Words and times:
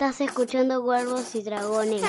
Estás 0.00 0.20
escuchando 0.20 0.80
Cuervos 0.80 1.34
y 1.34 1.42
Dragones. 1.42 2.02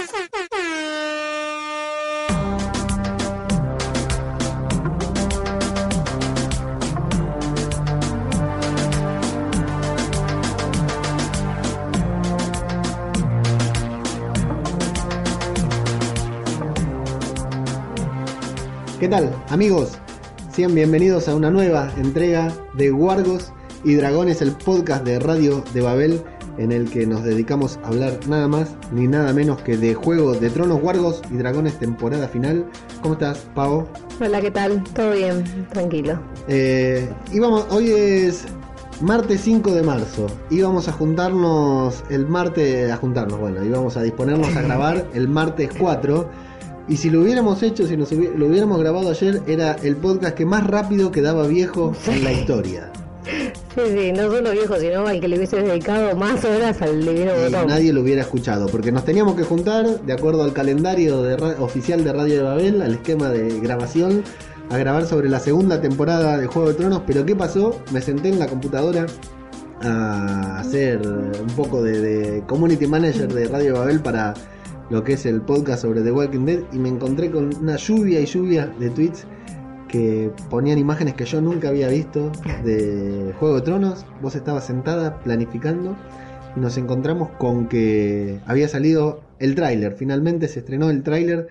¿Qué 19.00 19.08
tal, 19.08 19.34
amigos? 19.50 19.98
Sean 20.52 20.76
bienvenidos 20.76 21.28
a 21.28 21.34
una 21.34 21.50
nueva 21.50 21.92
entrega 21.98 22.54
de 22.76 22.92
Guargos 22.92 23.52
y 23.84 23.96
Dragones, 23.96 24.44
el 24.44 24.52
podcast 24.52 25.04
de 25.04 25.18
Radio 25.18 25.64
de 25.74 25.82
Babel, 25.82 26.24
en 26.59 26.71
el 26.71 26.89
que 26.89 27.07
nos 27.07 27.23
dedicamos 27.23 27.79
a 27.83 27.87
hablar 27.87 28.19
nada 28.27 28.47
más 28.47 28.75
ni 28.91 29.07
nada 29.07 29.33
menos 29.33 29.61
que 29.61 29.77
de 29.77 29.95
Juego 29.95 30.33
de 30.36 30.49
Tronos, 30.49 30.79
Guargos 30.82 31.21
y 31.32 31.37
Dragones, 31.37 31.79
temporada 31.79 32.27
final. 32.27 32.66
¿Cómo 33.02 33.13
estás, 33.16 33.47
Pavo? 33.55 33.88
Hola, 34.22 34.41
¿qué 34.41 34.52
tal? 34.52 34.83
Todo 34.94 35.11
bien, 35.13 35.44
tranquilo. 35.72 36.19
Eh, 36.47 37.09
hoy 37.72 37.89
es 37.91 38.44
martes 39.02 39.39
5 39.41 39.72
de 39.73 39.83
marzo. 39.83 40.27
Íbamos 40.49 40.88
a 40.89 40.91
juntarnos 40.91 42.03
el 42.09 42.27
martes, 42.27 42.91
a 42.91 42.97
juntarnos, 42.97 43.39
bueno, 43.39 43.63
íbamos 43.63 43.95
a 43.95 44.02
disponernos 44.03 44.53
a 44.55 44.61
grabar 44.61 45.07
el 45.13 45.30
martes 45.30 45.69
4. 45.80 46.30
Y 46.89 46.97
si 46.97 47.09
lo 47.11 47.21
hubiéramos 47.21 47.61
hecho, 47.63 47.85
si 47.88 47.95
nos 47.95 48.11
hubi- 48.11 48.33
lo 48.35 48.47
hubiéramos 48.47 48.80
grabado 48.80 49.09
ayer, 49.11 49.41
era 49.47 49.73
el 49.83 49.95
podcast 49.95 50.35
que 50.35 50.45
más 50.45 50.66
rápido 50.67 51.11
quedaba 51.11 51.47
viejo 51.47 51.94
en 52.07 52.23
la 52.23 52.33
historia. 52.33 52.91
Sí, 53.88 53.97
sí, 53.97 54.11
no 54.11 54.31
solo 54.31 54.52
viejo, 54.52 54.75
sino 54.80 55.08
al 55.08 55.19
que 55.19 55.28
le 55.28 55.38
hubiese 55.38 55.61
dedicado 55.61 56.16
más 56.16 56.44
horas 56.45 56.81
al 56.81 57.00
divino 57.02 57.31
Y 57.39 57.52
botón. 57.52 57.67
nadie 57.67 57.94
lo 57.94 58.02
hubiera 58.02 58.22
escuchado, 58.22 58.67
porque 58.67 58.91
nos 58.91 59.05
teníamos 59.05 59.35
que 59.35 59.44
juntar, 59.44 60.02
de 60.02 60.13
acuerdo 60.13 60.44
al 60.44 60.53
calendario 60.53 61.22
de 61.23 61.35
oficial 61.59 62.03
de 62.03 62.13
Radio 62.13 62.35
de 62.38 62.41
Babel, 62.44 62.81
al 62.81 62.94
esquema 62.94 63.30
de 63.30 63.59
grabación, 63.59 64.23
a 64.69 64.77
grabar 64.77 65.05
sobre 65.05 65.30
la 65.30 65.39
segunda 65.39 65.81
temporada 65.81 66.38
de 66.38 66.47
Juego 66.47 66.69
de 66.69 66.75
Tronos. 66.75 67.02
Pero 67.07 67.25
¿qué 67.25 67.35
pasó? 67.35 67.80
Me 67.91 68.02
senté 68.02 68.30
en 68.30 68.39
la 68.39 68.47
computadora 68.47 69.05
a 69.81 70.59
hacer 70.59 71.00
un 71.07 71.55
poco 71.55 71.81
de, 71.81 72.00
de 72.02 72.44
community 72.47 72.85
manager 72.85 73.33
de 73.33 73.45
Radio 73.47 73.73
de 73.73 73.80
Babel 73.80 74.00
para 74.02 74.33
lo 74.89 75.03
que 75.03 75.13
es 75.13 75.25
el 75.25 75.41
podcast 75.41 75.83
sobre 75.83 76.02
The 76.02 76.11
Walking 76.11 76.45
Dead 76.45 76.59
y 76.73 76.77
me 76.80 76.89
encontré 76.89 77.31
con 77.31 77.55
una 77.61 77.77
lluvia 77.77 78.19
y 78.19 78.25
lluvia 78.25 78.72
de 78.80 78.89
tweets 78.89 79.25
que 79.89 80.31
ponían 80.49 80.77
imágenes 80.77 81.15
que 81.15 81.25
yo 81.25 81.41
nunca 81.41 81.67
había 81.67 81.89
visto 81.89 82.31
de 82.63 83.33
Juego 83.39 83.55
de 83.55 83.61
Tronos. 83.63 84.05
Vos 84.21 84.35
estabas 84.35 84.65
sentada 84.65 85.19
planificando 85.19 85.97
y 86.55 86.59
nos 86.61 86.77
encontramos 86.77 87.29
con 87.37 87.67
que 87.67 88.39
había 88.45 88.67
salido 88.69 89.21
el 89.39 89.55
tráiler. 89.55 89.93
Finalmente 89.93 90.47
se 90.47 90.59
estrenó 90.59 90.89
el 90.89 91.03
tráiler 91.03 91.47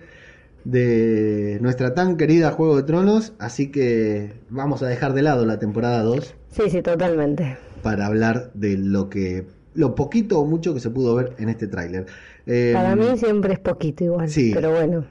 de 0.65 1.57
nuestra 1.61 1.93
tan 1.93 2.17
querida 2.17 2.51
Juego 2.51 2.77
de 2.77 2.83
Tronos, 2.83 3.33
así 3.39 3.71
que 3.71 4.33
vamos 4.49 4.81
a 4.83 4.87
dejar 4.87 5.13
de 5.13 5.21
lado 5.21 5.45
la 5.45 5.57
temporada 5.59 6.03
2 6.03 6.35
Sí, 6.51 6.63
sí, 6.69 6.81
totalmente. 6.81 7.57
para 7.81 8.07
hablar 8.07 8.51
de 8.53 8.77
lo 8.77 9.09
que 9.09 9.45
lo 9.75 9.95
poquito 9.95 10.39
o 10.39 10.45
mucho 10.45 10.73
que 10.73 10.79
se 10.79 10.89
pudo 10.89 11.15
ver 11.15 11.33
en 11.37 11.47
este 11.49 11.67
tráiler. 11.67 12.07
Eh, 12.47 12.71
Para 12.73 12.95
mí 12.95 13.05
siempre 13.17 13.53
es 13.53 13.59
poquito 13.59 14.03
igual, 14.03 14.29
sí. 14.29 14.51
pero 14.53 14.71
bueno. 14.71 15.05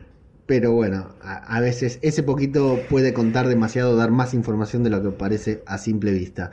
Pero 0.48 0.72
bueno, 0.72 1.10
a, 1.20 1.60
veces 1.60 1.98
ese 2.00 2.22
poquito 2.22 2.80
puede 2.88 3.12
contar 3.12 3.48
demasiado, 3.48 3.96
dar 3.96 4.10
más 4.10 4.32
información 4.32 4.82
de 4.82 4.88
lo 4.88 5.02
que 5.02 5.10
parece 5.10 5.62
a 5.66 5.76
simple 5.76 6.10
vista. 6.10 6.52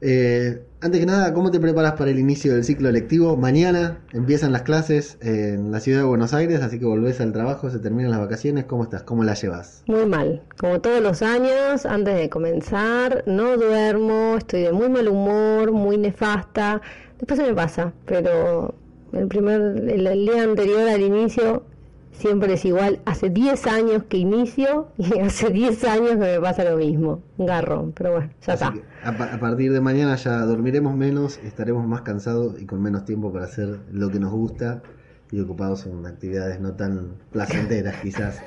Eh, 0.00 0.64
antes 0.80 0.98
que 0.98 1.06
nada, 1.06 1.32
¿cómo 1.32 1.52
te 1.52 1.60
preparas 1.60 1.92
para 1.92 2.10
el 2.10 2.18
inicio 2.18 2.52
del 2.54 2.64
ciclo 2.64 2.90
lectivo? 2.90 3.36
Mañana 3.36 4.00
empiezan 4.12 4.50
las 4.50 4.62
clases 4.62 5.16
en 5.20 5.70
la 5.70 5.78
ciudad 5.78 6.00
de 6.00 6.06
Buenos 6.06 6.34
Aires, 6.34 6.60
así 6.60 6.80
que 6.80 6.86
volvés 6.86 7.20
al 7.20 7.32
trabajo, 7.32 7.70
se 7.70 7.78
terminan 7.78 8.10
las 8.10 8.18
vacaciones. 8.18 8.64
¿Cómo 8.64 8.82
estás? 8.82 9.04
¿Cómo 9.04 9.22
las 9.22 9.40
llevas? 9.40 9.84
Muy 9.86 10.06
mal. 10.06 10.42
Como 10.58 10.80
todos 10.80 11.00
los 11.00 11.22
años, 11.22 11.86
antes 11.86 12.16
de 12.16 12.28
comenzar, 12.28 13.22
no 13.28 13.56
duermo, 13.56 14.38
estoy 14.38 14.62
de 14.62 14.72
muy 14.72 14.88
mal 14.88 15.06
humor, 15.06 15.70
muy 15.70 15.98
nefasta. 15.98 16.82
Después 17.20 17.38
se 17.38 17.46
me 17.46 17.54
pasa, 17.54 17.92
pero 18.06 18.74
el 19.12 19.28
primer, 19.28 19.60
el 19.60 20.26
día 20.26 20.42
anterior 20.42 20.88
al 20.88 21.00
inicio 21.00 21.62
siempre 22.18 22.54
es 22.54 22.64
igual. 22.64 23.00
Hace 23.04 23.30
10 23.30 23.66
años 23.66 24.02
que 24.08 24.18
inicio 24.18 24.88
y 24.98 25.18
hace 25.18 25.50
10 25.50 25.84
años 25.84 26.10
que 26.12 26.16
me 26.16 26.40
pasa 26.40 26.64
lo 26.64 26.76
mismo. 26.76 27.22
Un 27.38 27.46
garrón, 27.46 27.92
pero 27.92 28.12
bueno, 28.12 28.30
ya 28.46 28.54
Así 28.54 28.64
está. 28.64 28.74
que 28.74 28.82
a, 29.08 29.16
pa- 29.16 29.34
a 29.34 29.38
partir 29.40 29.72
de 29.72 29.80
mañana 29.80 30.16
ya 30.16 30.40
dormiremos 30.44 30.94
menos, 30.96 31.38
estaremos 31.44 31.86
más 31.86 32.02
cansados 32.02 32.60
y 32.60 32.66
con 32.66 32.82
menos 32.82 33.04
tiempo 33.04 33.32
para 33.32 33.44
hacer 33.44 33.78
lo 33.92 34.10
que 34.10 34.18
nos 34.18 34.32
gusta 34.32 34.82
y 35.32 35.40
ocupados 35.40 35.86
en 35.86 36.06
actividades 36.06 36.60
no 36.60 36.72
tan 36.74 37.14
placenteras 37.32 37.96
quizás. 38.02 38.40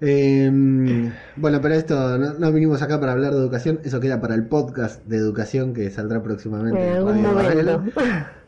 Eh, 0.00 1.10
bueno, 1.36 1.60
pero 1.60 1.74
esto 1.74 2.18
no, 2.18 2.34
no 2.34 2.52
vinimos 2.52 2.82
acá 2.82 3.00
para 3.00 3.12
hablar 3.12 3.32
de 3.32 3.38
educación, 3.38 3.80
eso 3.84 3.98
queda 3.98 4.20
para 4.20 4.34
el 4.36 4.46
podcast 4.46 5.04
de 5.06 5.16
educación 5.16 5.74
que 5.74 5.90
saldrá 5.90 6.22
próximamente. 6.22 6.86
En 6.86 6.96
algún 6.96 7.24
Radio 7.24 7.34
Babel. 7.34 7.66
momento. 7.66 8.00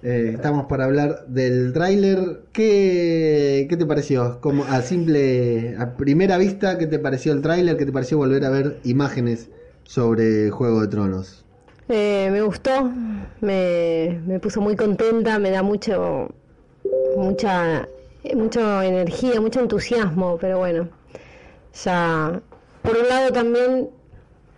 Eh, 0.03 0.31
estamos 0.35 0.67
para 0.67 0.85
hablar 0.85 1.27
del 1.27 1.73
tráiler. 1.73 2.43
¿Qué, 2.53 3.67
¿Qué 3.69 3.77
te 3.77 3.85
pareció? 3.85 4.41
Como 4.41 4.65
a 4.65 4.81
simple, 4.83 5.77
a 5.77 5.97
primera 5.97 6.39
vista, 6.39 6.79
¿qué 6.79 6.87
te 6.87 6.99
pareció 6.99 7.33
el 7.33 7.43
tráiler? 7.43 7.77
¿Qué 7.77 7.85
te 7.85 7.93
pareció 7.93 8.17
volver 8.17 8.45
a 8.45 8.51
ver 8.51 8.79
imágenes 8.85 9.51
sobre 9.83 10.51
Juego 10.51 10.81
de 10.81 10.89
Tronos? 10.89 11.45
Eh, 11.89 12.29
me 12.31 12.41
gustó, 12.43 12.91
me, 13.41 14.21
me 14.25 14.39
puso 14.39 14.61
muy 14.61 14.77
contenta, 14.77 15.41
me 15.41 15.51
da 15.51 15.65
mucho, 15.65 16.29
mucha, 17.17 17.89
mucha 18.37 18.87
energía, 18.87 19.41
mucho 19.41 19.59
entusiasmo, 19.59 20.39
pero 20.41 20.59
bueno, 20.61 20.89
ya, 21.85 22.41
por 22.83 22.97
un 22.97 23.09
lado 23.09 23.33
también, 23.33 23.89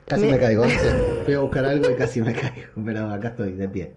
Casi 0.07 0.25
Me- 0.25 0.33
me 0.33 0.39
caigo. 0.39 0.65
Fui 1.25 1.35
a 1.35 1.39
buscar 1.41 1.65
algo 1.65 1.89
y 1.91 1.95
casi 1.95 2.21
me 2.21 2.33
caigo, 2.33 2.71
pero 2.85 3.09
acá 3.11 3.29
estoy 3.29 3.53
de 3.53 3.69
pie. 3.69 3.93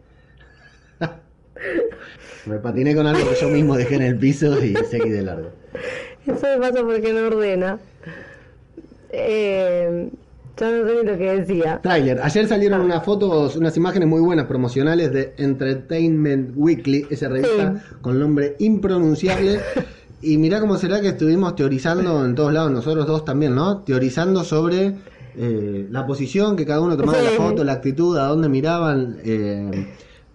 Me 2.45 2.57
patiné 2.59 2.95
con 2.95 3.07
algo 3.07 3.27
que 3.27 3.35
yo 3.35 3.49
mismo 3.49 3.75
dejé 3.75 3.95
en 3.95 4.03
el 4.03 4.17
piso 4.19 4.63
y 4.63 4.75
seguí 4.89 5.09
de 5.09 5.23
largo. 5.23 5.49
eso 6.27 6.45
me 6.45 6.57
pasa 6.59 6.83
porque 6.83 7.11
no 7.11 7.25
ordena. 7.27 7.79
Eh, 9.09 10.09
ya 10.57 10.71
no 10.71 10.87
sé 10.87 10.95
ni 10.95 11.03
lo 11.09 11.17
que 11.17 11.39
decía. 11.39 11.79
Tráiler. 11.81 12.19
Ayer 12.21 12.47
salieron 12.47 12.81
unas 12.81 13.03
fotos, 13.03 13.55
unas 13.55 13.75
imágenes 13.77 14.07
muy 14.07 14.21
buenas 14.21 14.45
promocionales 14.45 15.11
de 15.11 15.33
Entertainment 15.37 16.51
Weekly, 16.55 17.07
esa 17.09 17.29
revista 17.29 17.83
con 18.01 18.19
nombre 18.19 18.55
impronunciable. 18.59 19.59
Y 20.21 20.37
mirá 20.37 20.59
cómo 20.59 20.77
será 20.77 21.01
que 21.01 21.09
estuvimos 21.09 21.55
teorizando 21.55 22.25
en 22.25 22.35
todos 22.35 22.51
lados, 22.53 22.71
nosotros 22.71 23.05
dos 23.05 23.25
también, 23.25 23.53
¿no? 23.53 23.79
Teorizando 23.79 24.43
sobre 24.43 24.95
eh, 25.37 25.87
la 25.91 26.07
posición 26.07 26.55
que 26.55 26.65
cada 26.65 26.79
uno 26.81 26.95
tomaba 26.97 27.19
Sí. 27.19 27.25
la 27.25 27.31
foto, 27.31 27.63
la 27.63 27.73
actitud, 27.73 28.17
a 28.17 28.27
dónde 28.27 28.49
miraban. 28.49 29.17
eh, 29.23 29.87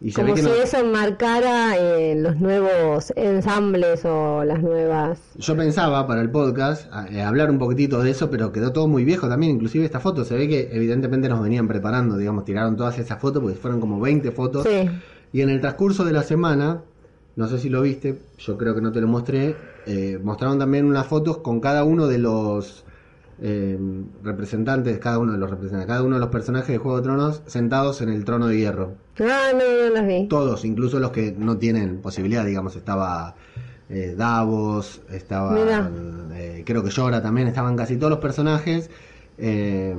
y 0.02 0.12
se 0.12 0.22
ve 0.22 0.30
Como 0.30 0.34
que 0.34 0.42
si 0.42 0.48
no- 0.48 0.54
eso 0.54 0.84
marcara 0.86 1.76
eh, 1.76 2.14
los 2.16 2.36
nuevos 2.41 3.12
ensambles 3.16 4.02
o 4.06 4.44
las 4.44 4.62
nuevas... 4.62 5.18
Yo 5.36 5.54
pensaba 5.56 6.06
para 6.06 6.22
el 6.22 6.30
podcast 6.30 6.86
a- 6.92 7.06
eh, 7.08 7.22
hablar 7.22 7.50
un 7.50 7.58
poquitito 7.58 8.02
de 8.02 8.10
eso, 8.10 8.30
pero 8.30 8.50
quedó 8.50 8.72
todo 8.72 8.88
muy 8.88 9.04
viejo 9.04 9.28
también. 9.28 9.52
Inclusive 9.52 9.84
esta 9.84 10.00
foto 10.00 10.24
se 10.24 10.36
ve 10.36 10.48
que 10.48 10.70
evidentemente 10.72 11.28
nos 11.28 11.42
venían 11.42 11.68
preparando, 11.68 12.16
digamos, 12.16 12.44
tiraron 12.47 12.76
todas 12.76 12.98
esas 12.98 13.18
fotos 13.20 13.42
porque 13.42 13.56
fueron 13.58 13.78
como 13.80 14.00
20 14.00 14.30
fotos. 14.32 14.66
Sí, 14.66 14.88
Y 15.32 15.42
en 15.42 15.50
el 15.50 15.60
transcurso 15.60 16.04
de 16.04 16.12
la 16.12 16.22
semana, 16.22 16.80
no 17.36 17.47
sé 17.48 17.58
si 17.58 17.68
lo 17.68 17.82
viste, 17.82 18.18
yo 18.38 18.56
creo 18.56 18.74
que 18.74 18.80
no 18.80 18.92
te 18.92 19.00
lo 19.02 19.06
mostré, 19.06 19.54
eh, 19.86 20.18
mostraron 20.22 20.58
también 20.58 20.86
unas 20.86 21.06
fotos 21.06 21.38
con 21.38 21.60
cada 21.60 21.84
uno 21.84 22.06
de 22.06 22.18
los 22.18 22.84
eh, 23.42 23.78
representantes, 24.22 24.98
cada 24.98 25.18
uno 25.18 25.32
de 25.32 25.38
los 25.38 25.48
representantes, 25.48 25.86
cada 25.86 26.02
uno 26.02 26.16
de 26.16 26.20
los 26.20 26.28
personajes 26.28 26.68
de 26.68 26.78
Juego 26.78 26.98
de 26.98 27.02
Tronos 27.04 27.42
sentados 27.46 28.00
en 28.02 28.10
el 28.10 28.24
trono 28.24 28.48
de 28.48 28.58
hierro. 28.58 28.94
ah, 29.20 29.52
no, 29.52 29.88
no 29.88 29.94
las 29.94 30.06
vi. 30.06 30.27
Todos, 30.28 30.65
incluso 30.65 30.98
los 30.98 31.10
que 31.10 31.34
no 31.36 31.56
tienen 31.56 31.98
posibilidad, 31.98 32.44
digamos, 32.44 32.77
estaba 32.77 33.34
eh, 33.88 34.15
Davos, 34.16 35.00
estaba, 35.10 35.59
eh, 36.34 36.62
creo 36.65 36.84
que 36.84 36.91
Llora 36.91 37.21
también, 37.21 37.48
estaban 37.48 37.76
casi 37.76 37.97
todos 37.97 38.10
los 38.10 38.21
personajes 38.21 38.88
eh, 39.36 39.97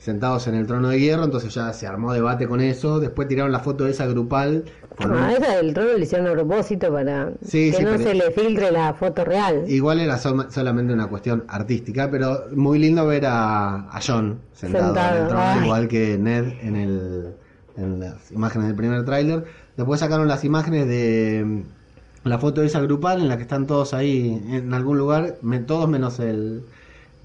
sentados 0.00 0.46
en 0.48 0.54
el 0.54 0.66
trono 0.66 0.88
de 0.88 0.98
hierro, 0.98 1.24
entonces 1.24 1.52
ya 1.54 1.72
se 1.74 1.86
armó 1.86 2.12
debate 2.14 2.48
con 2.48 2.60
eso, 2.62 3.00
después 3.00 3.28
tiraron 3.28 3.52
la 3.52 3.60
foto 3.60 3.86
esa 3.86 4.06
grupal 4.06 4.64
con 4.96 5.10
un- 5.12 5.18
Ah, 5.18 5.32
esa 5.34 5.56
del 5.58 5.74
trono 5.74 5.92
le 5.92 6.02
hicieron 6.04 6.26
a 6.26 6.32
propósito 6.32 6.90
para 6.90 7.32
Sí, 7.44 7.70
que 7.70 7.76
sí, 7.76 7.84
no 7.84 7.90
pero- 7.90 8.02
se 8.04 8.14
le 8.14 8.30
filtre 8.30 8.70
la 8.72 8.94
foto 8.94 9.24
real. 9.26 9.64
Igual 9.68 10.00
era 10.00 10.16
sol- 10.16 10.46
solamente 10.48 10.94
una 10.94 11.06
cuestión 11.06 11.44
artística, 11.48 12.10
pero 12.10 12.46
muy 12.56 12.78
lindo 12.78 13.06
ver 13.06 13.26
a, 13.26 13.90
a 13.90 14.00
John 14.04 14.40
sentado, 14.54 14.86
Sentado, 14.86 15.16
en 15.16 15.22
el 15.22 15.28
trono, 15.28 15.44
ay. 15.44 15.64
igual 15.64 15.88
que 15.88 16.16
Ned 16.18 16.44
en, 16.62 16.76
el, 16.76 17.34
en 17.76 18.00
las 18.00 18.32
imágenes 18.32 18.68
del 18.68 18.76
primer 18.76 19.04
tráiler. 19.04 19.44
Después 19.76 20.00
sacaron 20.00 20.26
las 20.28 20.44
imágenes 20.44 20.88
de 20.88 21.44
mm, 21.46 22.28
la 22.28 22.38
foto 22.38 22.62
de 22.62 22.68
esa 22.68 22.80
grupal 22.80 23.20
en 23.20 23.28
la 23.28 23.36
que 23.36 23.42
están 23.42 23.66
todos 23.66 23.92
ahí 23.92 24.42
en 24.50 24.72
algún 24.72 24.96
lugar, 24.96 25.36
me- 25.42 25.60
todos 25.60 25.88
menos 25.90 26.18
el, 26.20 26.62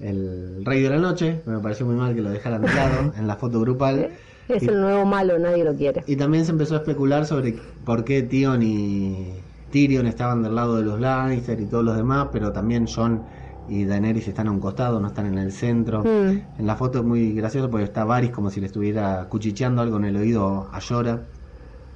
el 0.00 0.64
Rey 0.64 0.82
de 0.82 0.90
la 0.90 0.98
Noche, 0.98 1.40
me 1.46 1.58
pareció 1.58 1.86
muy 1.86 1.94
mal 1.94 2.14
que 2.14 2.22
lo 2.22 2.30
dejaran 2.30 2.62
de 2.62 2.74
lado 2.74 3.12
en 3.18 3.26
la 3.26 3.36
foto 3.36 3.60
grupal. 3.60 4.10
Es 4.48 4.62
el 4.62 4.80
nuevo 4.80 5.04
malo, 5.04 5.38
nadie 5.38 5.64
lo 5.64 5.74
quiere. 5.74 6.04
Y 6.06 6.16
también 6.16 6.44
se 6.44 6.52
empezó 6.52 6.74
a 6.74 6.78
especular 6.78 7.26
sobre 7.26 7.56
por 7.84 8.04
qué 8.04 8.22
Tion 8.22 8.62
y 8.62 9.34
Tyrion 9.72 10.06
estaban 10.06 10.42
del 10.42 10.54
lado 10.54 10.76
de 10.76 10.84
los 10.84 11.00
Lannister 11.00 11.60
y 11.60 11.66
todos 11.66 11.84
los 11.84 11.96
demás, 11.96 12.28
pero 12.32 12.52
también 12.52 12.86
Jon 12.86 13.22
y 13.68 13.84
Daenerys 13.84 14.28
están 14.28 14.46
a 14.46 14.52
un 14.52 14.60
costado, 14.60 15.00
no 15.00 15.08
están 15.08 15.26
en 15.26 15.38
el 15.38 15.50
centro. 15.50 16.04
Mm. 16.04 16.60
En 16.60 16.66
la 16.66 16.76
foto 16.76 17.00
es 17.00 17.04
muy 17.04 17.32
gracioso 17.32 17.68
porque 17.70 17.84
está 17.84 18.04
Varys 18.04 18.30
como 18.30 18.50
si 18.50 18.60
le 18.60 18.66
estuviera 18.66 19.26
cuchicheando 19.28 19.82
algo 19.82 19.96
en 19.96 20.04
el 20.04 20.16
oído 20.16 20.68
a 20.72 20.78
Llora. 20.78 21.22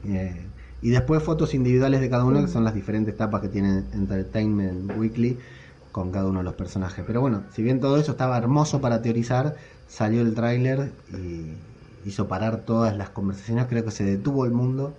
Eh, 0.04 0.46
y 0.82 0.90
después 0.90 1.22
fotos 1.22 1.54
individuales 1.54 2.00
de 2.00 2.08
cada 2.08 2.24
uno, 2.24 2.40
que 2.40 2.48
son 2.48 2.64
las 2.64 2.74
diferentes 2.74 3.16
tapas 3.16 3.42
que 3.42 3.48
tiene 3.48 3.84
Entertainment 3.92 4.96
Weekly 4.98 5.38
con 5.92 6.10
cada 6.12 6.26
uno 6.26 6.38
de 6.38 6.44
los 6.44 6.54
personajes. 6.54 7.04
Pero 7.06 7.20
bueno, 7.20 7.42
si 7.54 7.62
bien 7.62 7.80
todo 7.80 7.96
eso 7.98 8.12
estaba 8.12 8.38
hermoso 8.38 8.80
para 8.80 9.02
teorizar, 9.02 9.56
salió 9.88 10.20
el 10.22 10.34
tráiler 10.34 10.92
y 11.12 11.52
hizo 12.08 12.28
parar 12.28 12.60
todas 12.60 12.96
las 12.96 13.10
conversaciones. 13.10 13.66
Creo 13.68 13.84
que 13.84 13.90
se 13.90 14.04
detuvo 14.04 14.44
el 14.44 14.52
mundo 14.52 14.94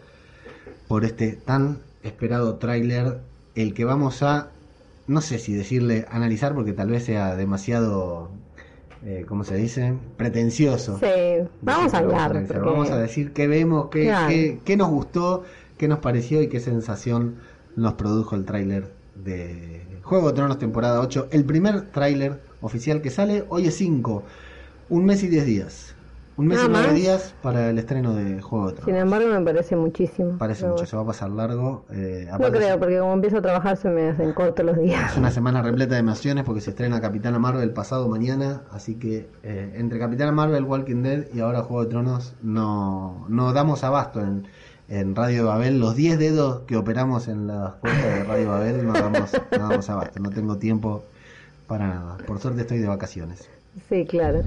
por 0.87 1.05
este 1.05 1.33
tan 1.33 1.79
esperado 2.03 2.55
tráiler, 2.55 3.19
el 3.55 3.73
que 3.73 3.85
vamos 3.85 4.21
a, 4.23 4.49
no 5.07 5.21
sé 5.21 5.39
si 5.39 5.53
decirle 5.53 6.05
analizar, 6.11 6.53
porque 6.53 6.73
tal 6.73 6.89
vez 6.89 7.05
sea 7.05 7.35
demasiado, 7.35 8.29
eh, 9.05 9.25
¿cómo 9.27 9.43
se 9.45 9.55
dice? 9.55 9.93
Pretencioso. 10.17 10.99
Sí, 10.99 11.47
vamos 11.61 11.93
a 11.93 12.01
Decir 12.01 12.09
que 12.09 12.21
hablar. 12.21 12.45
porque- 12.47 12.59
Vamos 12.59 12.89
a 12.91 12.97
decir 12.97 13.31
qué 13.33 13.47
vemos, 13.47 13.89
qué, 13.89 14.05
Claro. 14.05 14.27
qué- 14.29 14.59
qué 14.65 14.77
nos 14.77 14.89
gustó, 14.89 15.43
qué 15.77 15.87
nos 15.87 15.99
pareció 15.99 16.41
y 16.41 16.49
qué 16.49 16.59
sensación 16.59 17.35
nos 17.75 17.93
produjo 17.93 18.35
el 18.35 18.43
tráiler 18.45 18.91
de 19.15 19.81
Juego 20.11 20.27
de 20.27 20.33
Tronos 20.33 20.59
temporada 20.59 20.99
8. 20.99 21.29
El 21.31 21.45
primer 21.45 21.83
tráiler 21.83 22.41
oficial 22.59 23.01
que 23.01 23.09
sale, 23.09 23.45
hoy 23.47 23.67
es 23.67 23.77
5, 23.77 24.23
un 24.89 25.05
mes 25.05 25.23
y 25.23 25.29
10 25.29 25.45
días. 25.45 25.95
Un 26.35 26.47
mes 26.47 26.57
Nada 26.57 26.67
y 26.67 26.71
9 26.73 26.87
más. 26.87 26.95
días 26.97 27.33
para 27.41 27.69
el 27.69 27.77
estreno 27.79 28.13
de 28.13 28.41
Juego 28.41 28.71
de 28.71 28.75
Sin 28.75 28.83
Tronos. 28.87 29.01
embargo, 29.03 29.29
me 29.29 29.39
parece 29.39 29.77
muchísimo. 29.77 30.37
Parece 30.37 30.67
mucho, 30.67 30.85
se 30.85 30.97
va 30.97 31.03
a 31.03 31.05
pasar 31.05 31.29
largo. 31.29 31.85
eh, 31.91 32.27
No 32.29 32.51
creo, 32.51 32.77
porque 32.77 32.99
como 32.99 33.13
empiezo 33.13 33.37
a 33.37 33.41
trabajar 33.41 33.77
se 33.77 33.87
me 33.87 34.09
hacen 34.09 34.33
cortos 34.33 34.65
los 34.65 34.77
días. 34.77 35.13
Es 35.13 35.17
una 35.17 35.31
semana 35.31 35.61
repleta 35.61 35.93
de 35.93 36.01
emociones 36.01 36.43
porque 36.43 36.59
se 36.59 36.71
estrena 36.71 36.99
Capitana 36.99 37.39
Marvel 37.39 37.71
pasado 37.71 38.09
mañana, 38.09 38.63
así 38.69 38.95
que 38.95 39.29
eh, 39.43 39.75
entre 39.77 39.97
Capitana 39.97 40.33
Marvel, 40.33 40.65
Walking 40.65 41.03
Dead 41.03 41.27
y 41.33 41.39
ahora 41.39 41.61
Juego 41.61 41.85
de 41.85 41.89
Tronos 41.89 42.33
no, 42.41 43.25
no 43.29 43.53
damos 43.53 43.85
abasto 43.85 44.19
en, 44.19 44.45
en 44.89 45.15
Radio 45.15 45.45
Babel. 45.47 45.79
Los 45.79 45.95
10 45.95 46.19
dedos 46.19 46.61
que 46.67 46.75
operamos 46.77 47.27
en 47.27 47.47
las 47.47 47.73
cuentas 47.75 48.03
de 48.03 48.23
Radio 48.23 48.49
Babel 48.49 48.85
no 48.85 48.93
damos, 48.93 49.31
no 49.51 49.69
damos 49.69 49.89
abasto, 49.89 50.19
no 50.19 50.29
tengo 50.29 50.57
tiempo 50.57 51.03
para 51.67 51.87
nada. 51.87 52.17
Por 52.25 52.39
suerte 52.39 52.61
estoy 52.61 52.79
de 52.79 52.87
vacaciones. 52.87 53.49
Sí, 53.89 54.05
claro. 54.05 54.41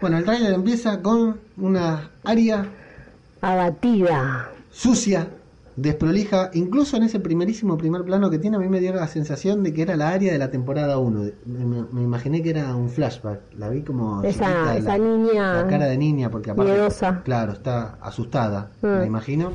Bueno, 0.00 0.18
el 0.18 0.24
tráiler 0.24 0.52
empieza 0.52 1.00
con 1.00 1.38
una 1.56 2.10
área 2.24 2.66
Abatida. 3.40 4.50
sucia, 4.70 5.28
desprolija, 5.76 6.50
incluso 6.54 6.96
en 6.96 7.04
ese 7.04 7.18
primerísimo 7.20 7.78
primer 7.78 8.02
plano 8.04 8.28
que 8.30 8.38
tiene, 8.38 8.56
a 8.56 8.60
mí 8.60 8.68
me 8.68 8.80
dio 8.80 8.92
la 8.94 9.06
sensación 9.08 9.62
de 9.62 9.72
que 9.72 9.82
era 9.82 9.96
la 9.96 10.10
área 10.10 10.32
de 10.32 10.38
la 10.38 10.50
temporada 10.50 10.98
1. 10.98 11.22
Me, 11.46 11.64
me- 11.64 11.86
me 11.90 12.02
imaginé 12.02 12.42
que 12.42 12.50
era 12.50 12.74
un 12.76 12.90
flashback, 12.90 13.40
la 13.56 13.68
vi 13.70 13.82
como 13.82 14.22
Esa, 14.22 14.44
chiquita, 14.46 14.76
esa 14.76 14.98
la, 14.98 15.04
niña. 15.04 15.52
la 15.62 15.66
cara 15.68 15.86
de 15.86 15.96
niña, 15.98 16.30
porque 16.30 16.50
aparte, 16.50 16.72
miedosa. 16.72 17.22
claro, 17.24 17.52
está 17.52 17.96
asustada, 18.00 18.70
Mm. 18.82 18.86
me 18.86 19.06
imagino. 19.06 19.52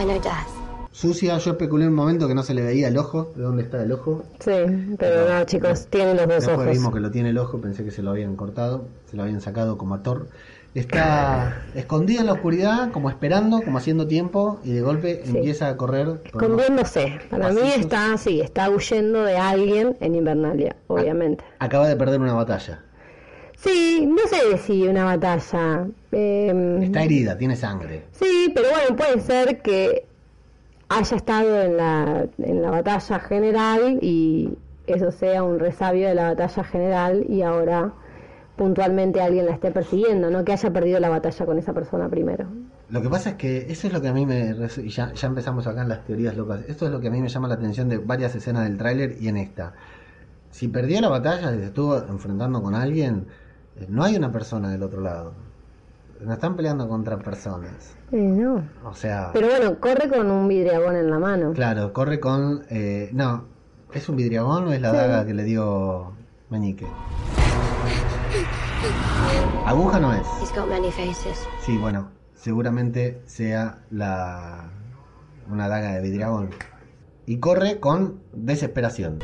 I 0.00 0.04
know 0.04 0.20
death. 0.20 0.46
Sucia, 0.92 1.38
yo 1.38 1.52
especulé 1.52 1.86
un 1.86 1.94
momento 1.94 2.26
que 2.26 2.34
no 2.34 2.42
se 2.42 2.54
le 2.54 2.62
veía 2.62 2.88
el 2.88 2.98
ojo, 2.98 3.32
¿de 3.36 3.42
dónde 3.42 3.62
está 3.62 3.80
el 3.82 3.92
ojo? 3.92 4.24
Sí, 4.40 4.50
pero 4.98 5.28
no, 5.32 5.44
chicos, 5.44 5.86
tiene 5.90 6.14
los 6.14 6.22
dos 6.26 6.36
Después 6.46 6.58
ojos. 6.58 6.72
vimos 6.72 6.92
que 6.94 6.98
lo 7.00 7.10
tiene 7.12 7.30
el 7.30 7.38
ojo, 7.38 7.60
pensé 7.60 7.84
que 7.84 7.92
se 7.92 8.02
lo 8.02 8.10
habían 8.10 8.34
cortado, 8.34 8.86
se 9.08 9.16
lo 9.16 9.22
habían 9.22 9.40
sacado 9.40 9.78
como 9.78 9.94
actor. 9.94 10.26
Está 10.80 11.62
escondida 11.74 12.20
en 12.20 12.26
la 12.26 12.32
oscuridad, 12.34 12.90
como 12.92 13.10
esperando, 13.10 13.60
como 13.62 13.78
haciendo 13.78 14.06
tiempo, 14.06 14.60
y 14.64 14.72
de 14.72 14.80
golpe 14.80 15.22
Sí. 15.24 15.36
empieza 15.36 15.68
a 15.68 15.76
correr. 15.76 16.20
Escondiéndose. 16.24 17.18
Para 17.30 17.50
mí 17.50 17.60
está 17.76 18.12
así, 18.14 18.40
está 18.40 18.70
huyendo 18.70 19.22
de 19.24 19.36
alguien 19.36 19.96
en 20.00 20.14
Invernalia, 20.14 20.76
obviamente. 20.86 21.44
Acaba 21.58 21.88
de 21.88 21.96
perder 21.96 22.20
una 22.20 22.34
batalla. 22.34 22.80
Sí, 23.56 24.06
no 24.06 24.22
sé 24.28 24.56
si 24.58 24.86
una 24.86 25.04
batalla. 25.04 25.86
eh, 26.12 26.80
Está 26.82 27.02
herida, 27.02 27.36
tiene 27.36 27.56
sangre. 27.56 28.04
Sí, 28.12 28.52
pero 28.54 28.68
bueno, 28.70 28.96
puede 28.96 29.20
ser 29.20 29.60
que 29.62 30.06
haya 30.88 31.16
estado 31.16 31.60
en 31.62 31.76
la, 31.76 32.26
en 32.38 32.62
la 32.62 32.70
batalla 32.70 33.18
general 33.20 33.98
y 34.00 34.50
eso 34.86 35.10
sea 35.12 35.42
un 35.42 35.58
resabio 35.58 36.08
de 36.08 36.14
la 36.14 36.28
batalla 36.34 36.64
general 36.64 37.24
y 37.28 37.42
ahora 37.42 37.92
puntualmente 38.58 39.22
alguien 39.22 39.46
la 39.46 39.52
esté 39.52 39.70
persiguiendo, 39.70 40.28
no 40.30 40.44
que 40.44 40.52
haya 40.52 40.70
perdido 40.70 41.00
la 41.00 41.08
batalla 41.08 41.46
con 41.46 41.56
esa 41.58 41.72
persona 41.72 42.08
primero. 42.10 42.46
Lo 42.90 43.00
que 43.00 43.08
pasa 43.08 43.30
es 43.30 43.36
que 43.36 43.66
eso 43.70 43.86
es 43.86 43.92
lo 43.92 44.02
que 44.02 44.08
a 44.08 44.12
mí 44.12 44.26
me... 44.26 44.54
Y 44.84 44.88
ya, 44.90 45.12
ya 45.14 45.28
empezamos 45.28 45.66
acá 45.66 45.82
en 45.82 45.88
las 45.88 46.04
teorías 46.04 46.36
locas. 46.36 46.60
Esto 46.68 46.84
es 46.86 46.92
lo 46.92 47.00
que 47.00 47.08
a 47.08 47.10
mí 47.10 47.22
me 47.22 47.28
llama 47.28 47.48
la 47.48 47.54
atención 47.54 47.88
de 47.88 47.96
varias 47.98 48.34
escenas 48.34 48.64
del 48.64 48.76
tráiler 48.76 49.16
y 49.20 49.28
en 49.28 49.36
esta. 49.38 49.72
Si 50.50 50.68
perdió 50.68 51.00
la 51.00 51.08
batalla 51.08 51.54
y 51.54 51.58
se 51.58 51.64
estuvo 51.66 51.96
enfrentando 51.96 52.62
con 52.62 52.74
alguien, 52.74 53.26
eh, 53.76 53.86
no 53.88 54.02
hay 54.04 54.16
una 54.16 54.32
persona 54.32 54.70
del 54.70 54.82
otro 54.82 55.00
lado. 55.00 55.32
No 56.20 56.32
están 56.32 56.56
peleando 56.56 56.88
contra 56.88 57.16
personas. 57.18 57.94
Eh, 58.10 58.16
no. 58.16 58.64
O 58.84 58.94
sea... 58.94 59.30
Pero 59.32 59.48
bueno, 59.48 59.78
corre 59.78 60.08
con 60.08 60.30
un 60.30 60.48
vidriagón 60.48 60.96
en 60.96 61.08
la 61.10 61.18
mano. 61.18 61.52
Claro, 61.52 61.92
corre 61.92 62.18
con... 62.18 62.64
eh, 62.70 63.10
no, 63.12 63.44
¿es 63.92 64.08
un 64.08 64.16
vidriagón 64.16 64.66
o 64.66 64.72
es 64.72 64.80
la 64.80 64.90
Sí. 64.90 64.96
daga 64.96 65.26
que 65.26 65.34
le 65.34 65.44
dio 65.44 66.12
Meñique? 66.50 66.86
Aguja 69.66 69.98
no 70.00 70.12
es. 70.12 70.26
He's 70.40 70.52
got 70.54 70.68
many 70.68 70.90
faces. 70.90 71.46
Sí, 71.64 71.76
bueno, 71.78 72.10
seguramente 72.34 73.22
sea 73.26 73.78
la 73.90 74.70
una 75.50 75.68
daga 75.68 75.92
de 75.94 76.00
vidriagón. 76.02 76.50
Y 77.26 77.38
corre 77.38 77.78
con 77.80 78.20
desesperación. 78.32 79.18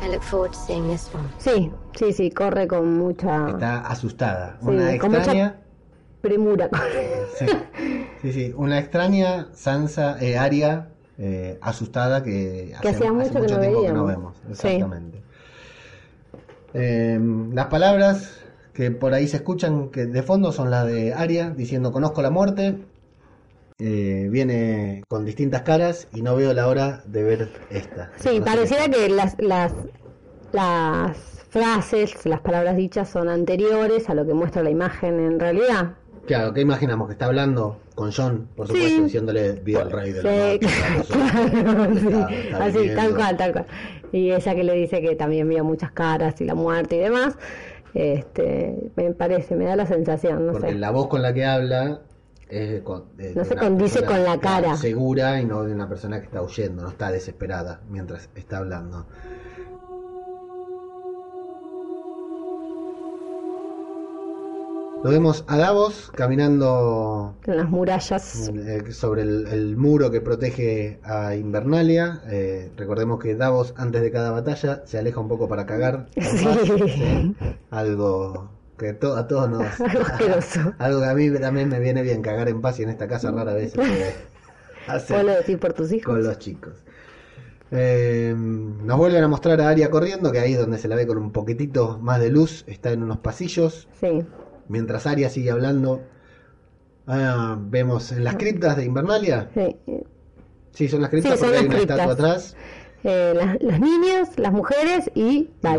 I 0.00 0.10
look 0.12 0.22
forward 0.22 0.52
to 0.52 0.58
seeing 0.58 0.88
this 0.88 1.10
one. 1.12 1.28
Sí, 1.38 1.72
sí, 1.96 2.12
sí, 2.12 2.30
corre 2.30 2.66
con 2.68 2.96
mucha 2.98 3.48
Está 3.50 3.80
asustada. 3.80 4.56
Sí, 4.60 4.68
Una 4.68 4.98
con 4.98 5.10
mucha- 5.10 5.18
extraña. 5.22 5.56
premura. 6.20 6.68
corre. 6.68 7.18
Sí, 7.38 7.46
sí, 8.22 8.32
sí, 8.32 8.54
Una 8.56 8.78
extraña 8.80 9.48
Sansa, 9.54 10.16
eh, 10.20 10.36
Aria, 10.38 10.88
eh, 11.18 11.58
asustada 11.60 12.22
que, 12.22 12.74
Que 12.82 12.88
hacía 12.88 13.12
mucho 13.12 13.32
que 13.34 13.40
no 13.40 13.46
tiempo 13.60 13.82
que 13.82 13.92
no 13.92 14.04
vemos. 14.06 14.34
Sí. 14.54 14.80
Eh, 16.78 17.18
las 17.52 17.66
palabras 17.66 18.40
que 18.72 18.92
por 18.92 19.12
ahí 19.12 19.26
se 19.26 19.38
escuchan 19.38 19.88
que 19.88 20.06
de 20.06 20.22
fondo 20.22 20.52
son 20.52 20.70
las 20.70 20.86
de 20.86 21.12
Aria 21.12 21.50
diciendo 21.50 21.90
conozco 21.90 22.22
la 22.22 22.30
muerte. 22.30 22.76
Eh, 23.80 24.28
viene 24.30 25.04
con 25.08 25.24
distintas 25.24 25.62
caras 25.62 26.08
y 26.12 26.22
no 26.22 26.34
veo 26.34 26.52
la 26.52 26.68
hora 26.68 27.02
de 27.06 27.22
ver 27.22 27.52
esta. 27.70 28.10
Sí, 28.16 28.40
pareciera 28.40 28.88
que 28.88 29.08
las, 29.08 29.36
las, 29.38 29.72
las 30.52 31.16
frases, 31.48 32.26
las 32.26 32.40
palabras 32.40 32.76
dichas 32.76 33.08
son 33.08 33.28
anteriores 33.28 34.08
a 34.08 34.14
lo 34.14 34.26
que 34.26 34.34
muestra 34.34 34.62
la 34.62 34.70
imagen 34.70 35.20
en 35.20 35.38
realidad. 35.40 35.97
Claro, 36.28 36.52
¿qué 36.54 36.60
imaginamos? 36.60 37.08
Que 37.08 37.12
está 37.14 37.26
hablando 37.26 37.80
con 37.96 38.12
John, 38.12 38.48
por 38.54 38.66
supuesto, 38.68 38.88
Sí. 38.96 39.02
diciéndole 39.02 39.52
viva 39.54 39.82
el 39.82 39.90
rey 39.90 40.12
de 40.12 40.20
Sí, 40.60 40.66
sí. 40.68 40.74
Está- 41.10 42.28
está 42.30 42.64
así, 42.66 42.90
tal 42.94 43.14
cual, 43.16 43.36
tal 43.36 43.52
cual. 43.52 43.66
Y 44.12 44.30
ella 44.30 44.54
que 44.54 44.62
le 44.64 44.74
dice 44.74 45.00
que 45.00 45.16
también 45.16 45.48
vio 45.48 45.64
muchas 45.64 45.90
caras 45.92 46.40
y 46.40 46.44
la 46.44 46.54
muerte 46.54 46.96
y 46.96 46.98
demás, 47.00 47.36
este, 47.94 48.90
me 48.96 49.12
parece, 49.14 49.56
me 49.56 49.64
da 49.64 49.76
la 49.76 49.86
sensación, 49.86 50.46
no 50.46 50.52
Porque 50.52 50.68
sé. 50.68 50.74
la 50.78 50.90
voz 50.90 51.08
con 51.08 51.22
la 51.22 51.32
que 51.34 51.44
habla 51.44 52.00
es 52.48 52.80
con- 52.82 53.16
de- 53.16 53.34
No 53.34 53.42
de 53.42 53.48
se 53.48 53.56
condice 53.56 54.04
con 54.04 54.22
la 54.24 54.38
cara. 54.38 54.76
Segura 54.76 55.40
y 55.40 55.44
no 55.44 55.64
de 55.64 55.72
una 55.74 55.88
persona 55.88 56.18
que 56.20 56.26
está 56.26 56.42
huyendo, 56.42 56.82
no 56.82 56.88
está 56.88 57.10
desesperada 57.10 57.80
mientras 57.90 58.30
está 58.34 58.58
hablando. 58.58 59.06
Lo 65.04 65.10
vemos 65.10 65.44
a 65.46 65.56
Davos 65.56 66.10
caminando 66.14 67.36
En 67.46 67.56
las 67.56 67.68
murallas. 67.70 68.48
eh, 68.52 68.92
sobre 68.92 69.22
el, 69.22 69.46
el 69.46 69.76
muro 69.76 70.10
que 70.10 70.20
protege 70.20 70.98
a 71.04 71.36
Invernalia. 71.36 72.20
Eh, 72.28 72.72
recordemos 72.76 73.20
que 73.20 73.36
Davos 73.36 73.74
antes 73.76 74.02
de 74.02 74.10
cada 74.10 74.32
batalla 74.32 74.82
se 74.86 74.98
aleja 74.98 75.20
un 75.20 75.28
poco 75.28 75.48
para 75.48 75.66
cagar. 75.66 76.06
Sí. 76.20 76.46
¿sí? 76.88 77.36
Algo 77.70 78.50
que 78.76 78.92
to- 78.92 79.16
a 79.16 79.26
todos 79.28 79.48
nos... 79.48 79.62
Algo 80.78 81.00
que 81.00 81.06
a 81.06 81.14
mí 81.14 81.30
también 81.38 81.68
me 81.68 81.78
viene 81.78 82.02
bien 82.02 82.20
cagar 82.20 82.48
en 82.48 82.60
paz 82.60 82.80
y 82.80 82.82
en 82.82 82.88
esta 82.90 83.06
casa 83.06 83.30
rara 83.30 83.54
vez 83.54 83.74
hacer 84.88 85.16
¿Vos 85.16 85.24
lo 85.26 85.32
decís 85.32 85.58
por 85.58 85.72
tus 85.74 85.92
hijos? 85.92 86.06
con 86.14 86.24
los 86.24 86.38
chicos. 86.38 86.72
Eh, 87.70 88.34
nos 88.36 88.96
vuelven 88.96 89.22
a 89.22 89.28
mostrar 89.28 89.60
a 89.60 89.68
Aria 89.68 89.90
corriendo, 89.90 90.32
que 90.32 90.38
ahí 90.38 90.54
es 90.54 90.58
donde 90.58 90.78
se 90.78 90.88
la 90.88 90.96
ve 90.96 91.06
con 91.06 91.18
un 91.18 91.32
poquitito 91.32 91.98
más 92.00 92.18
de 92.18 92.30
luz, 92.30 92.64
está 92.66 92.90
en 92.92 93.02
unos 93.02 93.18
pasillos. 93.18 93.88
Sí. 94.00 94.24
Mientras 94.68 95.06
Aria 95.06 95.30
sigue 95.30 95.50
hablando, 95.50 96.02
ah, 97.06 97.58
vemos 97.60 98.12
en 98.12 98.24
las 98.24 98.36
criptas 98.36 98.76
de 98.76 98.84
Invernalia. 98.84 99.50
Sí. 99.54 99.76
Sí, 100.72 100.88
son 100.88 101.00
las 101.02 101.10
criptas 101.10 101.32
Sí, 101.32 101.38
son 101.38 101.48
porque 101.48 101.58
hay 101.60 101.66
una 101.66 101.78
estatua 101.78 102.12
atrás. 102.12 102.56
Eh, 103.04 103.32
las, 103.34 103.62
las 103.62 103.80
niñas, 103.80 104.30
las 104.38 104.52
mujeres 104.52 105.10
y 105.14 105.50
está 105.54 105.76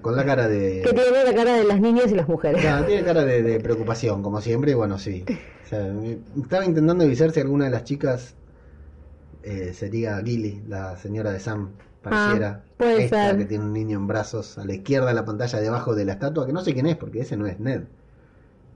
con 0.00 0.16
la 0.16 0.24
cara 0.24 0.46
de... 0.46 0.82
Que 0.82 0.92
tiene 0.92 1.24
la 1.24 1.34
cara 1.34 1.56
de 1.56 1.64
las 1.64 1.80
niñas 1.80 2.12
y 2.12 2.14
las 2.14 2.28
mujeres. 2.28 2.60
Claro, 2.60 2.86
tiene 2.86 3.02
cara 3.02 3.24
de, 3.24 3.42
de 3.42 3.60
preocupación, 3.60 4.22
como 4.22 4.40
siempre, 4.40 4.70
y 4.70 4.74
bueno, 4.74 4.96
sí. 4.98 5.24
O 5.64 5.68
sea, 5.68 5.92
estaba 6.40 6.64
intentando 6.64 7.04
avisar 7.04 7.32
si 7.32 7.40
alguna 7.40 7.64
de 7.64 7.70
las 7.72 7.84
chicas 7.84 8.34
eh, 9.42 9.72
sería 9.74 10.20
Gilly, 10.24 10.62
la 10.68 10.96
señora 10.96 11.32
de 11.32 11.40
Sam, 11.40 11.70
pareciera. 12.08 12.64
Ah, 12.64 12.74
puede 12.76 13.04
Esta 13.04 13.28
ser. 13.30 13.38
que 13.38 13.44
tiene 13.46 13.64
un 13.64 13.72
niño 13.72 13.98
en 13.98 14.06
brazos 14.06 14.58
a 14.58 14.64
la 14.64 14.74
izquierda 14.74 15.08
de 15.08 15.14
la 15.14 15.24
pantalla 15.24 15.60
debajo 15.60 15.94
de 15.94 16.04
la 16.04 16.12
estatua, 16.12 16.46
que 16.46 16.52
no 16.52 16.62
sé 16.62 16.74
quién 16.74 16.86
es, 16.86 16.96
porque 16.96 17.20
ese 17.20 17.36
no 17.36 17.46
es 17.46 17.60
Ned. 17.60 17.82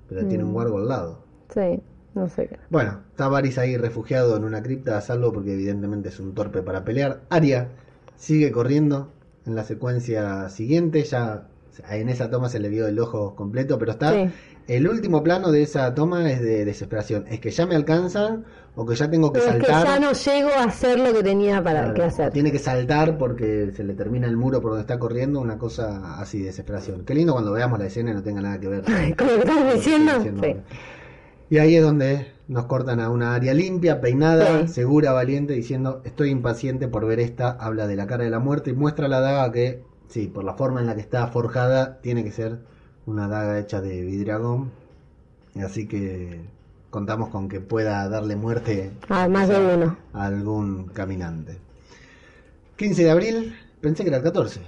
Pero 0.08 0.26
tiene 0.26 0.44
un 0.44 0.50
Mm. 0.50 0.52
guardo 0.52 0.76
al 0.78 0.88
lado. 0.88 1.18
Sí, 1.52 1.80
no 2.14 2.28
sé 2.28 2.48
qué. 2.48 2.58
Bueno, 2.70 3.00
está 3.10 3.28
Varys 3.28 3.58
ahí 3.58 3.76
refugiado 3.76 4.36
en 4.36 4.44
una 4.44 4.62
cripta 4.62 4.96
a 4.98 5.00
salvo 5.00 5.32
porque 5.32 5.52
evidentemente 5.54 6.08
es 6.08 6.20
un 6.20 6.34
torpe 6.34 6.62
para 6.62 6.84
pelear. 6.84 7.22
Arya 7.30 7.68
sigue 8.16 8.52
corriendo 8.52 9.12
en 9.46 9.54
la 9.54 9.64
secuencia 9.64 10.48
siguiente, 10.48 11.02
ya 11.04 11.48
en 11.90 12.08
esa 12.08 12.30
toma 12.30 12.48
se 12.48 12.58
le 12.58 12.68
vio 12.68 12.86
el 12.86 12.98
ojo 12.98 13.34
completo, 13.34 13.78
pero 13.78 13.92
está 13.92 14.12
Sí. 14.12 14.30
el 14.68 14.88
último 14.88 15.22
plano 15.22 15.50
de 15.50 15.62
esa 15.62 15.94
toma 15.94 16.30
es 16.30 16.40
de 16.40 16.64
desesperación, 16.64 17.24
es 17.28 17.40
que 17.40 17.50
ya 17.50 17.66
me 17.66 17.74
alcanzan 17.76 18.44
o 18.74 18.86
que 18.86 18.94
ya 18.94 19.10
tengo 19.10 19.32
que 19.32 19.40
Pero 19.40 19.52
es 19.52 19.58
que 19.58 19.66
saltar. 19.72 20.00
ya 20.00 20.00
no 20.00 20.12
llego 20.12 20.48
a 20.58 20.64
hacer 20.64 20.98
lo 20.98 21.12
que 21.12 21.22
tenía 21.22 21.62
para 21.62 21.80
Claro, 21.80 21.94
que 21.94 22.02
hacer. 22.04 22.32
Tiene 22.32 22.50
que 22.52 22.58
saltar 22.58 23.18
porque 23.18 23.70
se 23.74 23.84
le 23.84 23.94
termina 23.94 24.26
el 24.26 24.36
muro 24.36 24.60
por 24.60 24.70
donde 24.72 24.82
está 24.82 24.98
corriendo, 24.98 25.40
una 25.40 25.58
cosa 25.58 26.18
así 26.20 26.38
de 26.40 26.46
desesperación. 26.46 27.04
Qué 27.04 27.14
lindo 27.14 27.32
cuando 27.32 27.52
veamos 27.52 27.78
la 27.78 27.86
escena 27.86 28.10
y 28.12 28.14
no 28.14 28.22
tenga 28.22 28.40
nada 28.40 28.58
que 28.60 28.68
ver. 28.68 28.82
Con 29.16 29.26
lo 29.26 29.38
que 29.40 29.48
que 29.48 29.74
diciendo, 29.74 30.12
sí. 30.42 30.56
Y 31.50 31.58
ahí 31.58 31.76
es 31.76 31.82
donde 31.82 32.28
nos 32.48 32.64
cortan 32.64 32.98
a 33.00 33.10
una 33.10 33.34
área 33.34 33.52
limpia, 33.52 34.00
peinada, 34.00 34.66
Sí. 34.66 34.72
segura, 34.74 35.12
valiente, 35.12 35.52
diciendo 35.52 36.00
estoy 36.04 36.30
impaciente 36.30 36.88
por 36.88 37.06
ver 37.06 37.20
esta, 37.20 37.50
habla 37.50 37.86
de 37.86 37.96
la 37.96 38.06
cara 38.06 38.24
de 38.24 38.30
la 38.30 38.38
muerte 38.38 38.70
y 38.70 38.72
muestra 38.72 39.06
la 39.06 39.20
daga 39.20 39.52
que, 39.52 39.82
sí, 40.12 40.26
por 40.26 40.44
la 40.44 40.54
forma 40.54 40.80
en 40.80 40.86
la 40.86 40.94
que 40.94 41.00
está 41.00 41.26
forjada, 41.28 41.98
tiene 42.00 42.22
que 42.22 42.32
ser 42.32 42.58
una 43.06 43.28
daga 43.28 43.58
hecha 43.58 43.80
de 43.80 44.02
vidragón. 44.02 44.70
Así 45.64 45.86
que 45.88 46.40
contamos 46.90 47.30
con 47.30 47.48
que 47.48 47.60
pueda 47.60 48.08
darle 48.08 48.36
muerte 48.36 48.92
Además 49.08 49.48
de 49.48 49.74
uno. 49.74 49.96
a 50.12 50.26
algún 50.26 50.86
caminante. 50.88 51.58
15 52.76 53.04
de 53.04 53.10
abril, 53.10 53.56
pensé 53.80 54.02
que 54.02 54.08
era 54.08 54.18
el 54.18 54.22
14. 54.22 54.60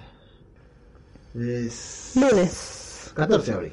Es... 1.35 2.13
Lunes. 2.15 3.13
14 3.15 3.51
de 3.51 3.57
abril. 3.57 3.73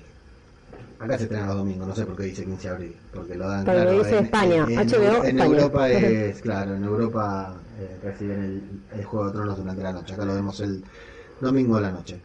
Acá 0.99 1.17
se 1.17 1.23
estrena 1.23 1.47
los 1.47 1.57
domingos, 1.57 1.87
no 1.87 1.95
sé 1.95 2.05
por 2.05 2.15
qué 2.15 2.23
dice 2.23 2.45
15 2.45 2.67
de 2.67 2.73
abril, 2.75 2.95
porque 3.11 3.35
lo 3.35 3.47
dan 3.47 3.65
Porque 3.65 3.81
claro. 3.81 4.03
dice 4.03 4.19
España, 4.19 4.65
en, 4.69 4.75
HBO 4.87 5.23
en 5.23 5.39
España. 5.39 5.45
Europa 5.45 5.89
es, 5.89 6.41
claro, 6.41 6.75
en 6.75 6.83
Europa 6.83 7.55
eh, 7.79 7.97
reciben 8.03 8.39
el, 8.43 8.99
el 8.99 9.05
Juego 9.05 9.25
de 9.27 9.31
Tronos 9.33 9.57
durante 9.57 9.81
la 9.81 9.93
noche, 9.93 10.13
acá 10.13 10.25
lo 10.25 10.35
vemos 10.35 10.59
el 10.59 10.83
domingo 11.41 11.75
de 11.75 11.81
la 11.81 11.91
noche. 11.91 12.19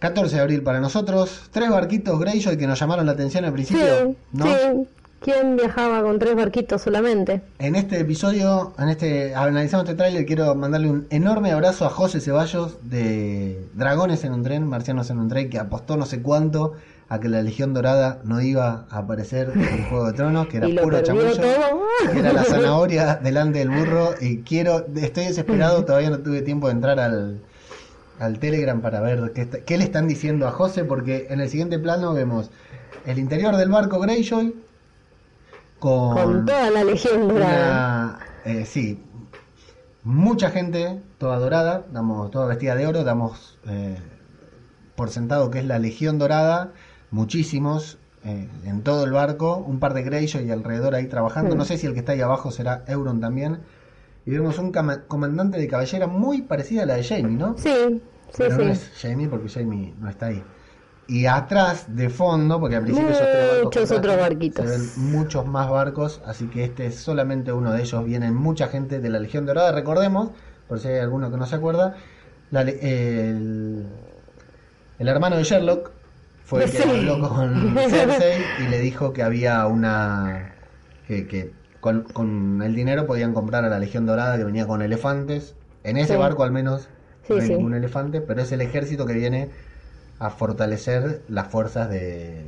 14 0.00 0.36
de 0.36 0.40
abril 0.40 0.62
para 0.62 0.80
nosotros, 0.80 1.42
tres 1.50 1.68
barquitos 1.68 2.18
Greyjoy 2.18 2.56
que 2.56 2.66
nos 2.66 2.80
llamaron 2.80 3.04
la 3.06 3.12
atención 3.12 3.44
al 3.44 3.52
principio, 3.52 3.84
Sí, 3.84 4.16
¿no? 4.32 4.46
sí. 4.46 4.88
¿Quién 5.20 5.56
viajaba 5.56 6.02
con 6.02 6.18
tres 6.18 6.34
barquitos 6.34 6.80
solamente? 6.80 7.42
En 7.58 7.76
este 7.76 8.00
episodio, 8.00 8.72
en 8.78 8.88
este 8.88 9.34
analizamos 9.34 9.84
este 9.84 9.94
tráiler, 9.94 10.24
quiero 10.24 10.54
mandarle 10.54 10.88
un 10.88 11.06
enorme 11.10 11.52
abrazo 11.52 11.84
a 11.84 11.90
José 11.90 12.20
Ceballos 12.20 12.78
de 12.82 13.68
Dragones 13.74 14.24
en 14.24 14.32
un 14.32 14.42
tren, 14.42 14.66
Marcianos 14.66 15.10
en 15.10 15.18
un 15.18 15.28
tren, 15.28 15.50
que 15.50 15.58
apostó 15.58 15.98
no 15.98 16.06
sé 16.06 16.22
cuánto 16.22 16.72
a 17.10 17.20
que 17.20 17.28
la 17.28 17.42
Legión 17.42 17.74
Dorada 17.74 18.20
no 18.24 18.40
iba 18.40 18.86
a 18.88 18.98
aparecer 18.98 19.52
en 19.54 19.84
Juego 19.90 20.06
de 20.06 20.12
Tronos, 20.14 20.46
que 20.46 20.56
era 20.56 20.68
y 20.70 20.72
lo 20.72 20.82
puro 20.84 21.02
chamullo, 21.02 21.28
que 22.12 22.18
era 22.18 22.32
la 22.32 22.44
zanahoria 22.44 23.16
delante 23.16 23.58
del 23.58 23.68
burro, 23.68 24.14
y 24.18 24.38
quiero, 24.38 24.86
estoy 24.96 25.26
desesperado, 25.26 25.84
todavía 25.84 26.08
no 26.08 26.20
tuve 26.20 26.40
tiempo 26.40 26.68
de 26.68 26.72
entrar 26.72 26.98
al, 26.98 27.42
al 28.20 28.38
Telegram 28.38 28.80
para 28.80 29.00
ver 29.00 29.32
qué, 29.34 29.42
está- 29.42 29.60
qué 29.60 29.76
le 29.78 29.84
están 29.84 30.06
diciendo 30.06 30.46
a 30.46 30.52
José, 30.52 30.84
porque 30.84 31.26
en 31.30 31.40
el 31.40 31.48
siguiente 31.48 31.78
plano 31.78 32.12
vemos 32.14 32.50
el 33.06 33.18
interior 33.18 33.56
del 33.56 33.68
barco 33.70 33.98
Greyjoy 33.98 34.54
con, 35.78 36.14
Con 36.14 36.46
toda 36.46 36.70
la 36.70 36.84
legión 36.84 37.28
dorada. 37.28 38.18
una, 38.18 38.18
eh, 38.44 38.64
sí, 38.66 39.02
mucha 40.04 40.50
gente, 40.50 41.00
toda 41.18 41.38
dorada, 41.38 41.84
damos 41.92 42.30
toda 42.30 42.46
vestida 42.46 42.74
de 42.74 42.86
oro, 42.86 43.02
damos 43.04 43.58
eh, 43.66 43.96
por 44.96 45.10
sentado 45.10 45.50
que 45.50 45.60
es 45.60 45.64
la 45.64 45.78
Legión 45.78 46.18
Dorada, 46.18 46.72
muchísimos 47.10 47.96
eh, 48.24 48.48
en 48.66 48.82
todo 48.82 49.04
el 49.04 49.12
barco, 49.12 49.56
un 49.56 49.78
par 49.78 49.94
de 49.94 50.02
Greyjoy 50.02 50.44
y 50.46 50.50
alrededor 50.50 50.94
ahí 50.94 51.06
trabajando, 51.06 51.54
Mm. 51.54 51.58
no 51.58 51.64
sé 51.64 51.78
si 51.78 51.86
el 51.86 51.94
que 51.94 52.00
está 52.00 52.12
ahí 52.12 52.20
abajo 52.20 52.50
será 52.50 52.84
Euron 52.86 53.18
también, 53.20 53.60
y 54.26 54.30
vemos 54.32 54.58
un 54.58 54.70
comandante 55.08 55.58
de 55.58 55.66
caballera 55.66 56.06
muy 56.06 56.42
parecida 56.42 56.82
a 56.82 56.86
la 56.86 56.96
de 56.96 57.04
Jamie, 57.04 57.38
¿no? 57.38 57.56
Sí, 57.56 58.02
sí, 58.30 58.36
Pero 58.38 58.56
sí. 58.56 58.64
no 58.64 58.72
es 58.72 58.90
Jamie 59.00 59.28
porque 59.28 59.48
Jamie 59.48 59.94
no 59.98 60.08
está 60.08 60.26
ahí. 60.26 60.42
Y 61.06 61.26
atrás, 61.26 61.86
de 61.96 62.08
fondo, 62.08 62.60
porque 62.60 62.76
al 62.76 62.82
principio 62.84 63.10
esos 63.10 63.22
tres 63.22 63.64
barcos 63.64 63.90
otros 63.90 64.16
barquitos. 64.16 64.64
Se 64.64 64.70
ven 64.78 64.90
muchos 65.12 65.44
más 65.46 65.68
barcos, 65.68 66.22
así 66.24 66.46
que 66.46 66.62
este 66.64 66.86
es 66.86 66.94
solamente 66.96 67.52
uno 67.52 67.72
de 67.72 67.82
ellos. 67.82 68.04
Viene 68.04 68.30
mucha 68.30 68.68
gente 68.68 69.00
de 69.00 69.08
la 69.10 69.18
Legión 69.18 69.44
Dorada. 69.44 69.72
Recordemos, 69.72 70.30
por 70.68 70.78
si 70.78 70.86
hay 70.88 71.00
alguno 71.00 71.30
que 71.32 71.36
no 71.36 71.46
se 71.46 71.56
acuerda, 71.56 71.96
la 72.52 72.60
el, 72.62 73.86
el 74.98 75.08
hermano 75.08 75.36
de 75.36 75.42
Sherlock 75.44 75.90
fue 76.44 76.64
el 76.64 76.70
que 76.70 76.78
Sí. 76.78 76.88
habló 76.88 77.28
con 77.28 77.76
Cersei 77.90 78.42
y 78.58 78.68
le 78.68 78.78
dijo 78.80 79.12
que 79.12 79.22
había 79.24 79.66
una. 79.66 80.54
que, 81.08 81.26
que 81.26 81.52
con, 81.80 82.02
con 82.04 82.62
el 82.62 82.74
dinero 82.74 83.06
podían 83.06 83.32
comprar 83.34 83.64
a 83.64 83.68
la 83.68 83.78
Legión 83.80 84.06
Dorada 84.06 84.36
que 84.36 84.44
venía 84.44 84.66
con 84.66 84.80
elefantes. 84.82 85.56
En 85.82 85.96
ese 85.96 86.12
Sí. 86.14 86.18
barco 86.18 86.44
al 86.44 86.52
menos 86.52 86.88
Sí, 87.30 87.36
no 87.36 87.42
hay 87.42 87.46
sí. 87.48 87.54
ningún 87.54 87.74
elefante, 87.74 88.20
pero 88.20 88.42
es 88.42 88.52
el 88.52 88.60
ejército 88.60 89.06
que 89.06 89.14
viene 89.14 89.48
a 90.18 90.30
fortalecer 90.30 91.22
las 91.28 91.48
fuerzas 91.48 91.88
de, 91.88 92.44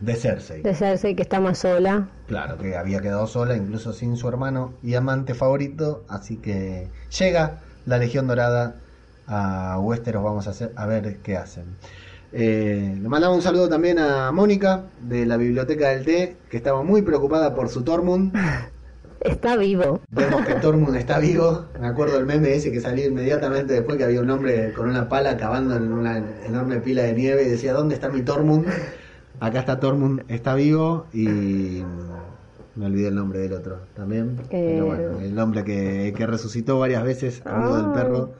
de 0.00 0.16
Cersei. 0.16 0.62
De 0.62 0.74
Cersei 0.74 1.14
que 1.14 1.22
está 1.22 1.40
más 1.40 1.58
sola. 1.58 2.08
Claro, 2.26 2.58
que 2.58 2.76
había 2.76 3.00
quedado 3.00 3.26
sola, 3.26 3.56
incluso 3.56 3.92
sin 3.92 4.16
su 4.16 4.28
hermano 4.28 4.74
y 4.82 4.94
amante 4.94 5.34
favorito, 5.34 6.04
así 6.08 6.36
que 6.36 6.88
llega 7.18 7.60
la 7.86 7.98
Legión 7.98 8.26
Dorada 8.26 8.76
a 9.26 9.78
Westeros, 9.78 10.22
vamos 10.22 10.46
a, 10.46 10.50
hacer, 10.50 10.72
a 10.74 10.86
ver 10.86 11.18
qué 11.18 11.36
hacen. 11.36 11.64
Eh, 12.32 12.98
le 13.00 13.08
mandamos 13.08 13.36
un 13.36 13.42
saludo 13.42 13.68
también 13.68 13.98
a 13.98 14.32
Mónica 14.32 14.84
de 15.02 15.26
la 15.26 15.36
Biblioteca 15.36 15.90
del 15.90 16.04
Té, 16.04 16.36
que 16.50 16.56
estaba 16.56 16.82
muy 16.82 17.02
preocupada 17.02 17.54
por 17.54 17.68
su 17.68 17.82
Tormund. 17.82 18.32
Está 19.24 19.56
vivo. 19.56 20.00
Vemos 20.10 20.44
que 20.46 20.54
Tormund 20.54 20.96
está 20.96 21.18
vivo. 21.18 21.66
Me 21.80 21.86
acuerdo 21.86 22.18
el 22.18 22.26
meme 22.26 22.54
ese 22.54 22.72
que 22.72 22.80
salió 22.80 23.06
inmediatamente 23.06 23.74
después 23.74 23.96
que 23.96 24.04
había 24.04 24.20
un 24.20 24.30
hombre 24.30 24.72
con 24.72 24.88
una 24.88 25.08
pala 25.08 25.36
cavando 25.36 25.76
en 25.76 25.92
una 25.92 26.18
enorme 26.46 26.78
pila 26.78 27.02
de 27.02 27.12
nieve 27.12 27.44
y 27.44 27.48
decía, 27.48 27.72
¿dónde 27.72 27.94
está 27.94 28.08
mi 28.08 28.22
Tormund? 28.22 28.66
Acá 29.40 29.60
está 29.60 29.78
Tormund, 29.80 30.22
está 30.28 30.54
vivo 30.54 31.06
y 31.12 31.82
me 32.74 32.86
olvidé 32.86 33.08
el 33.08 33.14
nombre 33.14 33.40
del 33.40 33.52
otro 33.52 33.78
también. 33.94 34.40
Pero 34.50 34.86
bueno, 34.86 35.20
el 35.20 35.38
hombre 35.38 35.62
que, 35.64 36.12
que 36.16 36.26
resucitó 36.26 36.78
varias 36.78 37.04
veces, 37.04 37.42
amigo 37.44 37.76
del 37.76 37.86
Ah. 37.86 37.92
perro. 37.94 38.32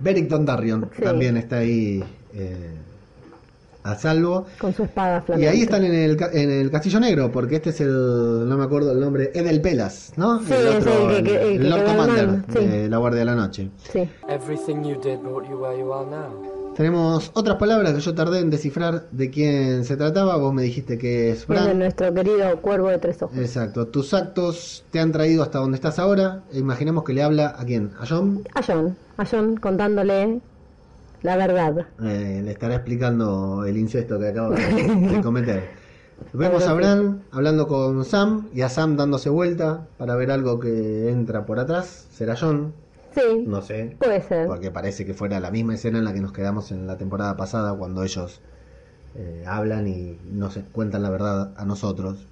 Beric 0.00 0.28
Dondarrion 0.28 0.90
Sí. 0.96 1.02
también 1.02 1.36
está 1.36 1.58
ahí 1.58 2.02
eh, 2.34 2.74
a 3.82 3.94
salvo. 3.96 4.46
Con 4.58 4.72
su 4.74 4.84
espada 4.84 5.18
Y 5.18 5.22
flamante. 5.22 5.48
ahí 5.48 5.62
están 5.62 5.84
en 5.84 5.94
el, 5.94 6.16
ca- 6.16 6.30
en 6.32 6.50
el 6.50 6.70
Castillo 6.70 7.00
Negro, 7.00 7.30
porque 7.32 7.56
este 7.56 7.70
es 7.70 7.80
el, 7.80 8.48
no 8.48 8.56
me 8.56 8.64
acuerdo 8.64 8.92
el 8.92 9.00
nombre, 9.00 9.30
Edel 9.34 9.60
Pelas, 9.60 10.12
¿no? 10.16 10.38
Sí, 10.40 10.52
el 10.52 10.84
que- 10.84 11.16
el, 11.18 11.24
que- 11.24 11.54
el 11.54 11.62
que 11.62 11.68
Lord 11.68 11.84
Commander 11.84 12.28
sí. 12.52 12.64
de 12.66 12.88
la 12.88 12.96
Guardia 12.98 13.20
de 13.20 13.24
la 13.26 13.34
Noche. 13.34 13.70
Sí. 13.92 14.08
Everything 14.28 14.82
you 14.84 15.00
did 15.00 15.18
brought 15.20 15.48
you 15.48 15.56
where 15.58 15.78
you 15.78 15.92
are 15.92 16.06
now. 16.10 16.58
Tenemos 16.76 17.32
otras 17.34 17.56
palabras 17.56 17.92
que 17.92 18.00
yo 18.00 18.14
tardé 18.14 18.38
en 18.38 18.48
descifrar 18.48 19.06
de 19.10 19.28
quién 19.28 19.84
se 19.84 19.96
trataba, 19.96 20.36
vos 20.36 20.54
me 20.54 20.62
dijiste 20.62 20.96
que 20.98 21.30
es 21.30 21.40
Es 21.42 21.48
de 21.48 21.54
Bran. 21.54 21.78
nuestro 21.78 22.14
querido 22.14 22.56
cuervo 22.62 22.88
de 22.88 22.98
tres 22.98 23.20
ojos. 23.22 23.36
Exacto, 23.36 23.88
tus 23.88 24.14
actos 24.14 24.84
te 24.90 25.00
han 25.00 25.10
traído 25.12 25.42
hasta 25.42 25.58
donde 25.58 25.74
estás 25.74 25.98
ahora. 25.98 26.42
Imaginemos 26.52 27.04
que 27.04 27.12
le 27.12 27.22
habla 27.22 27.54
a 27.58 27.64
quién, 27.64 27.90
a 28.00 28.06
John. 28.06 28.44
A 28.54 28.62
John. 28.62 28.96
A 29.18 29.26
John 29.26 29.56
contándole 29.56 30.40
la 31.22 31.36
verdad. 31.36 31.86
Eh, 32.02 32.40
le 32.44 32.50
estará 32.50 32.74
explicando 32.76 33.64
el 33.64 33.76
incesto 33.76 34.18
que 34.18 34.28
acaba 34.28 34.54
de, 34.56 35.20
cometer. 35.22 35.64
Vemos 36.32 36.66
a 36.66 36.74
Bran 36.74 37.22
hablando 37.30 37.66
con 37.66 38.04
Sam 38.04 38.48
y 38.54 38.60
a 38.62 38.68
Sam 38.68 38.96
dándose 38.96 39.30
vuelta 39.30 39.86
para 39.98 40.14
ver 40.16 40.30
algo 40.30 40.60
que 40.60 41.10
entra 41.10 41.46
por 41.46 41.58
atrás. 41.58 42.06
¿Será 42.12 42.36
John? 42.36 42.72
Sí, 43.14 43.44
No 43.46 43.60
sé. 43.62 43.96
puede 43.98 44.20
ser. 44.22 44.46
Porque 44.46 44.70
parece 44.70 45.04
que 45.04 45.14
fuera 45.14 45.40
la 45.40 45.50
misma 45.50 45.74
escena 45.74 45.98
en 45.98 46.04
la 46.04 46.12
que 46.12 46.20
nos 46.20 46.32
quedamos 46.32 46.70
en 46.72 46.86
la 46.86 46.96
temporada 46.96 47.36
pasada 47.36 47.74
cuando 47.76 48.04
ellos 48.04 48.40
eh, 49.16 49.44
hablan 49.46 49.88
y 49.88 50.16
nos 50.30 50.58
cuentan 50.72 51.02
la 51.02 51.10
verdad 51.10 51.52
a 51.56 51.64
nosotros. 51.64 52.26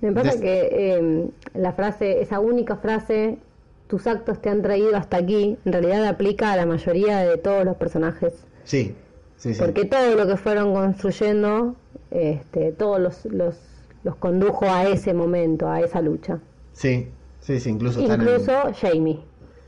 Me 0.00 0.12
pasa 0.12 0.32
Des- 0.32 0.40
que 0.40 0.68
eh, 0.72 1.30
la 1.54 1.72
frase, 1.72 2.20
esa 2.20 2.40
única 2.40 2.76
frase, 2.76 3.38
tus 3.86 4.06
actos 4.06 4.40
te 4.40 4.48
han 4.50 4.62
traído 4.62 4.96
hasta 4.96 5.18
aquí, 5.18 5.58
en 5.64 5.72
realidad 5.72 6.04
aplica 6.06 6.52
a 6.52 6.56
la 6.56 6.66
mayoría 6.66 7.18
de 7.18 7.36
todos 7.38 7.64
los 7.64 7.76
personajes. 7.76 8.32
Sí, 8.64 8.94
sí, 9.36 9.54
sí. 9.54 9.60
Porque 9.60 9.84
todo 9.84 10.14
lo 10.16 10.26
que 10.26 10.36
fueron 10.36 10.72
construyendo, 10.74 11.76
este, 12.10 12.72
todos 12.72 12.98
los, 13.00 13.24
los, 13.26 13.56
los 14.02 14.16
condujo 14.16 14.64
a 14.66 14.84
ese 14.88 15.12
momento, 15.14 15.68
a 15.68 15.80
esa 15.80 16.00
lucha. 16.00 16.40
Sí, 16.72 17.08
Sí, 17.40 17.60
sí, 17.60 17.68
incluso 17.68 18.00
están 18.00 18.22
en- 18.22 18.26
Incluso 18.28 18.52
Jamie. 18.80 19.20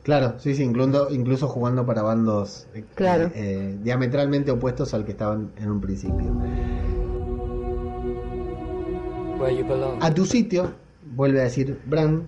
Claro, 0.03 0.39
sí, 0.39 0.55
sí, 0.55 0.63
incluso, 0.63 1.09
incluso 1.11 1.47
jugando 1.47 1.85
para 1.85 2.01
bandos 2.01 2.67
eh, 2.75 2.85
Claro. 2.95 3.31
eh, 3.35 3.77
diametralmente 3.83 4.51
opuestos 4.51 4.95
al 4.95 5.05
que 5.05 5.11
estaban 5.11 5.51
en 5.59 5.71
un 5.71 5.81
principio. 5.83 6.33
Where 9.39 9.55
you 9.55 9.67
belong. 9.67 9.99
A 10.01 10.15
tu 10.15 10.25
sitio, 10.25 10.71
vuelve 11.15 11.41
a 11.41 11.45
decir 11.45 11.79
Bran, 11.85 12.27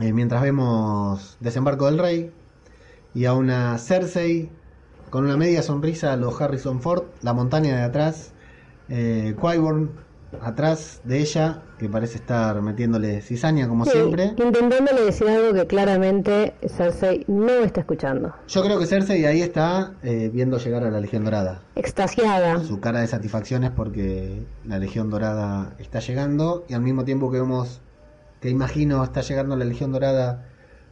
eh, 0.00 0.12
mientras 0.12 0.42
vemos 0.42 1.36
Desembarco 1.40 1.86
del 1.86 1.98
Rey 1.98 2.30
y 3.14 3.24
a 3.26 3.34
una 3.34 3.78
Cersei 3.78 4.50
con 5.10 5.24
una 5.24 5.36
media 5.36 5.62
sonrisa 5.62 6.12
a 6.12 6.16
los 6.16 6.40
Harrison 6.40 6.80
Ford, 6.80 7.04
la 7.22 7.32
montaña 7.32 7.76
de 7.76 7.82
atrás, 7.82 8.32
eh, 8.88 9.34
Qyburn 9.40 9.90
atrás 10.42 11.00
de 11.04 11.20
ella, 11.20 11.62
que 11.78 11.88
parece 11.88 12.16
estar 12.16 12.60
metiéndole 12.60 13.20
cizaña 13.20 13.68
como 13.68 13.84
Sí, 13.84 13.92
siempre. 13.92 14.32
intentándole 14.36 15.02
decir 15.04 15.28
algo 15.28 15.52
que 15.54 15.64
claramente 15.68 16.54
Cersei 16.66 17.24
no 17.28 17.48
está 17.52 17.80
escuchando. 17.82 18.34
Yo 18.48 18.62
creo 18.64 18.80
que 18.80 18.86
Cersei 18.86 19.24
ahí 19.26 19.42
está 19.42 19.92
eh, 20.02 20.30
viendo 20.32 20.58
llegar 20.58 20.82
a 20.82 20.90
la 20.90 20.98
Legión 21.00 21.22
Dorada. 21.24 21.62
Extasiada. 21.76 22.58
Su 22.64 22.80
cara 22.80 23.00
de 23.00 23.06
satisfacción 23.06 23.62
es 23.62 23.70
porque 23.70 24.42
la 24.64 24.78
Legión 24.80 25.08
Dorada 25.08 25.74
está 25.78 26.00
llegando 26.00 26.64
y 26.68 26.74
al 26.74 26.82
mismo 26.82 27.04
tiempo 27.04 27.30
que 27.30 27.38
vemos, 27.38 27.80
que 28.44 28.50
imagino 28.50 29.02
está 29.02 29.22
llegando 29.22 29.56
la 29.56 29.64
Legión 29.64 29.90
Dorada 29.90 30.44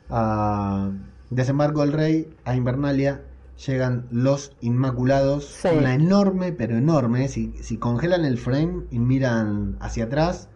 a 0.08 0.90
Desembarco 1.28 1.82
del 1.82 1.92
Rey, 1.92 2.30
a 2.46 2.56
Invernalia, 2.56 3.20
llegan 3.66 4.06
los 4.10 4.52
Inmaculados, 4.62 5.44
Sí. 5.60 5.68
una 5.76 5.92
enorme, 5.94 6.52
pero 6.52 6.78
enorme, 6.78 7.28
si, 7.28 7.52
si 7.60 7.76
congelan 7.76 8.24
el 8.24 8.38
frame 8.38 8.84
y 8.90 8.98
miran 8.98 9.76
hacia 9.80 10.04
atrás, 10.04 10.48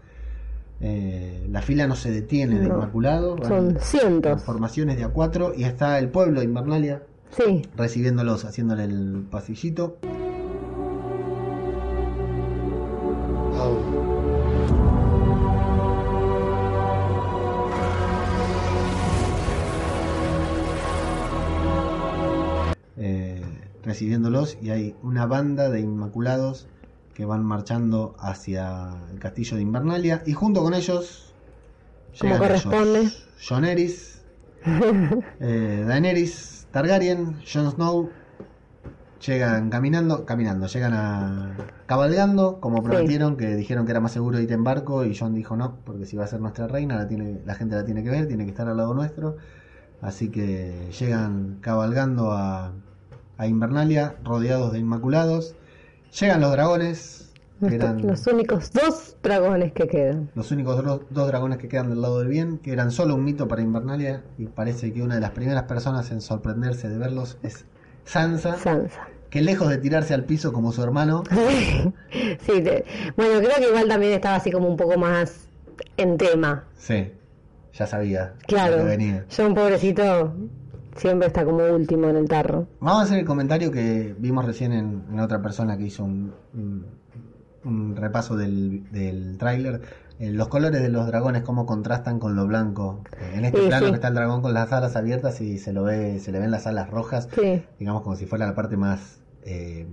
eh, 0.80 1.46
la 1.50 1.60
fila 1.60 1.86
no 1.86 1.96
se 1.96 2.10
detiene 2.10 2.58
de 2.60 2.68
No. 2.68 2.76
Inmaculados, 2.76 3.46
Son 3.46 3.72
en 3.72 3.80
cientos. 3.80 4.42
formaciones 4.42 4.96
de 4.96 5.04
A4 5.04 5.52
y 5.54 5.64
está 5.64 5.98
el 5.98 6.08
pueblo 6.08 6.40
de 6.40 6.46
Invernalia 6.46 7.02
Sí. 7.28 7.60
recibiéndolos, 7.76 8.46
haciéndole 8.46 8.84
el 8.84 9.26
pasillito. 9.30 9.98
Recibiéndolos 23.96 24.58
y 24.60 24.70
hay 24.70 24.94
una 25.02 25.24
banda 25.24 25.70
de 25.70 25.80
inmaculados 25.80 26.66
que 27.14 27.24
van 27.24 27.42
marchando 27.42 28.14
hacia 28.18 28.90
el 29.10 29.18
castillo 29.18 29.56
de 29.56 29.62
Invernalia 29.62 30.22
y 30.26 30.34
junto 30.34 30.62
con 30.62 30.74
ellos 30.74 31.32
llegan 32.20 32.38
corresponde. 32.38 33.00
ellos, 33.00 33.26
Jon 33.48 33.64
Eris, 33.64 34.20
eh, 35.40 35.84
Daenerys 35.88 36.66
Targaryen, 36.72 37.40
Jon 37.50 37.70
Snow 37.70 38.10
llegan 39.26 39.70
caminando, 39.70 40.26
caminando, 40.26 40.66
llegan 40.66 40.92
a 40.92 41.56
cabalgando 41.86 42.60
como 42.60 42.82
Sí. 42.82 42.84
prometieron 42.84 43.38
que 43.38 43.56
dijeron 43.56 43.86
que 43.86 43.92
era 43.92 44.00
más 44.00 44.12
seguro 44.12 44.38
ir 44.40 44.52
en 44.52 44.62
barco 44.62 45.06
y 45.06 45.16
Jon 45.16 45.32
dijo 45.32 45.56
no, 45.56 45.78
porque 45.86 46.04
si 46.04 46.18
va 46.18 46.24
a 46.24 46.26
ser 46.26 46.40
nuestra 46.40 46.66
reina 46.66 46.96
la 46.96 47.08
tiene 47.08 47.40
la 47.46 47.54
gente 47.54 47.76
la 47.76 47.84
tiene 47.86 48.04
que 48.04 48.10
ver, 48.10 48.28
tiene 48.28 48.44
que 48.44 48.50
estar 48.50 48.68
al 48.68 48.76
lado 48.76 48.92
nuestro. 48.92 49.38
Así 50.02 50.28
que 50.28 50.90
llegan 51.00 51.56
cabalgando 51.62 52.32
a, 52.32 52.72
a 53.38 53.47
Invernalia, 53.47 54.16
rodeados 54.25 54.73
de 54.73 54.78
inmaculados. 54.78 55.55
Llegan 56.19 56.40
los 56.40 56.52
dragones, 56.52 57.33
que 57.61 57.66
Nuestro- 57.66 57.88
eran 57.88 58.07
Los 58.07 58.26
únicos 58.26 58.73
dos 58.73 59.16
dragones 59.23 59.73
que 59.73 59.88
quedan. 59.88 60.31
los 60.35 60.50
únicos 60.50 60.83
dos, 60.85 61.00
dos 61.11 61.26
dragones 61.26 61.59
que 61.59 61.69
quedan 61.69 61.88
del 61.90 62.00
lado 62.02 62.19
del 62.19 62.28
bien, 62.28 62.59
que 62.59 62.73
eran 62.73 62.90
solo 62.90 63.14
un 63.14 63.25
mito 63.25 63.49
para 63.49 63.62
Invernalia. 63.62 64.23
Y 64.38 64.47
parece 64.47 64.93
que 64.93 65.02
una 65.02 65.14
de 65.16 65.21
las 65.21 65.31
primeras 65.31 65.64
personas 65.64 66.11
en 66.11 66.21
sorprenderse 66.21 66.88
de 66.88 66.99
verlos 66.99 67.38
es 67.43 67.64
Sansa, 68.05 68.57
Sansa. 68.57 69.09
que 69.31 69.42
lejos 69.42 69.68
de 69.68 69.79
tirarse 69.79 70.14
al 70.14 70.25
piso 70.25 70.53
como 70.53 70.70
su 70.72 70.83
hermano, 70.83 71.22
sí, 72.11 72.62
te- 72.62 72.85
bueno, 73.16 73.38
creo 73.40 73.57
que 73.59 73.68
igual 73.68 73.88
también 73.88 74.12
estaba 74.12 74.37
así 74.37 74.51
como 74.51 74.68
un 74.68 74.77
poco 74.77 74.99
más 74.99 75.49
en 75.96 76.16
tema. 76.16 76.64
sí, 76.77 77.12
ya 77.72 77.87
sabía 77.87 78.35
Claro. 78.46 78.79
que 78.79 78.83
venía. 78.85 79.25
Yo, 79.31 79.46
un 79.46 79.55
pobrecito, 79.55 80.35
siempre 80.96 81.28
está 81.28 81.44
como 81.44 81.64
último 81.64 82.09
en 82.09 82.16
el 82.16 82.28
tarro. 82.28 82.66
Vamos 82.80 83.00
a 83.00 83.04
hacer 83.04 83.18
el 83.18 83.24
comentario 83.24 83.70
que 83.70 84.14
vimos 84.18 84.44
recién 84.44 84.72
en, 84.72 85.04
en 85.11 85.20
otra 85.20 85.40
persona 85.42 85.76
que 85.76 85.85
hizo 85.85 86.04
un, 86.04 86.32
un- 86.54 86.87
un 87.64 87.96
repaso 87.96 88.37
del, 88.37 88.90
del 88.92 89.38
tráiler. 89.38 89.80
Eh, 90.18 90.30
los 90.30 90.48
colores 90.48 90.80
de 90.82 90.88
los 90.88 91.06
dragones, 91.06 91.42
cómo 91.42 91.66
contrastan 91.66 92.18
con 92.20 92.37
lo 92.37 92.46
blanco. 92.46 93.02
Eh, 93.20 93.32
en 93.35 93.44
este 93.44 93.61
Sí, 93.62 93.66
plano 93.68 93.87
sí. 93.87 93.90
que 93.92 93.96
está 93.96 94.09
el 94.09 94.14
dragón 94.14 94.40
con 94.40 94.54
las 94.54 94.72
alas 94.72 94.94
abiertas 94.96 95.40
y 95.40 95.59
se 95.59 95.72
lo 95.72 95.82
ve, 95.82 96.18
se 96.20 96.32
le 96.32 96.38
ven 96.38 96.50
las 96.50 96.66
alas 96.66 96.88
rojas, 96.90 97.28
Sí, 97.35 97.62
digamos 97.78 98.02
como 98.02 98.16
si 98.16 98.24
fuera 98.26 98.46
la 98.46 98.54
parte 98.54 98.76
más 98.76 99.20
eh, 99.42 99.87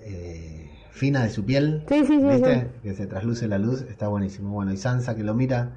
eh, 0.00 0.70
fina 0.90 1.22
de 1.22 1.30
su 1.30 1.44
piel. 1.44 1.84
Sí, 1.88 2.04
sí, 2.04 2.20
sí, 2.20 2.26
¿Viste? 2.26 2.68
Que 2.82 2.94
se 2.94 3.06
trasluce 3.06 3.46
la 3.48 3.58
luz, 3.58 3.82
está 3.82 4.08
buenísimo. 4.08 4.50
Bueno, 4.50 4.72
y 4.72 4.76
Sansa 4.76 5.14
que 5.14 5.22
lo 5.22 5.34
mira 5.34 5.76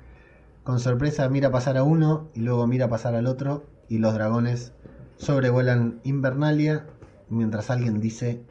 con 0.63 0.79
sorpresa, 0.79 1.27
mira 1.29 1.51
pasar 1.51 1.77
a 1.77 1.83
uno 1.83 2.29
y 2.33 2.39
luego 2.41 2.67
mira 2.67 2.87
pasar 2.87 3.15
al 3.15 3.27
otro 3.27 3.63
y 3.91 3.97
los 3.97 4.13
dragones 4.13 4.71
sobrevuelan 5.17 5.99
Invernalia 6.05 6.85
mientras 7.29 7.69
alguien 7.69 7.99
dice, 7.99 8.41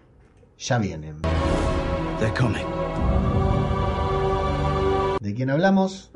ya 0.59 0.77
vienen. 0.79 1.17
They're 2.19 2.35
coming. 2.39 2.67
¿De 5.21 5.35
quién 5.35 5.49
hablamos? 5.49 6.13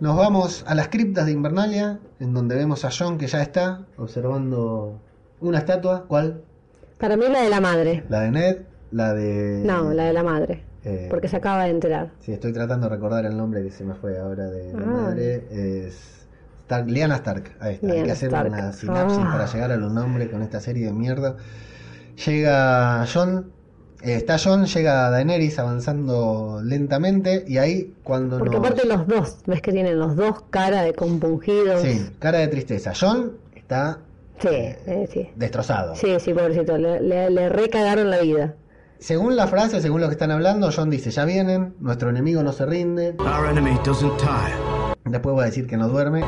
Nos 0.00 0.16
vamos 0.18 0.64
a 0.66 0.74
las 0.74 0.88
criptas 0.88 1.24
de 1.26 1.32
Invernalia, 1.32 1.98
en 2.20 2.34
donde 2.34 2.56
vemos 2.56 2.84
a 2.84 2.90
John 2.90 3.16
que 3.16 3.26
ya 3.26 3.40
está 3.40 3.86
observando 3.96 5.00
una 5.40 5.58
estatua. 5.58 6.04
¿Cuál? 6.06 6.42
para 6.98 7.16
mí 7.16 7.24
la 7.28 7.40
de 7.40 7.48
la 7.50 7.60
madre. 7.60 8.04
La 8.10 8.20
de 8.20 8.30
Ned, 8.30 8.56
la 8.92 9.12
de... 9.14 9.62
No, 9.64 9.92
la 9.92 10.04
de 10.04 10.12
la 10.12 10.22
madre. 10.22 10.62
eh, 10.84 11.08
Porque 11.10 11.26
se 11.28 11.36
acaba 11.38 11.64
de 11.64 11.70
enterar. 11.70 12.12
Sí, 12.20 12.32
estoy 12.32 12.52
tratando 12.52 12.88
de 12.88 12.94
recordar 12.94 13.24
el 13.24 13.36
nombre 13.36 13.62
que 13.62 13.70
se 13.70 13.82
me 13.84 13.94
fue 13.94 14.18
ahora 14.18 14.44
de 14.50 14.72
la 14.74 14.82
Ah. 14.82 14.86
madre. 14.86 15.46
Es 15.50 16.21
Stark, 16.72 16.88
Lyanna 16.90 17.16
Stark. 17.16 17.56
Ahí 17.60 17.74
está. 17.74 17.92
Hay 17.92 18.02
que 18.02 18.10
hacer 18.12 18.28
Stark. 18.28 18.48
una 18.52 18.72
sinapsis 18.72 19.18
Ah. 19.22 19.28
para 19.32 19.46
llegar 19.46 19.72
a 19.72 19.76
los 19.76 19.92
nombres 19.92 20.28
con 20.30 20.42
esta 20.42 20.60
serie 20.60 20.86
de 20.86 20.92
mierda. 20.92 21.36
Llega 22.26 23.06
John. 23.12 23.50
eh, 24.02 24.16
está 24.16 24.36
John, 24.36 24.66
llega 24.66 25.10
Daenerys 25.10 25.58
avanzando 25.58 26.60
lentamente. 26.64 27.44
Y 27.46 27.58
ahí 27.58 27.94
cuando 28.02 28.38
Porque 28.38 28.56
nos. 28.58 28.66
aparte 28.66 28.86
los 28.88 29.06
dos, 29.06 29.38
ves 29.46 29.62
que 29.62 29.70
tienen 29.72 29.98
los 29.98 30.16
dos 30.16 30.42
cara 30.50 30.82
de 30.82 30.92
compungidos. 30.92 31.82
Sí, 31.82 32.10
cara 32.18 32.38
de 32.38 32.48
tristeza. 32.48 32.92
John 32.98 33.32
está 33.54 33.98
Sí, 34.40 34.48
eh, 34.50 35.08
sí. 35.12 35.28
destrozado. 35.36 35.94
Sí, 35.94 36.16
sí, 36.18 36.34
pobrecito, 36.34 36.76
le, 36.78 37.00
le, 37.00 37.30
le 37.30 37.48
recagaron 37.48 38.10
la 38.10 38.18
vida. 38.20 38.54
Según 38.98 39.36
la 39.36 39.46
frase, 39.46 39.80
según 39.80 40.00
lo 40.00 40.08
que 40.08 40.12
están 40.14 40.30
hablando, 40.32 40.70
John 40.74 40.90
dice: 40.90 41.10
Ya 41.10 41.24
vienen, 41.24 41.74
nuestro 41.80 42.10
enemigo 42.10 42.42
no 42.42 42.52
se 42.52 42.66
rinde. 42.66 43.14
Our 43.20 43.46
enemy 43.50 43.76
doesn't 43.84 44.16
tire, 44.18 44.54
Después 45.04 45.36
va 45.36 45.42
a 45.42 45.46
decir 45.46 45.66
que 45.66 45.76
no 45.76 45.88
duerme. 45.88 46.22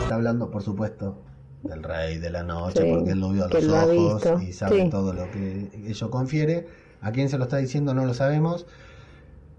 Está 0.00 0.14
hablando, 0.14 0.50
por 0.50 0.62
supuesto, 0.62 1.18
del 1.62 1.82
rey 1.82 2.18
de 2.18 2.30
la 2.30 2.42
noche, 2.42 2.82
Sí, 2.82 2.90
porque 2.92 3.10
él 3.12 3.20
lo 3.20 3.30
vio 3.30 3.44
a 3.44 3.48
los 3.48 3.64
lo 3.64 3.74
ojos 4.14 4.42
y 4.42 4.52
sabe 4.52 4.84
sí. 4.84 4.90
todo 4.90 5.12
lo 5.12 5.30
que 5.30 5.70
ello 5.86 6.10
confiere. 6.10 6.66
A 7.00 7.12
quién 7.12 7.28
se 7.28 7.38
lo 7.38 7.44
está 7.44 7.56
diciendo 7.56 7.94
no 7.94 8.04
lo 8.04 8.14
sabemos. 8.14 8.66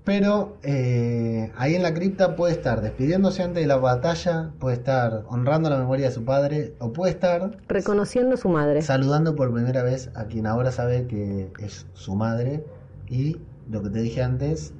Pero 0.03 0.57
eh, 0.63 1.51
ahí 1.57 1.75
en 1.75 1.83
la 1.83 1.93
cripta 1.93 2.35
puede 2.35 2.53
estar 2.53 2.81
despidiéndose 2.81 3.43
antes 3.43 3.61
de 3.61 3.67
la 3.67 3.77
batalla, 3.77 4.51
puede 4.59 4.75
estar 4.75 5.23
honrando 5.27 5.69
la 5.69 5.77
memoria 5.77 6.07
de 6.07 6.11
su 6.11 6.25
padre, 6.25 6.73
o 6.79 6.91
puede 6.91 7.11
estar 7.11 7.57
Reconociendo 7.67 8.33
a 8.33 8.37
su 8.37 8.49
madre. 8.49 8.81
saludando 8.81 9.35
por 9.35 9.53
primera 9.53 9.83
vez 9.83 10.09
a 10.15 10.25
quien 10.25 10.47
ahora 10.47 10.71
sabe 10.71 11.05
que 11.07 11.51
es 11.59 11.85
su 11.93 12.15
madre. 12.15 12.65
Y 13.07 13.37
lo 13.69 13.83
que 13.83 13.89
te 13.89 13.99
dije 14.01 14.23
antes, 14.23 14.73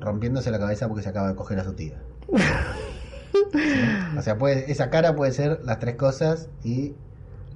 rompiéndose 0.00 0.50
la 0.50 0.58
cabeza 0.58 0.88
porque 0.88 1.02
se 1.02 1.08
acaba 1.08 1.28
de 1.28 1.34
coger 1.34 1.58
a 1.60 1.64
su 1.64 1.74
tía. 1.74 2.00
O 4.18 4.22
sea, 4.22 4.38
puede, 4.38 4.70
esa 4.70 4.88
cara 4.88 5.14
puede 5.14 5.30
ser 5.32 5.60
las 5.64 5.78
tres 5.78 5.96
cosas 5.96 6.48
y 6.64 6.94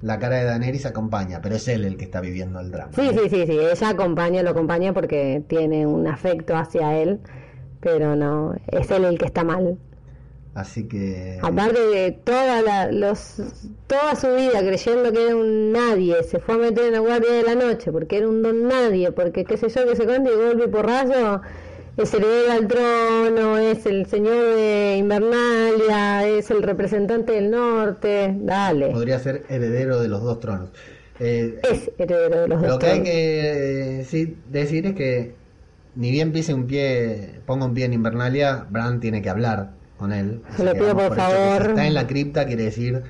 la 0.02 0.18
cara 0.18 0.36
de 0.36 0.44
Daenerys 0.44 0.86
acompaña, 0.86 1.40
pero 1.42 1.56
es 1.56 1.68
él 1.68 1.84
el 1.84 1.96
que 1.96 2.04
está 2.04 2.20
viviendo 2.20 2.60
el 2.60 2.70
drama. 2.70 2.92
Sí, 2.94 3.08
sí, 3.10 3.28
sí, 3.28 3.46
sí, 3.46 3.58
ella 3.58 3.88
acompaña, 3.88 4.42
lo 4.42 4.50
acompaña 4.50 4.92
porque 4.92 5.42
tiene 5.46 5.86
un 5.86 6.06
afecto 6.06 6.56
hacia 6.56 6.98
él, 6.98 7.20
pero 7.80 8.16
no, 8.16 8.54
es 8.68 8.90
él 8.90 9.04
el 9.04 9.18
que 9.18 9.26
está 9.26 9.44
mal. 9.44 9.78
Así 10.54 10.88
que... 10.88 11.38
Aparte 11.42 11.80
de 11.80 12.12
toda, 12.12 12.60
la, 12.62 12.90
los, 12.90 13.40
toda 13.86 14.16
su 14.16 14.28
vida 14.34 14.60
creyendo 14.60 15.12
que 15.12 15.26
era 15.26 15.36
un 15.36 15.72
nadie, 15.72 16.22
se 16.24 16.40
fue 16.40 16.56
a 16.56 16.58
meter 16.58 16.86
en 16.86 16.92
la 16.94 16.98
guardia 16.98 17.32
de 17.32 17.42
la 17.44 17.54
noche 17.54 17.92
porque 17.92 18.18
era 18.18 18.28
un 18.28 18.42
don 18.42 18.66
nadie, 18.66 19.12
porque 19.12 19.44
qué 19.44 19.56
sé 19.56 19.68
yo, 19.68 19.86
que 19.86 19.96
se 19.96 20.04
cuenta 20.04 20.30
y 20.30 20.34
golpe 20.34 20.64
y 20.64 20.68
porrazo, 20.68 21.42
es 22.02 22.14
heredero 22.14 22.52
al 22.52 22.66
trono, 22.68 23.58
es 23.58 23.86
el 23.86 24.06
señor 24.06 24.54
de 24.54 24.96
Invernalia, 24.98 26.26
es 26.26 26.50
el 26.50 26.62
representante 26.62 27.32
del 27.32 27.50
norte, 27.50 28.34
dale, 28.40 28.90
Podría 28.90 29.18
ser 29.18 29.44
heredero 29.48 30.00
de 30.00 30.08
los 30.08 30.22
dos 30.22 30.40
tronos. 30.40 30.70
Eh, 31.18 31.60
es 31.62 31.90
heredero 31.98 32.40
de 32.42 32.48
los 32.48 32.62
lo 32.64 32.68
dos 32.68 32.78
que 32.78 32.86
hay 32.86 33.00
tronos. 33.00 33.04
que 33.04 34.00
eh, 34.00 34.04
sí, 34.04 34.36
decir 34.48 34.86
es 34.86 34.94
que 34.94 35.34
ni 35.94 36.10
bien 36.10 36.32
pise 36.32 36.54
un 36.54 36.66
pie, 36.66 37.40
ponga 37.46 37.66
un 37.66 37.74
pie 37.74 37.84
en 37.86 37.92
Invernalia, 37.94 38.66
Bran 38.70 39.00
tiene 39.00 39.22
que 39.22 39.30
hablar 39.30 39.72
con 39.96 40.12
él. 40.12 40.42
Se 40.56 40.64
lo 40.64 40.76
pido, 40.76 40.96
por 40.96 41.10
que 41.10 41.14
favor. 41.14 41.62
si 41.62 41.68
está 41.68 41.86
en 41.86 41.94
la 41.94 42.06
cripta 42.06 42.46
quiere 42.46 42.64
decir 42.64 43.02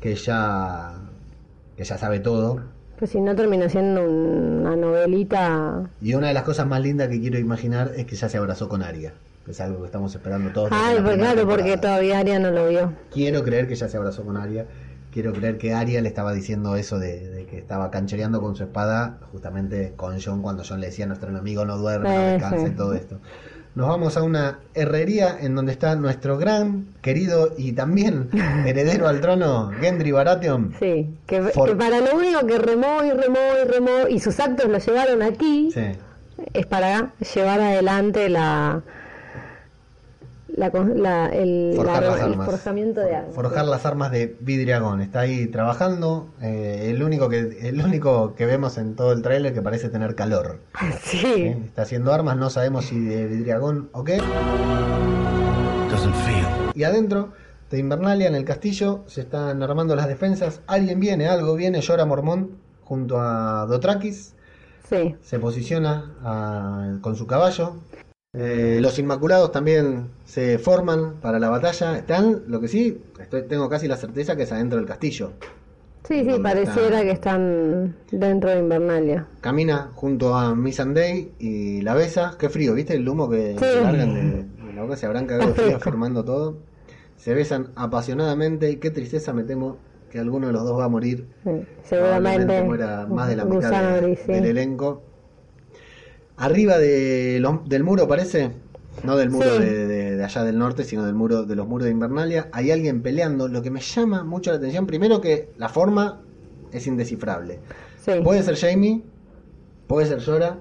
que 0.00 0.14
ya, 0.14 0.94
que 1.76 1.84
ya 1.84 1.98
sabe 1.98 2.20
todo. 2.20 2.77
Pues 2.98 3.12
si 3.12 3.20
no 3.20 3.34
termina 3.36 3.68
siendo 3.68 4.02
una 4.02 4.74
novelita. 4.74 5.88
Y 6.02 6.14
una 6.14 6.28
de 6.28 6.34
las 6.34 6.42
cosas 6.42 6.66
más 6.66 6.80
lindas 6.80 7.08
que 7.08 7.20
quiero 7.20 7.38
imaginar 7.38 7.92
es 7.96 8.06
que 8.06 8.16
ya 8.16 8.28
se 8.28 8.38
abrazó 8.38 8.68
con 8.68 8.82
Aria. 8.82 9.12
Que 9.44 9.52
es 9.52 9.60
algo 9.60 9.80
que 9.80 9.86
estamos 9.86 10.14
esperando 10.14 10.50
todos. 10.50 10.70
Ay, 10.72 10.98
pues 11.02 11.16
claro, 11.16 11.46
porque 11.48 11.76
todavía 11.76 12.18
Aria 12.18 12.38
no 12.38 12.50
lo 12.50 12.68
vio. 12.68 12.92
Quiero 13.12 13.42
creer 13.44 13.68
que 13.68 13.76
ya 13.76 13.88
se 13.88 13.96
abrazó 13.96 14.24
con 14.24 14.36
Aria. 14.36 14.66
Quiero 15.12 15.32
creer 15.32 15.56
que 15.58 15.72
Aria 15.72 16.02
le 16.02 16.08
estaba 16.08 16.32
diciendo 16.34 16.76
eso 16.76 16.98
de, 16.98 17.28
de 17.30 17.46
que 17.46 17.58
estaba 17.58 17.90
canchereando 17.90 18.42
con 18.42 18.56
su 18.56 18.64
espada, 18.64 19.18
justamente 19.32 19.94
con 19.96 20.20
John, 20.20 20.42
cuando 20.42 20.64
John 20.68 20.80
le 20.80 20.86
decía 20.88 21.06
nuestro 21.06 21.30
enemigo 21.30 21.64
no 21.64 21.78
duerme, 21.78 22.08
no 22.08 22.20
Eh, 22.20 22.32
descansa 22.32 22.66
y 22.66 22.70
todo 22.72 22.92
esto. 22.94 23.18
Nos 23.74 23.86
vamos 23.88 24.16
a 24.16 24.22
una 24.24 24.58
herrería 24.74 25.36
en 25.40 25.54
donde 25.54 25.70
está 25.72 25.94
nuestro 25.94 26.36
gran, 26.36 26.86
querido 27.00 27.54
y 27.56 27.72
también 27.72 28.28
heredero 28.66 29.06
al 29.06 29.20
trono, 29.20 29.70
Gendry 29.80 30.10
Baratheon. 30.10 30.74
Sí, 30.80 31.08
que, 31.26 31.42
For- 31.42 31.68
que 31.70 31.76
para 31.76 32.00
lo 32.00 32.16
único 32.16 32.44
que 32.46 32.58
remó 32.58 33.04
y 33.04 33.10
remó 33.10 33.38
y 33.62 33.68
remó 33.68 34.08
y 34.08 34.18
sus 34.18 34.40
actos 34.40 34.68
lo 34.68 34.78
llevaron 34.78 35.22
aquí 35.22 35.70
Sí. 35.72 35.92
es 36.54 36.66
para 36.66 37.12
llevar 37.34 37.60
adelante 37.60 38.28
la, 38.28 38.82
la, 40.48 40.70
la- 40.70 41.28
el, 41.28 41.72
Forjar 41.76 42.02
la- 42.02 42.08
las 42.10 42.20
el 42.20 42.32
armas. 42.32 42.46
forjamiento 42.46 43.00
de 43.00 43.14
armas. 43.16 43.34
Forjar 43.34 43.64
las 43.66 43.86
armas 43.86 44.10
de 44.10 44.36
Vidriagón. 44.40 45.00
Está 45.00 45.20
ahí 45.20 45.46
trabajando. 45.46 46.28
eh, 46.42 46.88
el, 46.90 47.02
único 47.02 47.28
que, 47.28 47.58
el 47.68 47.80
único 47.82 48.34
que 48.34 48.46
vemos 48.46 48.78
en 48.78 48.96
todo 48.96 49.12
el 49.12 49.22
tráiler 49.22 49.52
que 49.54 49.62
parece 49.62 49.88
tener 49.88 50.14
calor. 50.14 50.60
Sí, 51.02 51.22
¿eh? 51.26 51.62
Está 51.66 51.82
haciendo 51.82 52.12
armas, 52.12 52.36
no 52.36 52.50
sabemos 52.50 52.86
si 52.86 52.98
de 52.98 53.26
Vidriagón 53.26 53.88
o 53.92 54.04
qué. 54.04 54.18
Doesn't 55.90 56.14
feel. 56.24 56.46
Y 56.74 56.84
adentro 56.84 57.32
de 57.70 57.78
Invernalia, 57.78 58.28
en 58.28 58.34
el 58.34 58.44
castillo, 58.44 59.04
se 59.06 59.20
están 59.22 59.62
armando 59.62 59.94
las 59.96 60.08
defensas. 60.08 60.60
Alguien 60.66 61.00
viene, 61.00 61.28
algo 61.28 61.54
viene, 61.54 61.80
llora 61.80 62.04
Mormont 62.06 62.50
junto 62.84 63.20
a 63.20 63.66
Dothrakis. 63.66 64.34
sí. 64.88 65.14
Se 65.20 65.38
posiciona 65.38 66.14
ah, 66.22 66.96
con 67.02 67.16
su 67.16 67.26
caballo. 67.26 67.76
Eh, 68.38 68.78
los 68.80 68.98
Inmaculados 68.98 69.50
también 69.50 70.10
se 70.24 70.58
forman 70.58 71.14
para 71.20 71.38
la 71.40 71.48
batalla. 71.48 71.98
Están, 71.98 72.42
lo 72.46 72.60
que 72.60 72.68
sí, 72.68 73.02
estoy, 73.20 73.42
tengo 73.42 73.68
casi 73.68 73.88
la 73.88 73.96
certeza 73.96 74.36
que 74.36 74.44
es 74.44 74.52
adentro 74.52 74.78
del 74.78 74.86
castillo. 74.86 75.32
Sí, 76.06 76.20
sí, 76.20 76.24
¿Dónde 76.24 76.42
pareciera 76.42 76.86
está? 77.00 77.02
que 77.02 77.10
están 77.10 77.96
dentro 78.12 78.50
de 78.50 78.60
Invernalia. 78.60 79.26
Camina 79.40 79.90
junto 79.94 80.34
a 80.36 80.54
Missandei 80.54 81.32
y 81.40 81.82
la 81.82 81.94
besa. 81.94 82.36
Qué 82.38 82.48
frío, 82.48 82.74
¿viste 82.74 82.94
el 82.94 83.06
humo 83.08 83.28
que 83.28 83.54
Sí. 83.58 83.64
que 83.64 83.80
largan 83.82 84.14
de, 84.14 84.64
de 84.66 84.72
la 84.72 84.82
boca? 84.84 84.96
Se 84.96 85.06
habrán 85.06 85.26
cagado 85.26 85.52
frío 85.54 85.66
fresco. 85.66 85.90
firmando 85.90 86.24
todo. 86.24 86.58
Se 87.16 87.34
besan 87.34 87.72
apasionadamente 87.74 88.70
y 88.70 88.76
qué 88.76 88.90
tristeza 88.90 89.32
me 89.32 89.42
temo 89.42 89.76
que 90.10 90.18
alguno 90.20 90.46
de 90.46 90.52
los 90.52 90.64
dos 90.64 90.78
va 90.78 90.84
a 90.84 90.88
morir. 90.88 91.26
Sí, 91.44 91.50
seguramente. 91.82 92.62
muera 92.62 93.04
más 93.06 93.28
de 93.28 93.36
la 93.36 93.44
mitad 93.44 93.68
Gusano 93.68 93.94
de- 93.96 94.00
Gris, 94.00 94.18
sí. 94.24 94.32
del 94.32 94.44
elenco. 94.46 95.02
Arriba 96.38 96.78
de 96.78 97.42
del 97.66 97.84
muro 97.84 98.06
parece, 98.08 98.52
no 99.04 99.16
del 99.16 99.30
muro 99.30 99.56
Sí. 99.56 99.62
de, 99.62 99.86
de- 99.86 100.16
de 100.16 100.24
allá 100.24 100.44
del 100.44 100.58
norte, 100.58 100.84
sino 100.84 101.04
del 101.04 101.14
muro 101.14 101.44
de 101.44 101.54
los 101.56 101.66
muros 101.68 101.84
de 101.86 101.90
Invernalia, 101.90 102.48
hay 102.52 102.70
alguien 102.70 103.02
peleando. 103.02 103.48
Lo 103.48 103.62
que 103.62 103.70
me 103.70 103.80
llama 103.80 104.24
mucho 104.24 104.50
la 104.50 104.56
atención, 104.58 104.86
primero 104.86 105.20
que 105.20 105.50
la 105.58 105.68
forma 105.68 106.20
es 106.72 106.86
indescifrable. 106.86 107.60
Sí. 108.04 108.12
Puede 108.24 108.42
ser 108.42 108.56
Jamie, 108.56 109.02
puede 109.86 110.06
ser 110.06 110.18
Yora, 110.20 110.58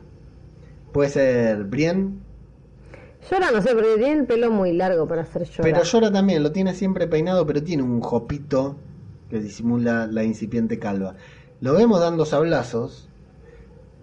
puede 0.92 1.10
ser 1.10 1.64
Brienne, 1.66 2.20
Llora, 3.30 3.52
no 3.52 3.62
sé, 3.62 3.74
porque 3.74 3.96
tiene 3.98 4.14
el 4.22 4.26
pelo 4.26 4.50
muy 4.52 4.72
largo 4.74 5.06
para 5.08 5.24
hacer 5.24 5.44
llorar. 5.44 5.64
pero 5.74 5.84
Yora 5.84 6.12
también 6.12 6.44
lo 6.44 6.52
tiene 6.54 6.74
siempre 6.74 7.08
peinado, 7.08 7.46
pero 7.46 7.62
tiene 7.62 7.84
un 7.84 8.00
jopito 8.00 8.78
que 9.30 9.40
disimula 9.40 10.08
la 10.08 10.24
incipiente 10.24 10.80
calva. 10.80 11.16
Lo 11.60 11.74
vemos 11.74 12.00
dando 12.00 12.26
sablazos, 12.26 13.07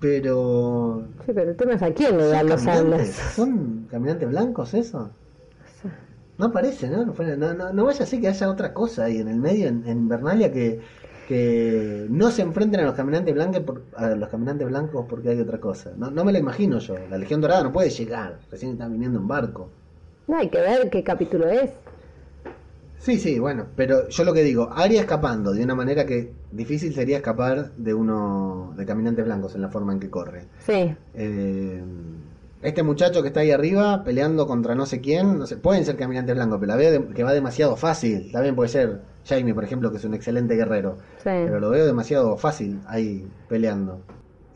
pero 0.05 1.03
Sí, 1.25 1.33
pero 1.35 1.51
el 1.51 1.57
tema 1.57 1.73
es 1.75 1.83
a 1.83 1.91
quién 1.95 2.19
le 2.19 2.27
dan 2.29 2.41
¿Son 2.41 2.49
los 2.51 2.61
sables. 2.61 3.09
¿Son 3.35 3.87
caminantes 3.91 4.29
blancos 4.29 4.75
eso? 4.75 5.11
No 6.37 6.53
parece, 6.53 6.91
¿no? 6.91 7.07
No, 7.07 7.55
no, 7.55 7.73
no- 7.73 7.85
vaya 7.87 8.03
a 8.05 8.07
ser 8.07 8.21
que 8.21 8.29
haya 8.29 8.51
otra 8.51 8.75
cosa 8.75 9.05
ahí 9.05 9.19
en 9.19 9.29
el 9.29 9.37
medio, 9.37 9.67
en, 9.69 9.83
en 9.87 9.99
Invernalia, 9.99 10.53
que, 10.53 10.81
que 11.29 12.07
no 12.11 12.31
se 12.31 12.43
enfrenten 12.43 12.81
a 12.81 12.85
los 12.85 12.95
caminantes 12.95 13.33
blancos 13.35 13.61
por- 13.61 13.83
a 13.97 14.09
los 14.11 14.29
caminantes 14.29 14.67
blancos 14.69 15.07
porque 15.09 15.31
hay 15.31 15.41
otra 15.41 15.59
cosa. 15.59 15.93
No, 15.97 16.11
no 16.11 16.23
me 16.25 16.33
lo 16.33 16.39
imagino 16.39 16.81
yo. 16.81 16.97
La 17.09 17.17
Legión 17.17 17.41
Dorada 17.41 17.63
no 17.63 17.73
puede 17.73 17.89
llegar, 17.89 18.41
recién 18.51 18.73
están 18.73 18.93
viniendo 18.93 19.19
en 19.21 19.27
barco. 19.29 19.71
No, 20.27 20.37
hay 20.39 20.49
que 20.51 20.61
ver 20.61 20.91
qué 20.91 21.03
capítulo 21.03 21.49
es. 21.49 21.71
Sí, 22.99 23.19
sí, 23.19 23.39
bueno, 23.39 23.67
pero 23.77 24.09
yo 24.09 24.25
lo 24.25 24.33
que 24.33 24.43
digo, 24.43 24.71
Aria 24.75 25.01
escapando 25.01 25.53
de 25.53 25.63
una 25.63 25.75
manera 25.75 26.07
que 26.07 26.33
difícil 26.53 26.95
sería 26.95 27.19
escapar 27.19 27.73
de 27.77 27.93
uno 27.93 28.73
de 28.77 28.87
caminantes 28.87 29.25
blancos 29.25 29.55
en 29.55 29.61
la 29.63 29.69
forma 29.69 29.93
en 29.93 30.01
que 30.01 30.09
corre. 30.11 30.47
Sí, 30.61 30.95
Eh, 31.15 31.83
este 32.63 32.83
muchacho 32.83 33.21
que 33.21 33.29
está 33.29 33.41
ahí 33.41 33.51
arriba 33.51 34.03
peleando 34.05 34.47
contra 34.47 34.75
no 34.75 34.87
sé 34.87 35.03
quién, 35.03 35.39
no 35.39 35.47
sé, 35.47 35.59
pueden 35.59 35.85
ser 35.85 35.97
caminantes 35.97 36.35
blancos, 36.35 36.59
pero 36.61 36.69
la 36.73 36.77
veo 36.77 36.93
de- 36.93 37.09
que 37.15 37.23
va 37.23 37.35
demasiado 37.35 37.77
fácil. 37.77 38.33
También 38.33 38.57
puede 38.57 38.71
ser 38.71 39.01
Jaime, 39.29 39.53
por 39.55 39.65
ejemplo, 39.65 39.91
que 39.91 39.99
es 39.99 40.05
un 40.05 40.15
excelente 40.15 40.55
guerrero, 40.57 40.97
sí. 41.19 41.25
pero 41.25 41.61
lo 41.61 41.69
veo 41.71 41.85
demasiado 41.85 42.37
fácil 42.39 42.81
ahí 42.87 43.27
peleando. 43.51 44.01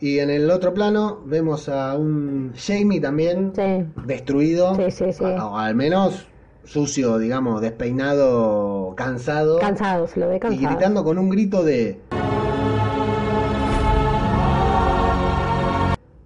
Y 0.01 0.21
en 0.21 0.31
el 0.31 0.51
otro 0.51 0.73
plano 0.73 1.21
vemos 1.27 1.69
a 1.69 1.97
un 1.99 2.53
Jamie 2.57 3.01
también 3.01 3.53
Sí, 3.55 3.85
destruido, 4.07 4.75
Sí, 4.77 4.91
sí, 4.91 5.13
sí. 5.13 5.25
a- 5.25 5.47
o 5.47 5.59
al 5.59 5.75
menos 5.75 6.27
sucio, 6.69 7.19
digamos, 7.19 7.63
despeinado, 7.63 8.93
cansado, 8.95 9.59
cansado, 9.59 10.07
se 10.07 10.21
lo 10.21 10.29
ve 10.29 10.37
y 10.37 10.41
cansado. 10.41 10.69
gritando 10.69 11.03
con 11.03 11.19
un 11.19 11.31
grito 11.31 11.65
de 11.65 11.99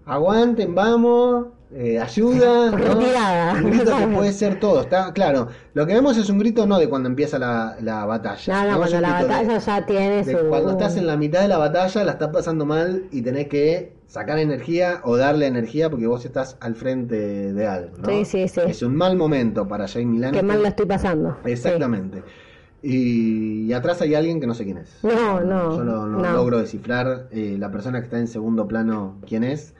aguanten, 0.05 0.75
vamos, 0.75 1.47
eh, 1.75 1.99
ayuda. 1.99 2.71
Un 3.55 3.71
grito 3.71 3.97
que 3.97 4.07
puede 4.15 4.33
ser 4.33 4.61
todo, 4.61 4.83
está 4.83 5.13
claro. 5.13 5.49
Lo 5.75 5.87
que 5.87 5.95
vemos 5.95 6.17
es 6.19 6.29
un 6.31 6.39
grito 6.39 6.67
no 6.67 6.79
de 6.79 6.89
cuando 6.89 7.09
empieza 7.09 7.39
la, 7.39 7.77
la 7.81 8.05
batalla. 8.05 8.55
No, 8.55 8.63
no, 8.63 8.85
Es 8.85 8.91
cuando 8.91 8.97
un 8.97 9.03
la 9.03 9.09
grito 9.19 9.29
de- 9.29 9.35
batalla 9.47 9.59
ya 9.59 9.87
tiene 9.87 10.25
de 10.25 10.39
su... 10.39 10.49
cuando 10.49 10.71
estás 10.73 10.97
en 10.97 11.07
la 11.07 11.17
mitad 11.17 11.41
de 11.43 11.49
la 11.49 11.59
batalla, 11.59 12.05
la 12.05 12.13
estás 12.13 12.29
pasando 12.29 12.67
mal 12.67 13.05
y 13.11 13.23
tenés 13.23 13.49
que 13.49 13.93
sacar 14.07 14.39
energía 14.39 15.01
o 15.05 15.17
darle 15.17 15.47
energía 15.47 15.89
porque 15.89 16.07
vos 16.07 16.25
estás 16.27 16.57
al 16.61 16.75
frente 16.75 17.53
de 17.55 17.67
algo. 17.67 17.97
¿no? 17.99 18.09
Sí, 18.09 18.25
sí, 18.27 18.49
sí. 18.49 18.61
Es 18.67 18.83
un 18.83 18.95
mal 18.95 19.17
momento 19.17 19.67
para 19.67 19.89
Jamie 19.89 20.21
Lannister. 20.21 20.41
Qué 20.41 20.43
mal 20.47 20.63
la 20.63 20.69
estoy 20.69 20.87
pasando. 20.87 21.39
Exactamente. 21.45 22.23
Y, 22.83 23.67
y 23.67 23.73
atrás 23.73 24.03
hay 24.03 24.15
alguien 24.15 24.41
que 24.41 24.47
no 24.47 24.55
sé 24.55 24.65
quién 24.65 24.79
es. 24.79 24.99
No, 25.03 25.41
no, 25.41 25.77
Yo 25.77 25.85
no, 25.85 26.07
no 26.07 26.19
no. 26.19 26.33
logro 26.33 26.59
descifrar 26.59 27.29
eh, 27.31 27.57
la 27.59 27.71
persona 27.71 28.01
que 28.01 28.05
está 28.05 28.19
en 28.19 28.27
segundo 28.27 28.67
plano 28.69 29.17
quién 29.27 29.45
es. 29.45 29.75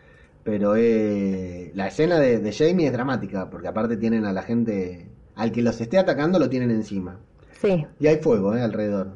Pero 0.45 0.75
eh, 0.77 1.71
la 1.75 1.87
escena 1.89 2.19
de, 2.19 2.39
de 2.41 2.53
Jamie 2.53 2.87
es 2.87 2.93
dramática, 2.93 3.49
porque 3.49 3.69
aparte 3.69 3.97
tienen 3.97 4.25
a 4.25 4.33
la 4.33 4.43
gente, 4.43 5.07
al 5.37 5.53
que 5.53 5.63
los 5.63 5.81
esté 5.81 5.99
atacando 5.99 6.39
lo 6.39 6.49
tienen 6.49 6.71
encima. 6.71 7.21
Sí. 7.61 7.87
Y 8.01 8.07
hay 8.09 8.17
fuego 8.19 8.55
eh, 8.57 8.61
alrededor. 8.63 9.11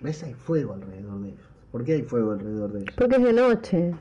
¿Ves? 0.00 0.22
Hay 0.24 0.34
fuego 0.34 0.74
alrededor 0.74 1.20
de 1.20 1.28
ellos. 1.28 1.40
¿Por 1.70 1.84
qué 1.84 1.92
hay 1.94 2.02
fuego 2.02 2.32
alrededor 2.32 2.72
de 2.72 2.80
ellos? 2.80 2.94
porque 2.96 3.16
es 3.16 3.22
de 3.22 3.32
noche. 3.32 3.94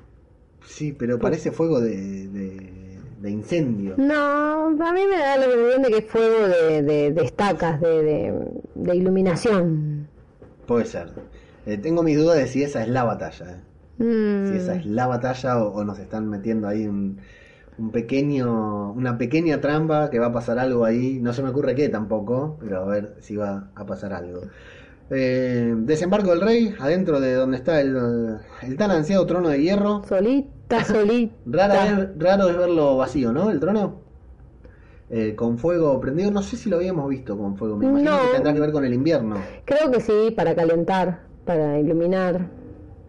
Sí, 0.66 0.92
pero 0.94 1.20
parece 1.20 1.52
fuego 1.52 1.80
de, 1.80 2.28
de, 2.28 3.00
de 3.20 3.30
incendio. 3.30 3.96
No, 3.98 4.68
a 4.68 4.94
mí 4.94 5.02
me 5.10 5.18
da 5.18 5.38
la 5.38 5.46
impresión 5.46 5.82
de 5.84 5.90
que 5.90 5.98
es 6.00 6.06
fuego 6.06 6.48
de, 6.48 6.82
de, 6.82 7.12
de 7.12 7.24
estacas, 7.24 7.80
de, 7.80 8.34
iluminación. 8.94 10.08
Puede 10.66 10.86
ser. 10.86 11.14
Eh, 11.66 11.78
tengo 11.78 12.04
mis 12.04 12.18
dudas 12.18 12.38
de 12.38 12.48
si 12.48 12.64
esa 12.64 12.82
es 12.82 12.90
la 12.90 13.04
batalla. 13.04 13.62
Mm, 13.98 14.48
si 14.52 14.58
esa 14.58 14.76
es 14.76 14.86
la 14.86 15.08
batalla 15.08 15.62
o, 15.64 15.74
o 15.74 15.84
nos 15.84 16.00
están 16.00 16.28
metiendo 16.30 16.68
ahí 16.68 16.88
un, 16.88 17.18
un 17.78 17.92
pequeño 17.92 18.92
una 18.94 19.18
pequeña 19.18 19.62
trampa 19.62 20.10
que 20.10 20.20
va 20.20 20.28
a 20.28 20.34
pasar 20.34 20.60
algo 20.60 20.86
ahí. 20.86 21.20
No 21.22 21.34
se 21.34 21.44
me 21.44 21.50
ocurre 21.50 21.76
qué 21.76 21.90
tampoco 21.90 22.58
pero 22.60 22.82
a 22.82 22.86
ver 22.86 23.16
si 23.20 23.36
va 23.36 23.70
a 23.76 23.86
pasar 23.86 24.14
algo. 24.14 24.42
Eh, 25.14 25.74
desembarco 25.80 26.30
del 26.30 26.40
rey 26.42 26.74
adentro 26.80 27.20
de 27.20 27.34
donde 27.34 27.58
está 27.58 27.82
el, 27.82 28.38
el 28.64 28.78
tan 28.78 28.92
ansiado 28.92 29.26
trono 29.26 29.50
de 29.50 29.62
hierro. 29.62 30.04
Solita, 30.08 30.84
solita. 30.86 31.34
Rara 31.46 32.14
raro 32.18 32.50
es 32.50 32.58
verlo 32.58 32.96
vacío 32.98 33.34
no 33.34 33.50
el 33.52 33.60
trono. 33.60 34.00
Eh, 35.14 35.36
con 35.36 35.58
fuego 35.58 36.00
prendido. 36.00 36.32
No 36.32 36.42
sé 36.42 36.56
si 36.56 36.70
lo 36.70 36.78
habíamos 36.78 37.10
visto 37.10 37.38
con 37.38 37.58
fuego. 37.58 37.76
Me 37.76 37.86
imagino 37.88 38.12
No. 38.12 38.22
que 38.22 38.34
tendrá 38.36 38.54
que 38.54 38.60
ver 38.62 38.72
con 38.72 38.86
el 38.86 38.94
invierno. 38.94 39.36
Creo 39.66 39.92
que 39.92 40.00
sí, 40.00 40.32
para 40.34 40.56
calentar, 40.56 41.24
para 41.44 41.78
iluminar. 41.78 42.48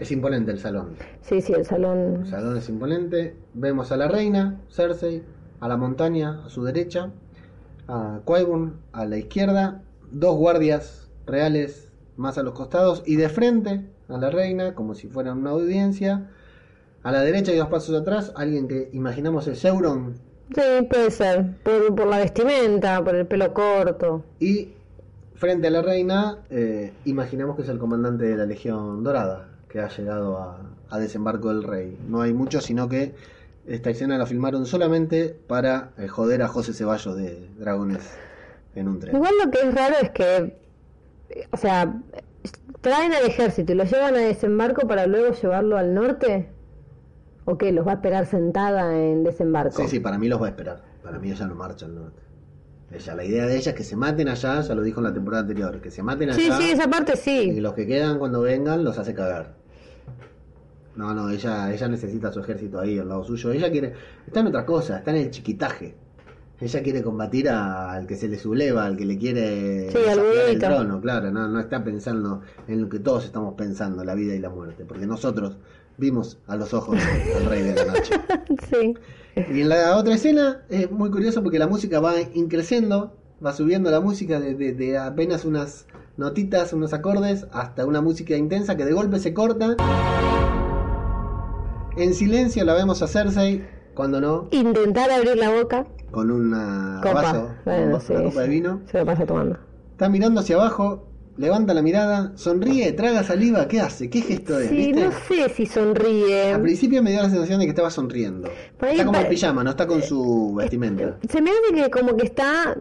Es 0.02 0.12
imponente 0.12 0.50
el 0.50 0.58
salón 0.58 0.96
Sí, 1.22 1.40
sí, 1.40 1.52
el 1.52 1.64
salón. 1.64 2.22
El 2.22 2.26
salón 2.26 2.56
es 2.56 2.68
imponente. 2.68 3.36
Vemos 3.54 3.92
a 3.92 3.96
la 3.96 4.08
reina, 4.08 4.60
Cersei, 4.70 5.22
a 5.60 5.68
la 5.68 5.76
montaña 5.76 6.42
a 6.44 6.48
su 6.50 6.64
derecha, 6.64 7.10
a 7.88 8.20
Qyburn 8.26 8.74
a 8.92 9.04
la 9.06 9.16
izquierda, 9.16 9.82
dos 10.10 10.36
guardias 10.36 11.08
reales 11.26 11.88
más 12.16 12.38
a 12.38 12.42
los 12.42 12.54
costados 12.54 13.02
y 13.06 13.16
de 13.16 13.28
frente 13.28 13.86
a 14.08 14.18
la 14.18 14.30
reina, 14.30 14.74
como 14.74 14.94
si 14.94 15.08
fuera 15.08 15.32
una 15.32 15.50
audiencia. 15.50 16.28
A 17.02 17.10
la 17.10 17.22
derecha 17.22 17.52
y 17.52 17.56
dos 17.56 17.68
pasos 17.68 18.00
atrás, 18.00 18.32
alguien 18.36 18.68
que 18.68 18.88
imaginamos 18.92 19.48
es 19.48 19.64
Euron 19.64 20.14
Sí, 20.54 20.86
puede 20.88 21.10
ser. 21.10 21.56
Por, 21.62 21.94
por 21.94 22.06
la 22.06 22.18
vestimenta, 22.18 23.02
por 23.02 23.14
el 23.14 23.26
pelo 23.26 23.52
corto. 23.54 24.22
Y 24.38 24.72
frente 25.34 25.68
a 25.68 25.70
la 25.70 25.82
reina, 25.82 26.38
eh, 26.50 26.92
imaginamos 27.04 27.56
que 27.56 27.62
es 27.62 27.68
el 27.68 27.78
comandante 27.78 28.24
de 28.26 28.36
la 28.36 28.46
Legión 28.46 29.02
Dorada, 29.02 29.48
que 29.72 29.80
ha 29.80 29.88
llegado 29.88 30.38
a, 30.38 30.60
a 30.90 30.98
desembarco 30.98 31.48
del 31.48 31.62
rey. 31.62 31.98
No 32.06 32.20
hay 32.20 32.34
mucho, 32.34 32.60
sino 32.60 32.88
que 32.88 33.14
esta 33.66 33.90
escena 33.90 34.18
la 34.18 34.26
filmaron 34.26 34.66
solamente 34.66 35.34
para 35.46 35.92
eh, 35.96 36.08
joder 36.08 36.42
a 36.42 36.48
José 36.48 36.74
Ceballos 36.74 37.16
de 37.16 37.48
Dragones 37.58 38.02
en 38.74 38.88
un 38.88 39.00
tren. 39.00 39.16
Igual 39.16 39.32
lo 39.42 39.50
que 39.50 39.60
es 39.60 39.74
raro 39.74 39.94
es 40.02 40.10
que, 40.10 40.56
o 41.50 41.56
sea, 41.56 41.94
traen 42.82 43.12
al 43.14 43.24
ejército 43.24 43.72
y 43.72 43.76
lo 43.76 43.84
llevan 43.84 44.14
a 44.14 44.18
desembarco 44.18 44.86
para 44.86 45.06
luego 45.06 45.34
llevarlo 45.34 45.78
al 45.78 45.94
norte. 45.94 46.50
¿O 47.44 47.56
qué? 47.56 47.72
¿Los 47.72 47.86
va 47.86 47.92
a 47.92 47.94
esperar 47.94 48.26
sentada 48.26 48.96
en 48.96 49.24
desembarco? 49.24 49.80
Sí, 49.82 49.88
sí, 49.88 50.00
para 50.00 50.18
mí 50.18 50.28
los 50.28 50.40
va 50.40 50.46
a 50.46 50.50
esperar. 50.50 50.82
Para 51.02 51.18
mí 51.18 51.30
ella 51.30 51.46
no 51.46 51.54
marcha 51.54 51.86
al 51.86 51.94
norte. 51.94 52.22
Ella, 52.92 53.14
la 53.14 53.24
idea 53.24 53.46
de 53.46 53.56
ella 53.56 53.70
es 53.70 53.76
que 53.76 53.84
se 53.84 53.96
maten 53.96 54.28
allá, 54.28 54.60
ya 54.60 54.74
lo 54.74 54.82
dijo 54.82 55.00
en 55.00 55.04
la 55.04 55.14
temporada 55.14 55.42
anterior, 55.42 55.80
que 55.80 55.90
se 55.90 56.02
maten 56.02 56.28
allá. 56.30 56.38
Sí, 56.38 56.50
sí, 56.60 56.70
esa 56.70 56.88
parte 56.88 57.14
Y 57.14 57.16
sí. 57.16 57.60
los 57.60 57.72
que 57.72 57.86
quedan 57.86 58.18
cuando 58.18 58.42
vengan 58.42 58.84
los 58.84 58.98
hace 58.98 59.14
cagar. 59.14 59.61
No, 60.96 61.14
no, 61.14 61.30
ella, 61.30 61.72
ella 61.72 61.88
necesita 61.88 62.30
su 62.32 62.40
ejército 62.40 62.78
ahí 62.80 62.98
al 62.98 63.08
lado 63.08 63.24
suyo. 63.24 63.50
Ella 63.52 63.70
quiere. 63.70 63.94
Está 64.26 64.40
en 64.40 64.48
otra 64.48 64.66
cosa, 64.66 64.98
está 64.98 65.10
en 65.10 65.16
el 65.18 65.30
chiquitaje. 65.30 65.94
Ella 66.60 66.82
quiere 66.82 67.02
combatir 67.02 67.48
a- 67.48 67.92
al 67.92 68.06
que 68.06 68.14
se 68.16 68.28
le 68.28 68.38
subleva, 68.38 68.84
al 68.84 68.96
que 68.96 69.04
le 69.04 69.18
quiere 69.18 69.90
Sí, 69.90 69.98
al 70.08 70.20
el 70.50 70.58
trono, 70.58 71.00
claro. 71.00 71.30
No, 71.32 71.48
no 71.48 71.58
está 71.58 71.82
pensando 71.82 72.42
en 72.68 72.82
lo 72.82 72.88
que 72.88 72.98
todos 73.00 73.24
estamos 73.24 73.54
pensando, 73.54 74.04
la 74.04 74.14
vida 74.14 74.34
y 74.34 74.38
la 74.38 74.48
muerte. 74.50 74.84
Porque 74.84 75.06
nosotros 75.06 75.56
vimos 75.98 76.38
a 76.46 76.56
los 76.56 76.72
ojos 76.72 76.98
al 77.36 77.46
rey 77.46 77.62
de 77.62 77.74
la 77.74 77.84
noche. 77.86 78.14
sí. 78.70 78.94
Y 79.34 79.62
en 79.62 79.68
la 79.70 79.96
otra 79.96 80.14
escena 80.14 80.62
es 80.68 80.90
muy 80.90 81.10
curioso 81.10 81.42
porque 81.42 81.58
la 81.58 81.66
música 81.66 81.98
va 82.00 82.14
increciendo, 82.34 83.16
va 83.44 83.52
subiendo 83.54 83.90
la 83.90 84.00
música 84.00 84.38
de, 84.38 84.54
de- 84.54 84.72
de 84.74 84.98
apenas 84.98 85.44
unas 85.44 85.86
notitas, 86.16 86.72
unos 86.74 86.92
acordes, 86.92 87.46
hasta 87.52 87.86
una 87.86 88.00
música 88.02 88.36
intensa 88.36 88.76
que 88.76 88.84
de 88.84 88.92
golpe 88.92 89.18
se 89.18 89.34
corta. 89.34 89.74
En 91.96 92.14
silencio 92.14 92.64
la 92.64 92.74
vemos 92.74 93.02
a 93.02 93.06
Cersei, 93.08 93.64
cuando 93.94 94.20
no, 94.20 94.48
Intentar 94.50 95.10
abrir 95.10 95.36
la 95.36 95.50
boca. 95.50 95.86
con 96.10 96.30
una 96.30 97.00
Copa. 97.02 97.22
vaso, 97.22 97.50
Bueno, 97.64 97.86
una 97.88 98.00
sí, 98.00 98.14
copa 98.14 98.40
de 98.42 98.48
vino. 98.48 98.80
Se 98.90 98.98
lo 98.98 99.06
pasa 99.06 99.26
tomando. 99.26 99.58
Está 99.92 100.08
mirando 100.08 100.40
hacia 100.40 100.56
abajo, 100.56 101.06
levanta 101.36 101.74
la 101.74 101.82
mirada, 101.82 102.32
sonríe, 102.36 102.92
traga 102.92 103.22
saliva, 103.22 103.68
¿qué 103.68 103.80
hace? 103.80 104.08
¿Qué 104.10 104.22
gesto 104.22 104.58
es? 104.58 104.68
Sí, 104.70 104.76
¿Viste? 104.76 105.04
no 105.04 105.12
sé 105.28 105.48
si 105.50 105.66
sonríe. 105.66 106.52
Al 106.52 106.62
principio 106.62 107.02
me 107.02 107.10
dio 107.12 107.22
la 107.22 107.30
sensación 107.30 107.60
de 107.60 107.66
que 107.66 107.70
estaba 107.70 107.90
sonriendo. 107.90 108.48
Por 108.78 108.88
ahí 108.88 108.94
Está 108.94 109.06
como 109.06 109.18
en 109.18 109.28
pijama, 109.28 109.62
no 109.64 109.70
está 109.70 109.86
con 109.86 110.02
su 110.02 110.54
vestimenta. 110.54 111.18
Se 111.28 111.40
me 111.42 111.50
hace 111.50 111.74
que 111.74 111.90
como 111.90 112.16
que 112.16 112.26
está 112.26 112.76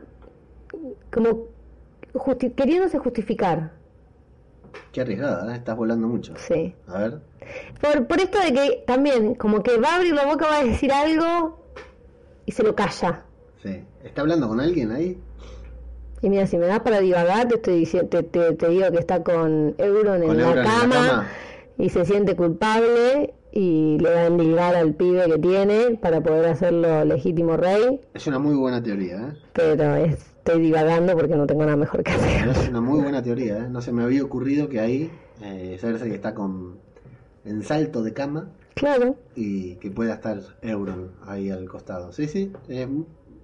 como 1.13 1.47
justi- 2.13 2.53
queriéndose 2.55 2.97
justificar. 2.97 3.73
Qué 4.91 5.01
arriesgada, 5.01 5.53
¿eh? 5.53 5.57
estás 5.57 5.75
volando 5.77 6.07
mucho. 6.07 6.33
Sí. 6.37 6.73
A 6.87 6.99
ver. 6.99 7.19
Por, 7.81 8.07
por 8.07 8.19
esto 8.19 8.39
de 8.39 8.53
que 8.53 8.83
también 8.85 9.35
como 9.35 9.63
que 9.63 9.77
va 9.77 9.93
a 9.93 9.95
abrir 9.95 10.13
la 10.13 10.25
boca, 10.25 10.47
va 10.47 10.57
a 10.59 10.63
decir 10.63 10.91
algo 10.91 11.59
y 12.45 12.51
se 12.51 12.63
lo 12.63 12.75
calla. 12.75 13.23
Sí. 13.63 13.83
¿Está 14.03 14.21
hablando 14.21 14.47
con 14.47 14.59
alguien 14.59 14.91
ahí? 14.91 15.19
Y 16.21 16.29
mira, 16.29 16.45
si 16.45 16.57
me 16.57 16.67
das 16.67 16.81
para 16.81 16.99
divagar, 16.99 17.47
te 17.47 17.55
estoy 17.55 17.79
diciendo, 17.79 18.09
te, 18.09 18.23
te- 18.23 18.53
te 18.53 18.69
digo 18.69 18.91
que 18.91 18.99
está 18.99 19.23
con 19.23 19.73
Euron 19.77 20.23
en, 20.23 20.37
la, 20.37 20.49
en 20.51 20.63
cama. 20.63 21.27
y 21.77 21.89
se 21.89 22.05
siente 22.05 22.35
culpable 22.35 23.33
y 23.51 23.97
le 23.99 24.09
va 24.13 24.19
a 24.21 24.25
endilgar 24.27 24.75
al 24.75 24.93
pibe 24.93 25.25
que 25.25 25.37
tiene 25.39 25.97
para 26.01 26.21
poder 26.21 26.45
hacerlo 26.47 27.03
legítimo 27.05 27.57
rey, 27.57 27.99
Es 28.13 28.25
una 28.27 28.39
muy 28.39 28.55
buena 28.55 28.81
teoría, 28.83 29.15
¿eh? 29.17 29.37
pero 29.53 29.95
es- 29.95 30.30
estoy 30.43 30.61
divagando 30.61 31.13
porque 31.15 31.35
no 31.35 31.45
tengo 31.45 31.63
nada 31.63 31.77
mejor 31.77 32.03
que 32.03 32.11
hacer. 32.11 32.47
Es 32.49 32.67
una 32.69 32.81
muy 32.81 32.99
buena 33.01 33.21
teoría, 33.21 33.57
¿eh? 33.59 33.67
No 33.69 33.81
se 33.81 33.91
me 33.91 34.03
había 34.03 34.23
ocurrido 34.23 34.67
que 34.69 34.79
ahí 34.79 35.11
eh, 35.41 35.77
Cersei 35.79 36.09
que 36.09 36.15
está 36.15 36.33
con 36.33 36.79
en 37.45 37.63
salto 37.63 38.03
de 38.03 38.13
cama 38.13 38.49
Claro, 38.75 39.15
y 39.35 39.75
que 39.75 39.91
pueda 39.91 40.13
estar 40.15 40.39
Euron 40.61 41.11
ahí 41.25 41.49
al 41.51 41.67
costado. 41.69 42.11
Sí, 42.11 42.27
sí. 42.27 42.51
eh, 42.69 42.87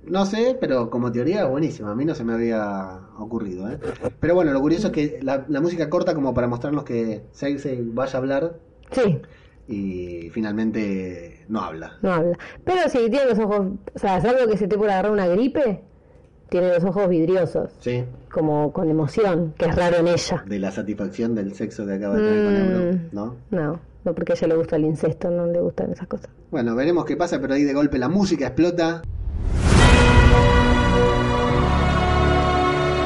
no 0.06 0.26
sé, 0.26 0.58
pero 0.60 0.90
como 0.90 1.12
teoría 1.12 1.46
buenísima. 1.46 1.92
A 1.92 1.96
mí 1.96 2.06
no 2.06 2.16
se 2.16 2.24
me 2.24 2.34
había 2.34 3.00
ocurrido, 3.20 3.70
¿eh? 3.70 3.78
Pero 4.20 4.36
bueno, 4.36 4.54
lo 4.54 4.62
curioso 4.62 4.88
es 4.88 4.94
que 4.94 5.20
la, 5.22 5.46
la 5.50 5.60
música 5.62 5.90
corta 5.90 6.16
como 6.16 6.34
para 6.34 6.48
mostrarnos 6.48 6.84
que 6.86 7.24
Cersei 7.34 7.82
vaya 7.84 8.14
a 8.14 8.18
hablar 8.22 8.60
sí, 8.92 9.20
y 9.68 10.30
finalmente 10.32 11.46
no 11.50 11.60
habla. 11.62 11.98
no 12.02 12.14
habla. 12.14 12.38
Pero 12.64 12.88
si 12.90 13.10
tiene 13.10 13.26
los 13.28 13.40
ojos, 13.40 13.68
o 13.94 14.00
sea, 14.00 14.22
salvo 14.22 14.50
que 14.50 14.58
se 14.58 14.68
te 14.68 14.78
por 14.78 14.90
agarrar 14.90 15.12
una 15.12 15.28
gripe, 15.28 15.84
tiene 16.50 16.70
los 16.74 16.84
ojos 16.84 17.10
vidriosos, 17.10 17.72
Sí. 17.80 18.04
como 18.32 18.72
con 18.74 18.90
emoción, 18.90 19.54
que 19.58 19.66
es 19.66 19.76
raro 19.76 19.98
en 19.98 20.08
ella. 20.08 20.44
de 20.48 20.60
la 20.60 20.72
satisfacción 20.72 21.36
del 21.36 21.54
sexo 21.54 21.86
que 21.86 21.94
acaba 21.94 22.16
de 22.16 22.22
tener 22.30 22.46
con 22.46 22.54
Mm. 22.54 22.82
Euron, 22.82 23.10
¿no? 23.12 23.36
No, 23.52 23.80
no 24.06 24.16
porque 24.16 24.34
a 24.34 24.36
ella 24.36 24.48
le 24.48 24.56
gusta 24.56 24.76
el 24.78 24.86
incesto, 24.86 25.30
no 25.30 25.46
le 25.48 25.60
gustan 25.60 25.92
esas 25.92 26.08
cosas. 26.08 26.30
Bueno, 26.52 26.76
veremos 26.76 27.06
qué 27.06 27.18
pasa, 27.18 27.40
pero 27.42 27.54
ahí 27.54 27.64
de 27.64 27.74
golpe 27.74 27.98
la 28.00 28.10
música 28.10 28.48
explota. 28.48 29.02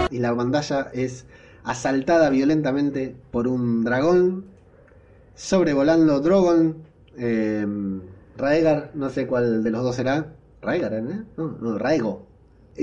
Y 0.09 0.19
la 0.19 0.35
pantalla 0.35 0.89
es 0.93 1.25
asaltada 1.63 2.29
violentamente 2.29 3.15
por 3.31 3.47
un 3.47 3.83
dragón, 3.83 4.45
sobrevolando 5.35 6.19
Drogon, 6.19 6.77
eh, 7.17 7.65
Raegar, 8.37 8.91
no 8.93 9.09
sé 9.09 9.25
cuál 9.27 9.63
de 9.63 9.69
los 9.71 9.83
dos 9.83 9.95
será. 9.95 10.33
Raegar, 10.61 10.93
¿eh? 10.93 11.03
No, 11.37 11.57
no, 11.61 11.77
Raego. 11.77 12.27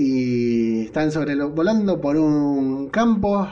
Y 0.01 0.85
están 0.85 1.11
sobrevolando 1.11 1.99
por 1.99 2.15
un 2.15 2.87
campo. 2.89 3.45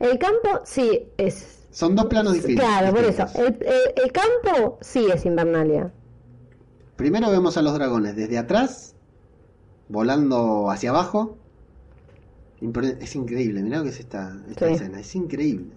El 0.00 0.18
campo 0.18 0.60
sí 0.64 1.08
es... 1.16 1.66
Son 1.70 1.96
dos 1.96 2.06
planos 2.06 2.34
diferentes. 2.34 2.62
Claro, 2.66 2.94
por 2.94 3.04
eso. 3.04 3.24
El, 3.36 3.46
el- 3.46 4.04
el 4.04 4.12
campo 4.12 4.76
sí 4.82 5.06
es 5.10 5.24
Invernalia. 5.24 5.90
Primero 6.96 7.30
vemos 7.30 7.56
a 7.56 7.62
los 7.62 7.72
dragones 7.72 8.16
desde 8.16 8.36
atrás, 8.36 8.94
volando 9.88 10.70
hacia 10.70 10.90
abajo. 10.90 11.38
Es 13.00 13.16
increíble, 13.16 13.62
mirá 13.62 13.78
lo 13.78 13.84
que 13.84 13.90
es 13.90 14.00
esta, 14.00 14.36
esta 14.50 14.66
Sí. 14.68 14.74
escena, 14.74 15.00
es 15.00 15.14
increíble. 15.14 15.72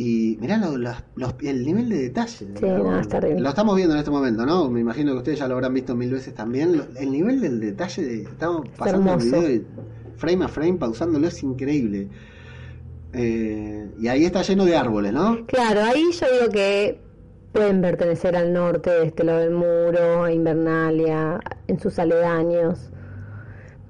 Y 0.00 0.38
mirá 0.40 0.58
lo- 0.58 0.76
los- 0.76 1.02
los- 1.16 1.34
el 1.42 1.66
nivel 1.66 1.88
de 1.88 2.02
detalle. 2.02 2.36
Sí, 2.38 2.46
no, 2.60 3.00
es 3.00 3.08
terrible. 3.08 3.40
Lo 3.40 3.48
estamos 3.48 3.74
viendo 3.74 3.94
en 3.94 3.98
este 3.98 4.12
momento, 4.12 4.46
¿no? 4.46 4.70
Me 4.70 4.78
imagino 4.78 5.10
que 5.10 5.18
ustedes 5.18 5.40
ya 5.40 5.48
lo 5.48 5.54
habrán 5.54 5.74
visto 5.74 5.96
mil 5.96 6.12
veces 6.12 6.32
también. 6.34 6.76
Lo- 6.76 6.86
el 6.96 7.10
nivel 7.10 7.40
del 7.40 7.58
detalle, 7.58 8.04
de, 8.04 8.22
estamos 8.22 8.68
pasando 8.78 9.14
el 9.14 9.18
video 9.18 9.50
y 9.50 9.66
frame 10.16 10.44
a 10.44 10.48
frame, 10.48 10.74
pausándolo, 10.74 11.26
es 11.26 11.42
increíble. 11.42 12.06
Eh, 13.12 13.90
y 13.98 14.06
ahí 14.08 14.24
está 14.24 14.42
lleno 14.42 14.64
de 14.66 14.76
árboles, 14.76 15.12
¿no? 15.12 15.44
Claro, 15.46 15.80
ahí 15.82 16.04
yo 16.12 16.26
digo 16.40 16.52
que 16.52 17.00
pueden 17.52 17.80
pertenecer 17.80 18.36
al 18.36 18.52
norte, 18.52 18.90
de 18.90 19.06
este 19.06 19.24
lado 19.24 19.40
del 19.40 19.50
muro, 19.50 20.22
a 20.24 20.32
Invernalia, 20.32 21.40
en 21.66 21.80
sus 21.80 21.98
aledaños. 21.98 22.90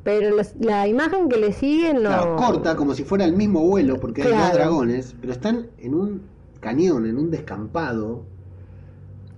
Pero 0.05 0.37
los- 0.37 0.55
la 0.61 0.87
imagen 0.89 1.29
que 1.29 1.37
le 1.39 1.53
sigue 1.53 1.93
no... 1.93 2.01
Claro, 2.01 2.37
corta 2.37 2.77
como 2.77 2.95
si 2.95 3.05
fuera 3.05 3.25
el 3.25 3.35
mismo 3.35 3.61
vuelo, 3.67 3.99
porque 4.01 4.23
hay 4.23 4.31
dos 4.31 4.53
dragones, 4.53 5.15
pero 5.21 5.33
están 5.33 5.67
en 5.79 5.95
un 5.95 6.23
cañón, 6.61 7.07
en 7.07 7.19
un 7.19 7.31
descampado. 7.31 8.23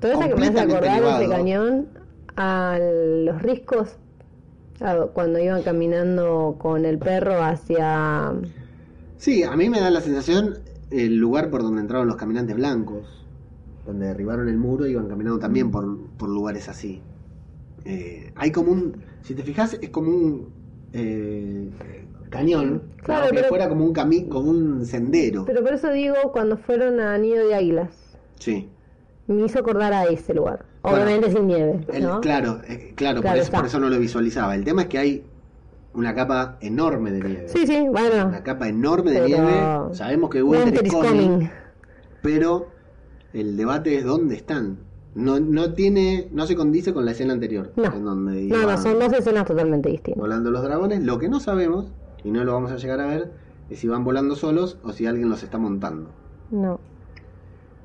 Toda 0.01 0.15
esa 0.15 0.29
que 0.29 0.35
me 0.37 0.47
hace 0.47 0.61
acordar 0.61 1.23
ese 1.23 1.29
cañón 1.31 1.89
a 2.37 2.79
los 2.81 3.43
riscos 3.43 3.97
cuando 5.13 5.39
iban 5.39 5.63
caminando 5.63 6.57
con 6.59 6.87
el 6.87 6.99
perro 6.99 7.43
hacia 7.43 8.33
Sí, 9.19 9.43
a 9.43 9.55
mí 9.55 9.69
me 9.69 9.81
da 9.81 9.91
la 9.91 10.01
sensación 10.01 10.59
el 10.91 11.17
lugar 11.17 11.51
por 11.51 11.63
donde 11.63 11.83
entraron 11.83 12.07
los 12.07 12.17
caminantes 12.17 12.57
blancos, 12.57 13.05
donde 13.87 14.07
derribaron 14.07 14.49
el 14.49 14.57
muro 14.57 14.87
iban 14.87 15.09
caminando 15.09 15.39
también 15.39 15.71
por, 15.71 15.99
por 16.17 16.31
lugares 16.31 16.69
así. 16.71 17.03
Eh, 17.85 18.33
hay 18.37 18.51
como 18.53 18.73
un, 18.73 19.03
si 19.23 19.35
te 19.35 19.43
fijas, 19.43 19.79
es 19.81 19.91
como 19.91 20.11
un 20.11 20.53
eh, 20.93 21.71
cañón, 22.29 22.83
Claro, 23.03 23.21
como 23.23 23.31
que 23.31 23.37
pero- 23.37 23.49
fuera 23.49 23.69
como 23.69 23.85
un 23.85 23.93
cami 23.93 24.25
como 24.29 24.51
un 24.51 24.85
sendero. 24.85 25.45
pero 25.47 25.63
por 25.63 25.73
eso 25.75 25.91
digo 25.93 26.15
cuando 26.33 26.57
fueron 26.59 27.01
a 27.01 27.17
Nido 27.19 27.47
de 27.47 27.55
Águilas 27.55 27.91
sí. 28.39 28.69
me 29.27 29.45
hizo 29.47 29.59
acordar 29.61 29.93
a 29.93 30.05
ese 30.05 30.35
lugar 30.35 30.65
Bueno, 30.83 30.99
obviamente 31.05 31.33
sin 31.33 31.47
nieve 31.47 31.81
El- 31.93 32.03
¿no? 32.05 32.21
Claro, 32.21 32.61
eh, 32.69 32.93
claro, 32.97 33.21
Claro, 33.21 33.35
por, 33.37 33.43
eso, 33.43 33.53
por 33.53 33.67
eso 33.67 33.81
no 33.81 33.89
lo 33.89 33.99
visualizaba. 33.99 34.55
El 34.55 34.65
tema 34.65 34.83
es 34.83 34.89
que 34.89 34.99
hay 34.99 35.25
una 35.95 36.15
capa 36.15 36.57
enorme 36.61 37.11
de 37.13 37.21
nieve. 37.21 37.49
sí 37.49 37.67
sí 37.67 37.87
bueno 37.91 38.27
Una 38.29 38.43
capa 38.43 38.69
enorme 38.69 39.11
de 39.13 39.21
Pero- 39.23 39.29
nieve. 39.43 39.95
Sabemos 39.95 40.31
que 40.31 40.43
Winter, 40.43 40.87
is 40.87 40.93
coming. 40.93 41.49
pero 42.23 42.69
el 43.33 43.57
debate 43.57 43.97
es 43.97 44.05
dónde 44.05 44.35
están. 44.37 44.79
No, 45.15 45.41
no 45.41 45.75
tiene, 45.75 46.29
no 46.33 46.47
se 46.47 46.55
condice 46.55 46.93
con 46.95 47.05
la 47.05 47.11
escena 47.11 47.33
anterior, 47.33 47.73
No. 47.77 47.93
en 47.93 48.05
donde 48.05 48.43
no 48.45 48.77
son 48.79 48.99
dos 49.01 49.13
escenas 49.13 49.45
totalmente 49.47 49.89
distintas 49.91 50.21
volando 50.21 50.51
los 50.53 50.63
dragones. 50.63 51.03
Lo 51.03 51.19
que 51.19 51.29
no 51.29 51.41
sabemos 51.41 51.87
y 52.23 52.31
no 52.31 52.45
lo 52.45 52.53
vamos 52.53 52.71
a 52.71 52.77
llegar 52.77 53.01
a 53.01 53.07
ver 53.07 53.33
es 53.71 53.81
si 53.81 53.89
van 53.89 54.05
volando 54.05 54.37
solos 54.37 54.79
o 54.85 54.93
si 54.93 55.07
alguien 55.07 55.29
los 55.29 55.43
está 55.43 55.59
montando. 55.59 56.11
no 56.51 56.79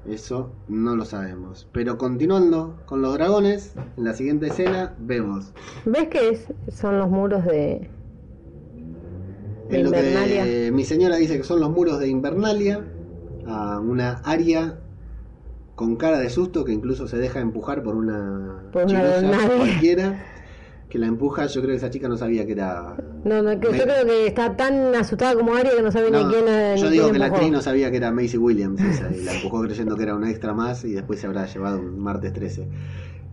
Eso 0.07 0.51
no 0.67 0.95
lo 0.95 1.03
sabemos. 1.03 1.67
Pero 1.71 1.97
continuando 1.97 2.77
con 2.85 3.01
los 3.01 3.13
dragones, 3.15 3.73
en 3.97 4.03
la 4.03 4.13
siguiente 4.13 4.47
escena 4.47 4.93
vemos 4.99 5.51
¿Ves 5.85 6.07
que 6.09 6.29
es- 6.29 6.53
son 6.67 6.99
los 6.99 7.09
muros 7.09 7.43
de, 7.43 7.89
de 9.69 9.77
en 9.79 9.83
lo 9.83 9.91
que 9.91 9.97
Invernalia? 9.97 10.45
eh, 10.45 10.71
mi 10.71 10.83
señora 10.83 11.15
dice 11.15 11.37
que 11.37 11.43
son 11.43 11.59
los 11.59 11.71
muros 11.71 11.97
de 11.99 12.07
Invernalia, 12.07 12.85
a 13.47 13.79
una 13.79 14.21
área 14.23 14.79
con 15.75 15.97
cara 15.97 16.19
de 16.19 16.29
susto 16.29 16.63
que 16.63 16.71
incluso 16.71 17.07
se 17.07 17.17
deja 17.17 17.39
empujar 17.39 17.83
por 17.83 17.95
una 17.95 18.63
Por 18.71 18.85
una 18.85 19.47
cualquiera 19.57 20.23
que 20.89 20.99
la 20.99 21.07
empuja. 21.07 21.47
Yo 21.47 21.61
creo 21.61 21.73
que 21.73 21.77
esa 21.77 21.89
chica 21.89 22.07
no 22.07 22.17
sabía 22.17 22.45
que 22.45 22.53
era. 22.53 22.95
No, 23.23 23.41
no, 23.41 23.59
que 23.59 23.77
yo 23.77 23.83
creo 23.83 24.05
que 24.05 24.27
está 24.27 24.55
tan 24.55 24.95
asustada 24.95 25.35
como 25.35 25.53
Aria 25.53 25.71
que 25.75 25.81
no 25.81 25.91
sabe 25.91 26.11
No, 26.11 26.27
ni 26.27 26.33
quién 26.33 26.45
eh, 26.47 26.75
yo 26.77 26.85
ni 26.85 26.91
digo 26.91 27.03
quién 27.05 27.13
que 27.13 27.19
la 27.19 27.25
actriz 27.25 27.51
no 27.51 27.61
sabía 27.61 27.91
que 27.91 27.97
era 27.97 28.11
Macy 28.11 28.37
Williams 28.37 28.81
esa, 28.81 29.11
y 29.11 29.23
la 29.23 29.33
empujó 29.35 29.61
creyendo 29.61 29.95
que 29.97 30.03
era 30.03 30.15
una 30.15 30.29
extra 30.29 30.53
más 30.53 30.83
y 30.85 30.93
después 30.93 31.19
se 31.19 31.27
habrá 31.27 31.45
llevado 31.45 31.79
un 31.79 31.99
martes 31.99 32.33
13. 32.33 32.67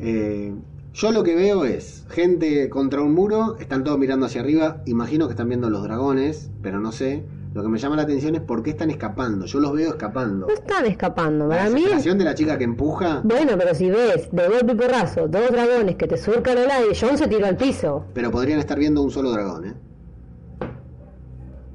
Eh, 0.01 0.53
yo 0.95 1.13
lo 1.13 1.23
que 1.23 1.35
veo 1.35 1.65
es 1.65 2.05
gente 2.11 2.69
contra 2.69 3.01
un 3.01 3.15
muro, 3.15 3.57
están 3.59 3.85
todos 3.85 3.99
mirando 3.99 4.27
hacia 4.27 4.41
arriba, 4.41 4.83
imagino 4.87 5.27
que 5.27 5.33
están 5.33 5.49
viendo 5.49 5.71
los 5.71 5.83
dragones, 5.83 6.51
pero 6.63 6.81
no 6.81 6.93
sé. 6.93 7.25
Lo 7.55 7.63
que 7.63 7.69
me 7.69 7.79
llama 7.79 7.97
la 7.97 8.03
atención 8.03 8.35
es 8.35 8.41
por 8.41 8.63
qué 8.63 8.71
están 8.71 8.91
escapando. 8.91 9.45
Yo 9.45 9.61
los 9.61 9.73
veo 9.75 9.91
escapando. 9.91 10.47
No 10.47 10.53
están 10.55 10.87
escapando. 10.87 11.47
La 11.49 11.57
Para 11.57 11.65
mí, 11.69 11.75
desesperación 11.75 12.19
de 12.19 12.25
la 12.25 12.35
chica 12.35 12.57
que 12.57 12.65
empuja, 12.65 13.21
bueno, 13.25 13.53
pero 13.59 13.75
si 13.75 13.91
ves 13.91 14.29
de 14.33 14.49
golpe 14.49 14.73
y 14.73 14.75
porrazo 14.77 15.29
dos 15.29 15.51
dragones 15.51 15.97
que 15.97 16.07
te 16.07 16.17
surcan 16.17 16.57
al 16.57 16.71
aire, 16.71 16.97
John 16.99 17.19
se 17.19 17.29
tiró 17.29 17.47
al 17.47 17.57
piso. 17.57 18.07
pero 18.15 18.31
podrían 18.31 18.59
estar 18.59 18.79
viendo 18.79 19.03
un 19.03 19.11
solo 19.11 19.31
dragón, 19.33 19.67
¿eh? 19.67 19.75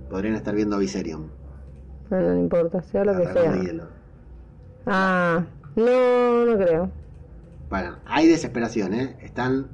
Podrían 0.09 0.35
estar 0.35 0.55
viendo 0.55 0.75
a 0.75 0.79
Viserion. 0.79 1.27
No, 2.09 2.19
no, 2.21 2.33
no 2.33 2.39
importa, 2.39 2.81
sea 2.81 3.03
lo 3.03 3.11
a 3.11 3.17
que 3.17 3.27
sea. 3.33 3.55
hielo. 3.61 3.83
Ah, 4.85 5.43
no, 5.75 6.45
no 6.45 6.57
creo. 6.57 6.89
Bueno, 7.69 7.97
hay 8.05 8.27
desesperación, 8.27 8.93
¿eh? 8.93 9.17
Están 9.21 9.67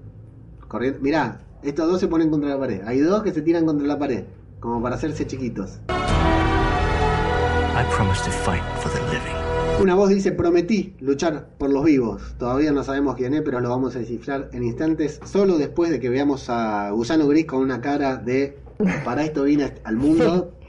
corriendo. 0.68 1.00
Mirá, 1.02 1.40
estos 1.62 1.88
dos 1.90 2.00
se 2.00 2.08
ponen 2.08 2.30
contra 2.32 2.50
la 2.50 2.60
pared. 2.60 2.82
Hay 2.86 3.00
dos 3.00 3.22
que 3.22 3.32
se 3.32 3.42
tiran 3.44 3.66
contra 3.66 3.86
la 3.88 4.00
pared, 4.00 4.24
como 4.64 4.82
para 4.82 4.96
hacerse 4.96 5.28
chiquitos. 5.28 5.80
I 5.90 7.84
promise 7.96 8.24
to 8.24 8.32
fight 8.32 8.64
for 8.82 8.90
the 8.94 9.00
living. 9.12 9.36
Una 9.82 9.94
voz 9.96 10.10
dice, 10.10 10.32
prometí 10.32 10.96
luchar 11.02 11.50
por 11.58 11.70
los 11.70 11.84
vivos. 11.84 12.22
Todavía 12.38 12.72
no 12.72 12.82
sabemos 12.84 13.16
quién 13.18 13.34
es, 13.34 13.42
pero 13.42 13.60
lo 13.60 13.70
vamos 13.70 13.96
a 13.98 14.00
descifrar 14.00 14.50
en 14.54 14.64
instantes, 14.64 15.20
solo 15.26 15.58
después 15.58 15.92
de 15.92 16.00
que 16.00 16.08
veamos 16.10 16.50
a 16.50 16.92
Gusano 16.92 17.28
Gris 17.28 17.46
con 17.46 17.60
una 17.60 17.82
cara 17.82 18.16
de, 18.16 18.58
para 19.04 19.26
esto 19.26 19.44
vine 19.44 19.74
al 19.84 19.98
mundo. 19.98 20.54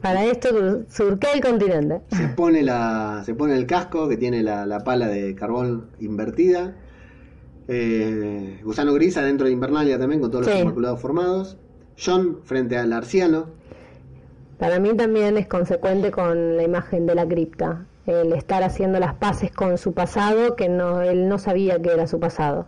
Para 0.00 0.24
esto 0.24 0.48
surqué 0.88 1.28
el 1.34 1.40
continente. 1.42 2.00
Se 2.10 2.28
pone, 2.28 2.62
la, 2.62 3.22
se 3.24 3.34
pone 3.34 3.54
el 3.56 3.66
casco 3.66 4.08
que 4.08 4.16
tiene 4.16 4.42
la, 4.42 4.64
la 4.66 4.80
pala 4.80 5.08
de 5.08 5.34
carbón 5.34 5.90
invertida. 5.98 6.76
Eh, 7.68 8.60
Gusano 8.62 8.92
Gris 8.94 9.16
adentro 9.16 9.46
de 9.46 9.52
Invernalia 9.52 9.98
también 9.98 10.20
con 10.20 10.30
todos 10.30 10.46
los 10.46 10.54
Sí. 10.54 10.60
inmaculados 10.60 11.00
formados. 11.00 11.56
John 12.02 12.38
frente 12.44 12.76
al 12.76 12.92
arciano. 12.92 13.46
Para 14.58 14.78
mí 14.78 14.94
también 14.96 15.36
es 15.36 15.46
consecuente 15.46 16.10
con 16.10 16.56
la 16.56 16.62
imagen 16.62 17.06
de 17.06 17.14
la 17.14 17.26
cripta. 17.26 17.84
El 18.06 18.32
estar 18.32 18.62
haciendo 18.62 18.98
las 19.00 19.14
paces 19.14 19.50
con 19.50 19.78
su 19.78 19.92
pasado 19.92 20.56
que 20.56 20.68
no 20.68 21.00
él 21.02 21.28
no 21.28 21.38
sabía 21.38 21.80
que 21.80 21.90
era 21.92 22.06
su 22.06 22.20
pasado. 22.20 22.66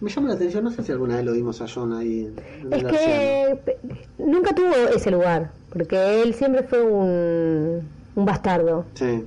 Me 0.00 0.10
llama 0.10 0.28
la 0.28 0.34
atención, 0.34 0.62
no 0.62 0.70
sé 0.70 0.84
si 0.84 0.92
alguna 0.92 1.16
vez 1.16 1.24
lo 1.24 1.32
vimos 1.32 1.60
a 1.60 1.66
John 1.72 1.92
ahí. 1.92 2.26
en- 2.26 2.72
Es 2.72 2.82
el 2.84 2.90
que 2.90 3.78
nunca 4.18 4.54
tuvo 4.54 4.72
ese 4.94 5.10
lugar, 5.10 5.50
porque 5.72 6.22
él 6.22 6.34
siempre 6.34 6.62
fue 6.62 6.80
un, 6.82 7.82
un 8.14 8.24
bastardo. 8.24 8.84
Sí. 8.94 9.24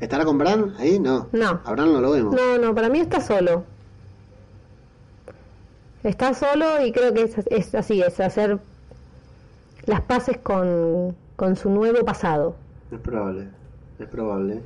¿Estará 0.00 0.24
con 0.24 0.38
Bran 0.38 0.74
ahí? 0.78 0.98
No. 0.98 1.28
No. 1.32 1.60
A 1.64 1.72
Bran 1.72 1.92
no 1.92 2.00
lo 2.00 2.10
vemos. 2.10 2.34
No, 2.34 2.58
no, 2.58 2.74
para 2.74 2.88
mí 2.88 2.98
está 2.98 3.20
solo. 3.20 3.62
Está 6.08 6.32
solo 6.32 6.82
y 6.82 6.90
creo 6.90 7.12
que 7.12 7.20
es, 7.24 7.36
es 7.50 7.74
así, 7.74 8.00
es 8.00 8.18
hacer 8.18 8.58
las 9.84 10.00
paces 10.00 10.38
con, 10.38 11.14
con 11.36 11.54
su 11.54 11.68
nuevo 11.68 12.02
pasado. 12.02 12.56
Es 12.90 12.98
probable, 12.98 13.48
es 13.98 14.06
probable. 14.08 14.62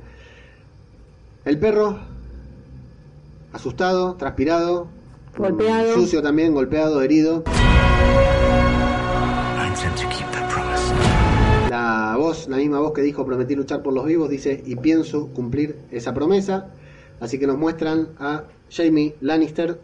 El 1.43 1.59
perro, 1.59 1.99
asustado, 3.51 4.15
transpirado, 4.15 4.87
Golpeado. 5.37 5.97
mm, 5.97 5.99
sucio 5.99 6.21
también, 6.21 6.53
golpeado, 6.53 7.01
herido. 7.01 7.43
La 11.69 12.15
voz, 12.17 12.47
la 12.47 12.55
misma 12.55 12.79
voz 12.79 12.93
que 12.93 13.01
dijo 13.01 13.25
prometí 13.25 13.53
luchar 13.55 13.83
por 13.83 13.91
los 13.91 14.05
vivos, 14.05 14.29
dice 14.29 14.63
y 14.65 14.77
pienso 14.77 15.27
cumplir 15.33 15.77
esa 15.91 16.13
promesa. 16.13 16.67
Así 17.19 17.37
que 17.37 17.47
nos 17.47 17.57
muestran 17.57 18.07
a 18.17 18.43
Jamie 18.71 19.17
Lannister 19.19 19.77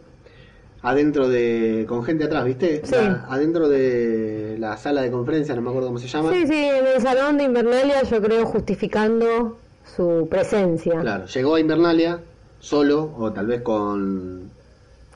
adentro 0.82 1.28
de. 1.28 1.84
con 1.88 2.04
gente 2.04 2.24
atrás, 2.24 2.44
¿viste? 2.44 2.82
Sí. 2.84 2.94
La- 2.94 3.26
adentro 3.28 3.68
de 3.68 4.56
la 4.58 4.76
sala 4.76 5.02
de 5.02 5.10
conferencia, 5.10 5.54
no 5.54 5.62
me 5.62 5.70
acuerdo 5.70 5.88
cómo 5.88 5.98
se 5.98 6.08
llama. 6.08 6.32
Sí, 6.32 6.46
sí, 6.46 6.54
en 6.54 6.86
el 6.86 7.00
salón 7.02 7.38
de 7.38 7.44
Invernalia 7.44 8.02
yo 8.02 8.20
creo 8.22 8.46
justificando 8.46 9.58
su 9.96 10.26
presencia. 10.30 11.00
Claro, 11.00 11.26
llegó 11.26 11.54
a 11.56 11.60
Invernalia 11.60 12.20
solo, 12.60 13.12
o 13.18 13.32
tal 13.32 13.46
vez 13.46 13.62
con. 13.62 14.50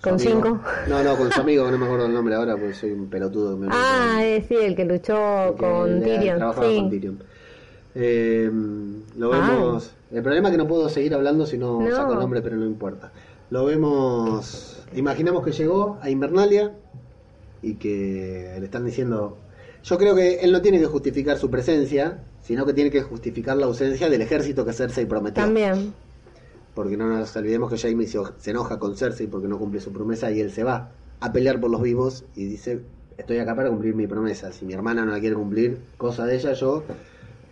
¿Con 0.03 0.15
amigo. 0.15 0.31
cinco? 0.31 0.61
No, 0.89 1.03
no, 1.03 1.17
con 1.17 1.33
su 1.33 1.41
amigo, 1.41 1.65
que 1.65 1.71
no 1.73 1.79
me 1.79 1.87
acuerdo 1.87 2.07
el 2.07 2.13
nombre 2.13 2.35
ahora 2.35 2.53
porque 2.57 2.75
soy 2.75 2.91
un 2.93 3.09
pelotudo. 3.09 3.57
me 3.57 3.69
Ah, 3.71 4.17
olvido. 4.19 4.29
eh, 4.29 4.45
sí, 4.47 4.55
el 4.57 4.77
que 4.77 4.85
luchó 4.85 5.55
Que 5.57 5.65
con 5.65 6.01
le- 6.01 6.05
Tyrion. 6.19 6.37
trabajaba 6.37 6.69
Sí. 6.69 6.77
con 6.77 6.91
Tyrion. 6.91 7.19
Eh, 7.95 8.51
lo 9.17 9.33
Ah. 9.33 9.49
vemos. 9.51 9.91
El 10.13 10.23
problema 10.23 10.49
es 10.49 10.53
que 10.53 10.59
no 10.59 10.67
puedo 10.69 10.89
seguir 10.91 11.15
hablando 11.15 11.47
si 11.47 11.57
no, 11.57 11.81
No. 11.81 11.97
saco 11.97 12.13
el 12.13 12.19
nombre, 12.19 12.43
pero 12.43 12.57
no 12.57 12.67
importa. 12.67 13.13
Lo 13.51 13.65
vemos. 13.65 14.74
Imaginamos 14.95 15.45
que 15.45 15.53
llegó 15.53 15.99
a 16.01 16.11
Invernalia 16.11 16.73
y 17.63 17.75
que 17.75 18.57
le 18.59 18.65
están 18.65 18.85
diciendo. 18.85 19.39
Yo 19.83 19.99
creo 19.99 20.15
que 20.15 20.37
él 20.37 20.53
no 20.53 20.63
tiene 20.63 20.79
que 20.79 20.87
justificar 20.87 21.37
su 21.37 21.51
presencia, 21.51 22.25
sino 22.43 22.65
que 22.65 22.73
tiene 22.73 22.91
que 22.91 23.03
justificar 23.03 23.57
la 23.57 23.67
ausencia 23.67 24.09
del 24.09 24.23
ejército 24.23 24.65
que 24.65 24.73
Cersei 24.73 25.07
prometió. 25.07 25.43
También. 25.43 25.93
Porque 26.75 26.97
no 26.97 27.09
nos 27.09 27.37
olvidemos 27.37 27.71
que 27.71 27.79
Jaime 27.79 28.07
se, 28.07 28.51
enoja 28.51 28.79
con 28.79 28.97
Cersei 28.97 29.27
porque 29.27 29.49
no 29.49 29.59
cumple 29.59 29.81
su 29.81 29.93
promesa 29.93 30.31
y 30.31 30.41
él 30.41 30.51
se 30.51 30.65
va 30.65 30.91
a 31.21 31.33
pelear 31.33 31.61
por 31.61 31.71
los 31.71 31.83
vivos 31.83 32.25
y 32.35 32.47
dice, 32.47 32.81
estoy 33.17 33.39
acá 33.39 33.55
para 33.55 33.69
cumplir 33.69 33.95
mi 33.95 34.07
promesa. 34.07 34.53
Si 34.53 34.65
mi 34.65 34.73
hermana 34.73 35.05
no 35.05 35.13
la 35.13 35.21
quiere 35.21 35.37
cumplir, 35.37 35.79
cosa 35.97 36.25
de 36.25 36.37
ella, 36.37 36.53
yo 36.53 36.83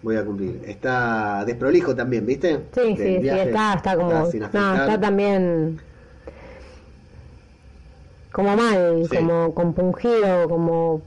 voy 0.02 0.16
a 0.16 0.24
cumplir. 0.24 0.62
Está 0.66 1.44
desprolijo 1.44 1.94
también, 1.94 2.26
¿viste? 2.26 2.60
Sí, 2.72 2.80
Del 2.80 2.96
sí, 2.96 3.04
sí, 3.04 3.18
viaje. 3.18 3.42
está, 3.48 3.74
está 3.74 3.96
como. 3.96 4.30
sin 4.30 4.40
no, 4.40 4.46
está 4.46 5.00
también. 5.00 5.80
Como 8.32 8.56
mal, 8.56 9.06
Sí. 9.10 9.16
como 9.16 9.54
compungido, 9.54 10.48
como. 10.48 11.02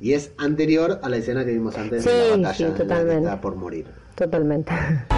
Y 0.00 0.14
es 0.14 0.32
anterior 0.38 0.98
a 1.02 1.08
la 1.10 1.16
escena 1.18 1.44
que 1.44 1.52
vimos 1.52 1.76
antes 1.76 2.04
de 2.04 2.10
Sí, 2.10 2.16
la 2.16 2.36
batalla 2.48 2.54
sí, 2.54 2.62
en 2.64 2.70
la 2.70 2.74
que 2.76 2.82
totalmente. 2.84 3.24
está 3.28 3.40
por 3.40 3.54
morir. 3.56 3.86
Totalmente. 4.14 4.72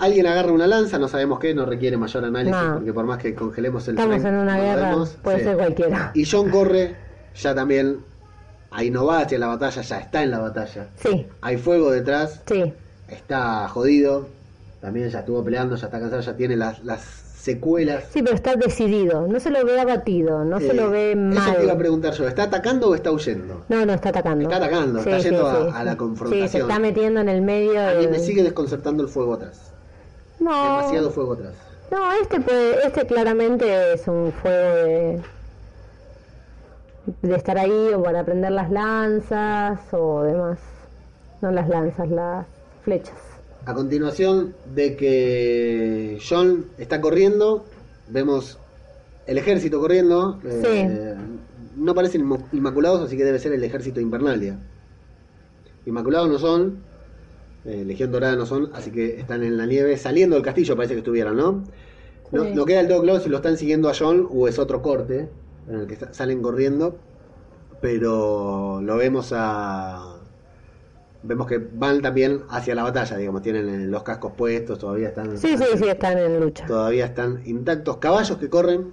Alguien 0.00 0.26
agarra 0.28 0.52
una 0.52 0.66
lanza, 0.68 0.98
no 0.98 1.08
sabemos 1.08 1.38
qué, 1.40 1.52
no 1.54 1.66
requiere 1.66 1.96
mayor 1.96 2.24
análisis 2.24 2.56
No. 2.58 2.74
porque 2.76 2.92
por 2.92 3.04
más 3.04 3.18
que 3.18 3.34
congelemos 3.34 3.86
el 3.88 3.98
Estamos 3.98 4.24
en 4.24 4.34
una 4.36 4.56
guerra, 4.58 4.90
vemos. 4.90 5.10
puede 5.22 5.38
Sí. 5.38 5.44
ser 5.44 5.56
cualquiera. 5.56 6.12
Y 6.14 6.24
John 6.24 6.50
corre, 6.50 6.94
ya 7.34 7.54
también, 7.54 7.98
ahí 8.70 8.90
no 8.90 9.04
va 9.06 9.20
hacia 9.22 9.38
la 9.38 9.48
batalla, 9.48 9.82
ya 9.82 9.98
está 9.98 10.22
en 10.22 10.30
la 10.30 10.38
batalla. 10.38 10.86
Sí, 11.02 11.26
Hay 11.40 11.56
fuego 11.58 11.90
detrás, 11.90 12.40
sí. 12.46 12.72
está 13.08 13.68
jodido, 13.68 14.28
también 14.80 15.10
ya 15.10 15.18
estuvo 15.18 15.42
peleando, 15.44 15.74
ya 15.74 15.86
está 15.86 15.98
cansado, 15.98 16.22
ya 16.22 16.36
tiene 16.36 16.56
las, 16.56 16.82
las 16.84 17.27
secuelas. 17.52 18.04
Sí, 18.12 18.22
pero 18.22 18.34
está 18.34 18.56
decidido. 18.56 19.26
No 19.26 19.40
se 19.40 19.50
lo 19.50 19.64
ve 19.64 19.80
abatido, 19.80 20.44
no 20.44 20.58
se 20.60 20.68
Eh, 20.70 20.74
lo 20.74 20.90
ve 20.90 21.12
Eso 21.12 21.18
te 21.56 21.62
iba 21.62 21.72
a 21.72 21.74
mal. 21.74 21.78
preguntar 21.78 22.12
yo, 22.12 22.28
¿está 22.28 22.42
atacando 22.44 22.90
o 22.90 22.94
está 22.94 23.10
huyendo? 23.10 23.64
No, 23.68 23.86
no, 23.86 23.94
está 23.94 24.10
atacando. 24.10 24.42
Está 24.44 24.56
atacando, 24.56 24.98
está 24.98 25.18
yendo 25.18 25.46
a- 25.46 25.78
a 25.80 25.84
la 25.84 25.92
Sí, 25.92 25.96
confrontación. 25.96 26.48
se 26.50 26.58
está 26.58 26.78
metiendo 26.78 27.20
en 27.20 27.28
el 27.30 27.40
medio. 27.40 27.80
A 27.80 27.94
mí 27.94 28.06
me 28.06 28.18
sigue 28.18 28.42
desconcertando 28.42 29.02
el 29.02 29.08
fuego 29.08 29.34
atrás. 29.34 29.72
No, 30.40 30.50
Demasiado 30.78 31.10
fuego 31.10 31.32
atrás. 31.32 31.54
no, 31.90 32.12
este 32.22 32.40
puede, 32.40 32.86
este 32.86 33.06
claramente 33.06 33.94
es 33.94 34.06
un 34.06 34.30
fuego 34.32 34.74
de 34.84 35.20
de 37.22 37.34
estar 37.34 37.56
ahí 37.56 37.92
o 37.94 38.02
para 38.02 38.22
prender 38.22 38.52
las 38.52 38.70
lanzas 38.70 39.80
o 39.92 40.22
demás. 40.24 40.58
No 41.40 41.50
las 41.50 41.66
lanzas, 41.68 42.08
las 42.10 42.46
flechas. 42.84 43.14
A 43.68 43.74
continuación 43.74 44.54
de 44.74 44.96
que 44.96 46.18
John 46.26 46.64
está 46.78 47.02
corriendo, 47.02 47.66
vemos 48.08 48.56
el 49.26 49.36
ejército 49.36 49.78
corriendo. 49.78 50.40
eh, 50.42 51.14
no 51.76 51.94
parecen 51.94 52.26
inmaculados, 52.52 53.02
así 53.02 53.18
que 53.18 53.24
debe 53.26 53.38
ser 53.38 53.52
el 53.52 53.62
ejército 53.62 53.96
de 53.96 54.02
Invernalia. 54.04 54.58
Inmaculados 55.84 56.30
no 56.30 56.38
son, 56.38 56.78
eh, 57.66 57.84
Legión 57.84 58.10
Dorada 58.10 58.36
no 58.36 58.46
son, 58.46 58.70
así 58.72 58.90
que 58.90 59.20
están 59.20 59.44
en 59.44 59.58
la 59.58 59.66
nieve 59.66 59.98
saliendo 59.98 60.36
del 60.36 60.44
castillo, 60.46 60.74
parece 60.74 60.94
que 60.94 61.00
estuvieran, 61.00 61.36
¿no? 61.36 61.62
No, 62.32 62.44
Sí. 62.44 62.52
no 62.54 62.64
queda 62.64 62.80
el 62.80 63.20
si 63.20 63.28
lo 63.28 63.36
están 63.36 63.58
siguiendo 63.58 63.90
a 63.90 63.92
John 63.94 64.26
o 64.30 64.48
es 64.48 64.58
otro 64.58 64.80
corte 64.80 65.28
en 65.68 65.74
el 65.80 65.86
que 65.86 65.96
sa- 65.96 66.14
salen 66.14 66.40
corriendo, 66.40 66.96
pero 67.82 68.80
lo 68.82 68.96
vemos 68.96 69.34
a 69.36 70.17
vemos 71.28 71.46
que 71.46 71.58
van 71.74 72.00
también 72.00 72.42
hacia 72.48 72.74
la 72.74 72.82
batalla, 72.82 73.16
digamos, 73.16 73.42
tienen 73.42 73.68
eh, 73.68 73.86
los 73.86 74.02
cascos 74.02 74.32
puestos, 74.32 74.78
todavía 74.78 75.08
están 75.08 75.36
Sí, 75.36 75.56
sí, 75.58 75.64
sí, 75.76 75.88
están 75.88 76.16
en 76.18 76.40
lucha. 76.40 76.66
todavía 76.66 77.04
están 77.04 77.42
intactos, 77.44 77.98
caballos 77.98 78.38
que 78.38 78.48
corren. 78.48 78.92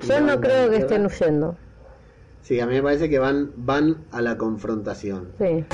Yo 0.00 0.20
no 0.20 0.40
creo 0.40 0.70
que 0.70 0.78
estén 0.78 1.04
huyendo. 1.06 1.56
Sí, 2.42 2.58
a 2.60 2.66
mí 2.66 2.74
me 2.74 2.82
parece 2.82 3.08
que 3.08 3.18
van 3.18 3.52
van 3.56 3.98
a 4.12 4.20
la 4.22 4.36
confrontación. 4.36 5.28
Sí. 5.38 5.64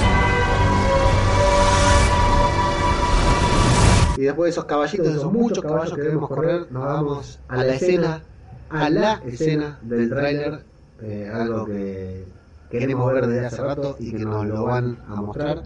Y 4.16 4.22
después 4.22 4.48
de 4.48 4.50
esos 4.50 4.64
caballitos, 4.66 5.06
de 5.06 5.14
esos 5.14 5.32
muchos 5.32 5.64
caballos 5.64 5.94
que 5.94 6.02
vemos 6.02 6.28
correr, 6.28 6.66
nos 6.70 6.84
vamos 6.84 7.38
a 7.48 7.64
la 7.64 7.74
escena, 7.74 8.22
a 8.68 8.90
la 8.90 9.22
escena 9.24 9.78
del 9.82 10.10
tráiler, 10.10 10.60
eh, 11.02 11.30
algo 11.32 11.64
que 11.66 12.24
queremos 12.70 13.12
ver 13.12 13.26
desde 13.26 13.46
hace 13.46 13.62
rato 13.62 13.96
y 13.98 14.12
que 14.12 14.24
nos 14.24 14.44
lo 14.46 14.64
van 14.64 14.98
a 15.08 15.14
mostrar. 15.16 15.62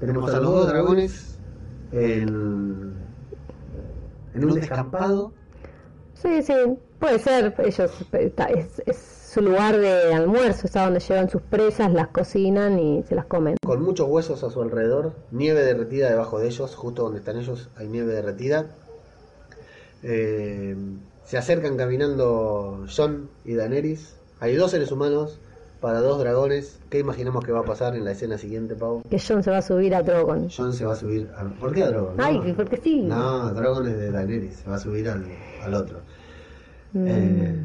Tenemos 0.00 0.32
a 0.32 0.40
los 0.40 0.52
dos 0.52 0.68
dragones 0.68 1.38
en, 1.92 2.92
en 4.34 4.44
un 4.44 4.54
descampado. 4.54 5.32
Sí, 6.14 6.42
sí, 6.42 6.52
puede 6.98 7.18
ser. 7.18 7.54
Ellos 7.58 7.90
está- 8.12 8.46
es, 8.46 8.82
es 8.86 8.96
su 8.96 9.40
lugar 9.42 9.76
de 9.76 10.14
almuerzo, 10.14 10.66
es 10.66 10.76
a 10.76 10.84
donde 10.84 11.00
llevan 11.00 11.28
sus 11.28 11.42
presas, 11.42 11.92
las 11.92 12.08
cocinan 12.08 12.78
y 12.78 13.02
se 13.04 13.14
las 13.14 13.26
comen. 13.26 13.56
con 13.64 13.82
muchos 13.82 14.08
huesos 14.08 14.42
a 14.44 14.50
su 14.50 14.62
alrededor, 14.62 15.12
nieve 15.30 15.62
derretida 15.62 16.08
debajo 16.10 16.38
de 16.38 16.46
ellos, 16.48 16.74
justo 16.74 17.02
donde 17.02 17.18
están 17.18 17.36
ellos 17.38 17.68
hay 17.76 17.88
nieve 17.88 18.12
derretida. 18.14 18.66
Eh, 20.02 20.76
se 21.24 21.36
acercan 21.36 21.76
caminando 21.76 22.86
John 22.94 23.28
y 23.44 23.54
Daenerys. 23.54 24.14
Hay 24.40 24.54
dos 24.56 24.70
seres 24.70 24.92
humanos 24.92 25.40
para 25.80 26.00
dos 26.00 26.18
dragones. 26.18 26.78
¿Qué 26.90 26.98
imaginamos 26.98 27.44
que 27.44 27.52
va 27.52 27.60
a 27.60 27.64
pasar 27.64 27.94
en 27.96 28.04
la 28.04 28.12
escena 28.12 28.38
siguiente, 28.38 28.74
Pau? 28.74 29.02
Que 29.08 29.18
John 29.18 29.42
se 29.42 29.50
va 29.50 29.58
a 29.58 29.62
subir 29.62 29.94
a 29.94 30.02
Drogon. 30.02 30.48
John 30.54 30.72
se 30.72 30.84
va 30.84 30.92
a 30.92 30.96
subir 30.96 31.28
a... 31.36 31.44
¿Por 31.44 31.72
qué 31.72 31.82
a 31.82 31.88
Drogon? 31.90 32.16
No. 32.16 32.24
Ay, 32.24 32.54
porque 32.56 32.78
sí. 32.78 33.02
No, 33.02 33.52
Drogon 33.52 33.86
es 33.86 33.96
de 33.96 34.10
Daenerys, 34.10 34.56
se 34.56 34.70
va 34.70 34.76
a 34.76 34.78
subir 34.78 35.08
al, 35.08 35.24
al 35.62 35.74
otro. 35.74 36.00
Mm. 36.92 37.06
Eh, 37.06 37.56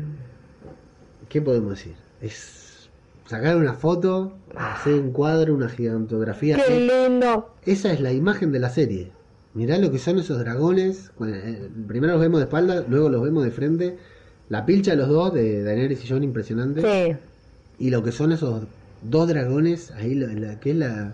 ¿Qué 1.30 1.41
podemos 1.41 1.72
decir? 1.72 1.95
Es 2.22 2.89
sacar 3.26 3.55
una 3.55 3.74
foto, 3.74 4.34
hacer 4.55 4.93
un 4.95 5.11
cuadro, 5.11 5.55
una 5.55 5.70
gigantografía. 5.70 6.57
¡Qué 6.57 6.80
lindo! 6.80 7.55
Esa 7.66 7.91
es 7.91 8.01
la 8.01 8.11
imagen 8.11 8.51
de 8.51 8.59
la 8.59 8.70
serie. 8.70 9.11
Mirá 9.53 9.78
lo 9.78 9.91
que 9.91 9.99
son 9.99 10.20
esos 10.20 10.39
dragones. 10.39 11.11
Eh, 11.26 11.70
primero 11.88 12.14
los 12.14 12.22
vemos 12.22 12.39
de 12.39 12.45
espalda, 12.45 12.84
luego 12.88 13.09
los 13.09 13.22
vemos 13.24 13.43
de 13.43 13.51
frente. 13.51 13.97
La 14.49 14.66
pilcha 14.66 14.91
de 14.91 14.97
los 14.97 15.09
dos, 15.09 15.34
de 15.34 15.64
Daenerys 15.64 16.03
y 16.03 16.07
Jon, 16.09 16.24
impresionante. 16.24 16.82
Sí. 16.82 17.18
Y 17.84 17.90
lo 17.90 18.02
que 18.02 18.14
son 18.14 18.32
esos 18.32 18.62
dos 19.02 19.28
dragones, 19.28 19.92
ahí 19.92 20.16
la, 20.16 20.28
la- 20.28 20.58
que 20.62 20.72
es 20.72 20.78
la... 20.78 21.14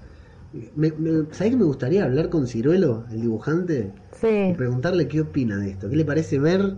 Me, 0.76 0.92
me- 0.92 1.26
¿Sabés 1.32 1.54
que 1.54 1.58
me 1.58 1.64
gustaría 1.64 2.04
hablar 2.06 2.30
con 2.30 2.46
Ciruelo, 2.46 3.06
el 3.12 3.22
dibujante? 3.22 3.92
Y 4.14 4.16
Sí. 4.16 4.54
preguntarle 4.56 5.08
qué 5.08 5.22
opina 5.22 5.58
de 5.58 5.72
esto. 5.72 5.90
¿Qué 5.90 5.96
le 5.96 6.06
parece 6.06 6.38
ver 6.38 6.76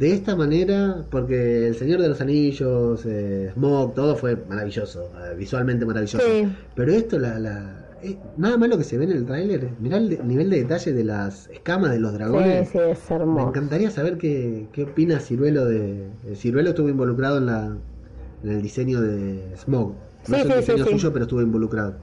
de 0.00 0.12
esta 0.12 0.34
manera? 0.34 1.04
Porque 1.08 1.68
El 1.68 1.76
Señor 1.76 2.00
de 2.02 2.08
los 2.08 2.20
Anillos, 2.20 3.06
eh, 3.06 3.50
Smoke, 3.54 3.94
todo 3.94 4.16
fue 4.16 4.34
maravilloso, 4.48 5.12
eh, 5.24 5.36
visualmente 5.36 5.86
maravilloso. 5.86 6.18
Sí. 6.26 6.48
Pero 6.74 6.92
esto, 6.92 7.20
la, 7.20 7.38
la, 7.38 7.86
eh, 8.02 8.16
nada 8.36 8.56
más 8.56 8.68
lo 8.68 8.76
que 8.78 8.84
se 8.84 8.98
ve 8.98 9.04
en 9.04 9.12
el 9.12 9.24
tráiler, 9.24 9.68
mirá 9.80 9.98
el 9.98 10.08
de- 10.08 10.22
nivel 10.24 10.50
de 10.50 10.56
detalle 10.58 10.92
de 10.92 11.04
las 11.04 11.48
escamas 11.50 11.92
de 11.92 12.00
los 12.00 12.10
Sí, 12.10 12.18
dragones. 12.18 12.68
sí, 12.70 12.78
es 12.78 13.10
Me 13.10 13.16
hermoso. 13.16 13.48
encantaría 13.50 13.90
saber 13.92 14.18
qué, 14.18 14.66
qué 14.72 14.82
opina 14.82 15.20
Ciruelo 15.20 15.64
de... 15.64 16.08
Ciruelo 16.34 16.70
estuvo 16.70 16.88
involucrado 16.88 17.38
en, 17.38 17.46
la, 17.46 17.76
en 18.42 18.50
el 18.50 18.62
diseño 18.62 19.00
de 19.00 19.54
Smoke. 19.56 19.94
No 20.28 20.34
Sí, 20.36 20.40
es 20.40 20.44
un 20.46 20.52
sí, 20.52 20.58
diseño 20.58 20.84
sí, 20.84 20.90
suyo, 20.92 21.12
pero 21.12 21.24
estuvo 21.24 21.42
involucrado. 21.42 21.94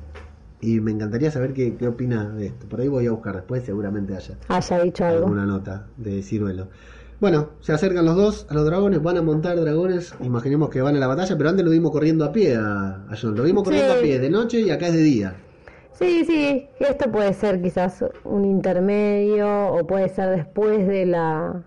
Y 0.61 0.79
me 0.79 0.91
encantaría 0.91 1.29
saber 1.31 1.53
qué, 1.53 1.75
qué 1.75 1.87
opina 1.87 2.29
de 2.29 2.47
esto. 2.47 2.67
Por 2.67 2.81
ahí 2.81 2.87
voy 2.87 3.05
a 3.07 3.11
buscar 3.11 3.35
después, 3.35 3.63
seguramente 3.63 4.15
haya 4.15 4.37
Haya 4.47 4.79
dicho 4.83 5.05
algo. 5.05 5.25
alguna 5.25 5.45
nota 5.45 5.87
de 5.97 6.23
Ciruelo. 6.23 6.69
Bueno, 7.19 7.49
se 7.61 7.71
acercan 7.71 8.03
los 8.05 8.15
dos 8.15 8.45
a 8.49 8.53
los 8.53 8.65
dragones, 8.65 9.01
van 9.01 9.17
a 9.17 9.21
montar 9.21 9.59
dragones, 9.59 10.13
imaginemos 10.21 10.69
que 10.69 10.81
van 10.81 10.95
a 10.95 10.99
la 10.99 11.07
batalla, 11.07 11.37
pero 11.37 11.49
antes 11.49 11.63
lo 11.63 11.71
vimos 11.71 11.91
corriendo 11.91 12.25
a 12.25 12.31
pie 12.31 12.55
a, 12.57 13.05
a 13.09 13.15
Jon, 13.19 13.35
lo 13.35 13.43
vimos 13.43 13.63
corriendo 13.63 13.93
Sí. 13.93 13.99
a 13.99 14.01
pie 14.01 14.19
de 14.19 14.29
noche 14.29 14.59
y 14.61 14.69
acá 14.69 14.87
es 14.87 14.93
de 14.93 15.01
día. 15.01 15.35
Sí, 15.93 16.25
sí, 16.25 16.67
esto 16.79 17.09
puede 17.09 17.33
ser 17.33 17.61
quizás 17.61 18.03
un 18.25 18.43
intermedio 18.43 19.47
o 19.67 19.87
puede 19.87 20.09
ser 20.09 20.35
después 20.35 20.85
de 20.87 21.05
la 21.05 21.63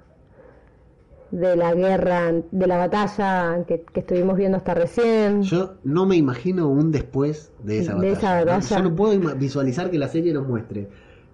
de 1.30 1.56
la 1.56 1.74
guerra, 1.74 2.32
de 2.50 2.66
la 2.66 2.78
batalla 2.78 3.64
que, 3.66 3.82
que 3.92 4.00
estuvimos 4.00 4.36
viendo 4.36 4.56
hasta 4.56 4.74
recién. 4.74 5.42
Yo 5.42 5.74
no 5.84 6.06
me 6.06 6.16
imagino 6.16 6.68
un 6.68 6.90
después 6.90 7.52
de 7.62 7.80
esa 7.80 7.94
De 7.94 8.10
batalla. 8.10 8.12
esa 8.18 8.40
¿no? 8.40 8.46
batalla. 8.52 8.76
Yo 8.76 8.82
no 8.90 8.96
puedo 8.96 9.36
visualizar 9.36 9.90
que 9.90 9.98
la 9.98 10.08
serie 10.08 10.32
nos 10.32 10.46
muestre 10.46 10.88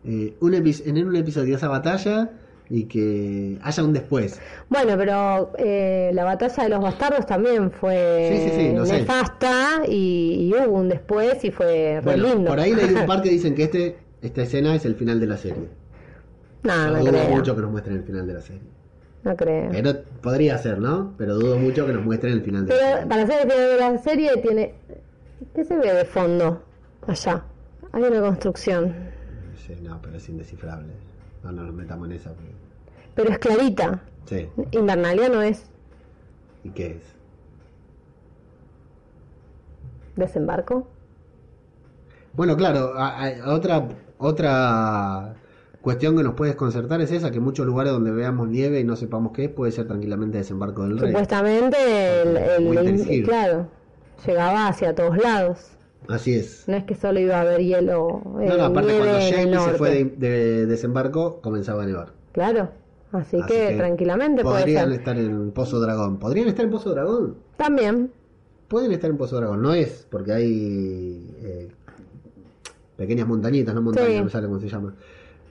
eh, 0.05 0.37
un 0.41 0.55
en 0.55 1.07
un 1.07 1.17
episodio 1.17 1.51
de 1.51 1.57
esa 1.57 1.69
batalla 1.69 2.33
y 2.71 2.85
que 2.85 3.59
haya 3.63 3.85
un 3.85 3.93
después. 3.93 4.41
Bueno, 4.69 4.95
pero 4.97 5.53
eh, 5.59 6.11
la 6.15 6.25
batalla 6.25 6.63
de 6.65 6.69
los 6.71 6.81
bastardos 6.83 7.27
también 7.27 7.71
fue 7.71 8.31
Sí, 8.33 8.51
sí, 8.51 8.57
sí, 8.57 8.73
lo 8.75 8.87
sé. 8.87 9.01
nefasta 9.01 9.83
y, 9.87 10.51
y 10.51 10.55
hubo 10.55 10.79
un 10.79 10.89
después 10.89 11.45
y 11.45 11.51
fue 11.51 12.01
re 12.01 12.03
Bueno, 12.03 12.29
lindo. 12.35 12.51
por 12.51 12.59
ahí 12.61 12.75
leí 12.75 12.95
un 12.95 13.07
par 13.07 13.23
que 13.23 13.29
dicen 13.37 13.55
que 13.55 13.65
este 13.65 13.97
esta 14.23 14.43
escena 14.43 14.75
es 14.75 14.87
el 14.87 14.95
final 14.95 15.21
de 15.21 15.27
la 15.27 15.37
serie. 15.37 15.69
no, 16.63 16.91
no 16.91 17.05
creo. 17.05 17.29
mucho 17.31 17.55
que 17.55 17.61
nos 17.63 17.71
muestren 17.71 17.97
el 17.99 18.03
final 18.05 18.27
de 18.27 18.33
la 18.35 18.41
serie. 18.41 18.63
No 19.25 19.37
creo. 19.37 19.71
Pero 19.73 20.03
podría 20.23 20.59
ser, 20.59 20.79
¿no? 20.79 21.15
Pero 21.17 21.35
dudo 21.37 21.59
mucho 21.59 21.87
que 21.87 21.93
nos 21.93 22.05
muestren 22.05 22.35
el 22.35 22.43
final 22.43 22.67
de 22.67 22.75
la 22.75 22.79
Pero 22.79 22.93
serie. 22.95 23.09
para 23.09 23.23
hacer 23.23 23.35
el 23.47 23.51
final 23.51 23.69
de 23.71 23.77
la 23.79 23.99
serie 23.99 24.37
tiene... 24.39 24.75
¿Qué 25.55 25.65
se 25.65 25.77
ve 25.79 25.93
de 25.95 26.05
fondo? 26.05 26.63
Allá. 27.07 27.43
Hay 27.93 28.03
una 28.03 28.21
construcción. 28.21 28.95
Sí, 29.67 29.75
no, 29.83 30.01
pero 30.03 30.17
es 30.17 30.29
indescifrable. 30.29 30.93
No, 31.43 31.53
no 31.53 31.63
nos 31.65 31.75
metamos 31.75 32.09
en 32.09 32.17
esa. 32.17 32.31
porque- 32.31 32.53
Pero 33.15 33.31
es 33.31 33.39
clarita. 33.39 34.01
Sí, 34.27 34.49
Invernalia 34.73 35.29
no 35.29 35.43
es 35.43 35.65
¿y 36.65 36.71
qué 36.71 36.93
es? 36.93 37.03
desembarco. 40.17 40.87
Bueno, 42.35 42.57
claro, 42.57 42.95
a- 42.97 43.27
a- 43.27 43.53
otra 43.53 43.89
otra 44.19 45.35
cuestión 45.85 46.17
que 46.17 46.23
nos 46.25 46.35
puede 46.35 46.51
desconcertar 46.53 47.01
es 47.03 47.13
esa, 47.13 47.31
que 47.31 47.39
muchos 47.39 47.67
lugares 47.67 47.93
donde 47.93 48.11
veamos 48.11 48.49
nieve 48.49 48.81
y 48.81 48.85
no 48.85 48.97
sepamos 48.97 49.33
qué 49.33 49.45
es, 49.45 49.51
puede 49.51 49.71
ser 49.71 49.87
tranquilamente 49.87 50.39
desembarco 50.39 50.83
del 50.83 50.99
rey. 50.99 51.11
Supuestamente 51.13 51.77
el, 52.23 52.37
el- 52.37 53.25
claro, 53.25 53.69
llegaba 54.27 54.67
hacia 54.69 54.95
todos 54.95 55.17
lados. 55.19 55.59
Así 56.09 56.35
es. 56.35 56.65
No 56.67 56.77
es 56.77 56.85
que 56.85 56.95
solo 56.95 57.21
iba 57.21 57.37
a 57.37 57.43
haber 57.43 57.61
hielo. 57.63 58.21
eh, 58.41 58.47
No, 58.49 58.57
no, 58.57 58.65
aparte 58.65 58.97
cuando 58.99 59.19
Jamie 59.21 59.59
se 59.61 59.71
fue 59.79 59.91
de, 59.91 60.05
de 60.29 60.67
desembarco, 60.67 61.41
comenzaba 61.41 61.83
a 61.85 61.87
nevar. 61.87 62.13
Claro. 62.33 62.71
Así, 63.13 63.39
Así 63.41 63.53
que, 63.53 63.69
que 63.69 63.77
tranquilamente 63.77 64.43
puede 64.43 64.61
Podrían 64.61 64.91
ser. 64.91 64.99
estar 64.99 65.17
en 65.19 65.53
Pozo 65.53 65.79
Dragón. 65.81 66.19
¿Podrían 66.19 66.49
estar 66.49 66.65
en 66.65 66.71
Pozo 66.73 66.91
Dragón? 66.91 67.37
También. 67.57 68.11
Pueden 68.69 68.91
estar 68.93 69.09
en 69.09 69.17
Pozo 69.17 69.37
Dragón. 69.37 69.63
No 69.63 69.73
es, 69.73 70.07
porque 70.11 70.33
hay 70.33 71.31
eh, 71.43 71.69
pequeñas 72.97 73.27
montañitas, 73.29 73.75
no 73.75 73.83
montañas, 73.83 74.11
Sí. 74.11 74.19
no 74.19 74.25
me 74.25 74.31
sale 74.31 74.47
cómo 74.49 74.61
se 74.61 74.69
llama. 74.69 74.95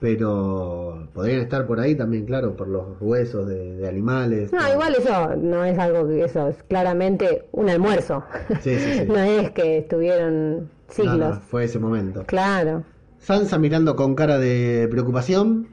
Pero 0.04 1.08
podrían 1.14 1.40
estar 1.40 1.66
por 1.66 1.80
ahí 1.80 1.94
también, 1.94 2.26
claro, 2.26 2.54
por 2.54 2.68
los 2.68 2.84
huesos 3.00 3.48
de, 3.48 3.76
de 3.76 3.88
animales. 3.88 4.52
No, 4.52 4.60
igual 4.70 4.94
eso 4.98 5.34
no 5.36 5.64
es 5.64 5.78
algo 5.78 6.06
que 6.06 6.24
eso 6.24 6.48
es 6.48 6.62
claramente 6.68 7.46
un 7.52 7.70
almuerzo. 7.70 8.22
Sí, 8.60 8.78
sí, 8.78 8.98
sí. 8.98 9.04
no 9.08 9.16
es 9.16 9.50
que 9.52 9.78
estuvieron 9.78 10.68
siglos. 10.90 11.16
No, 11.18 11.28
no, 11.30 11.40
fue 11.40 11.64
ese 11.64 11.78
momento. 11.78 12.22
Claro. 12.26 12.84
Sansa 13.18 13.56
mirando 13.58 13.96
con 13.96 14.14
cara 14.14 14.38
de 14.38 14.86
preocupación. 14.90 15.68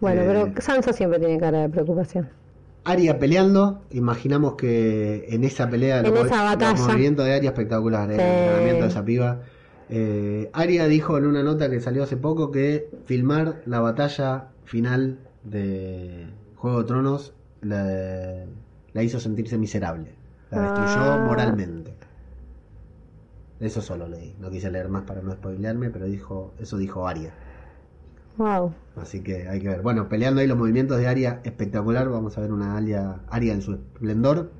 Bueno, 0.00 0.22
Eh, 0.22 0.24
pero 0.26 0.62
Sansa 0.62 0.94
siempre 0.94 1.18
tiene 1.18 1.38
cara 1.38 1.60
de 1.60 1.68
preocupación. 1.68 2.30
Aria 2.84 3.18
peleando, 3.18 3.82
imaginamos 3.90 4.54
que 4.54 5.26
en 5.28 5.44
esa 5.44 5.68
pelea, 5.68 5.98
En 6.00 6.14
los, 6.14 6.24
esa 6.26 6.44
batalla. 6.44 6.72
los 6.72 6.80
movimientos 6.80 7.26
de 7.26 7.34
Aria 7.34 7.50
espectacular, 7.50 8.10
el 8.10 8.18
entrenamiento 8.20 8.84
de 8.84 8.88
esa 8.88 9.04
piba. 9.04 9.40
Eh, 9.88 10.50
Aria 10.52 10.86
dijo 10.88 11.16
en 11.18 11.26
una 11.26 11.42
nota 11.42 11.70
que 11.70 11.80
salió 11.80 12.02
hace 12.02 12.16
poco 12.16 12.50
que 12.50 12.88
filmar 13.04 13.62
la 13.66 13.80
batalla 13.80 14.48
final 14.64 15.18
de 15.44 16.26
Juego 16.56 16.80
de 16.80 16.84
Tronos 16.86 17.32
la, 17.60 18.44
la 18.92 19.02
hizo 19.02 19.20
sentirse 19.20 19.56
miserable, 19.58 20.12
la 20.50 20.62
destruyó 20.62 21.12
Ah. 21.12 21.24
moralmente. 21.26 21.94
Eso 23.60 23.80
solo 23.80 24.06
leí, 24.08 24.34
no 24.40 24.50
quise 24.50 24.70
leer 24.70 24.88
más 24.88 25.04
para 25.04 25.22
no 25.22 25.32
spoilearme, 25.32 25.90
pero 25.90 26.06
dijo, 26.06 26.52
eso 26.58 26.76
dijo 26.76 27.06
Aria. 27.08 27.32
Wow. 28.36 28.74
Así 28.96 29.22
que 29.22 29.48
hay 29.48 29.60
que 29.60 29.68
ver. 29.68 29.80
Bueno, 29.82 30.10
peleando 30.10 30.42
ahí 30.42 30.46
los 30.46 30.58
movimientos 30.58 30.98
de 30.98 31.06
Aria 31.06 31.40
espectacular. 31.42 32.06
Vamos 32.10 32.36
a 32.36 32.42
ver 32.42 32.52
una 32.52 32.76
Aria, 32.76 33.20
Aria 33.30 33.54
en 33.54 33.62
su 33.62 33.72
esplendor. 33.72 34.50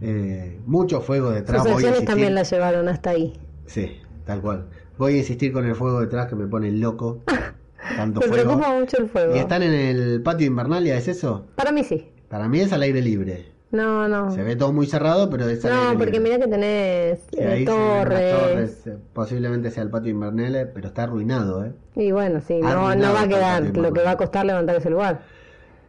Eh, 0.00 0.58
mucho 0.66 1.00
fuego 1.00 1.30
detrás. 1.30 1.62
Sus 1.62 1.72
acciones 1.72 2.04
también 2.04 2.34
la 2.34 2.42
llevaron 2.42 2.88
hasta 2.88 3.10
ahí. 3.10 3.34
Sí, 3.68 3.96
tal 4.26 4.40
cual. 4.40 4.66
Voy 4.98 5.14
a 5.14 5.18
insistir 5.18 5.52
con 5.52 5.64
el 5.64 5.76
fuego 5.76 6.00
detrás 6.00 6.26
que 6.28 6.34
me 6.34 6.46
pone 6.48 6.72
loco. 6.72 7.20
Tanto 7.96 8.20
Me 8.20 8.26
fuego. 8.26 8.42
preocupa 8.44 8.72
mucho 8.80 8.96
el 8.98 9.08
fuego. 9.08 9.36
Y 9.36 9.38
están 9.38 9.62
en 9.62 9.72
el 9.72 10.22
patio 10.22 10.46
Invernalia, 10.46 10.96
¿es 10.96 11.06
eso? 11.08 11.46
Para 11.54 11.70
mí 11.70 11.84
sí. 11.84 12.10
Para 12.28 12.48
mí 12.48 12.60
es 12.60 12.72
al 12.72 12.82
aire 12.82 13.00
libre. 13.00 13.52
No, 13.70 14.08
no. 14.08 14.30
Se 14.32 14.42
ve 14.42 14.56
todo 14.56 14.72
muy 14.72 14.86
cerrado, 14.86 15.28
pero 15.30 15.46
es 15.48 15.64
al 15.64 15.72
No, 15.72 15.80
aire 15.90 15.98
porque 15.98 16.12
libre. 16.18 16.30
mira 16.30 16.44
que 16.44 16.50
tenés 16.50 17.18
Sí, 17.30 17.38
eh, 17.38 17.46
ahí 17.46 17.64
se 17.66 17.70
ven 17.72 17.80
unas 17.80 18.02
torres. 18.04 18.34
torres, 18.40 18.86
eh, 18.86 18.96
Posiblemente 19.12 19.70
sea 19.70 19.82
el 19.84 19.90
patio 19.90 20.10
Invernale, 20.10 20.66
pero 20.66 20.88
está 20.88 21.04
arruinado, 21.04 21.64
¿eh? 21.64 21.72
Y 21.94 22.10
bueno, 22.10 22.40
sí, 22.40 22.58
no, 22.60 22.68
Arruinado 22.68 22.96
no 22.96 23.12
va 23.14 23.20
a 23.20 23.24
está 23.24 23.58
el 23.58 23.72
quedar 23.72 23.76
lo 23.84 23.92
que 23.92 24.02
va 24.02 24.10
a 24.12 24.16
costar 24.16 24.44
levantar 24.46 24.76
ese 24.76 24.90
lugar. 24.90 25.20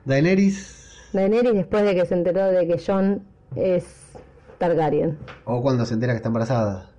Daenerys, 0.06 1.10
Daenerys 1.14 1.54
después 1.54 1.84
de 1.84 1.96
que 1.96 2.06
se 2.06 2.14
enteró 2.14 2.48
de 2.48 2.68
que 2.68 2.78
Jon 2.86 3.24
es 3.56 3.86
Targaryen. 4.58 5.18
o 5.46 5.62
cuando 5.62 5.86
se 5.86 5.94
entera 5.94 6.14
que 6.14 6.18
está 6.18 6.30
embarazada. 6.30 6.90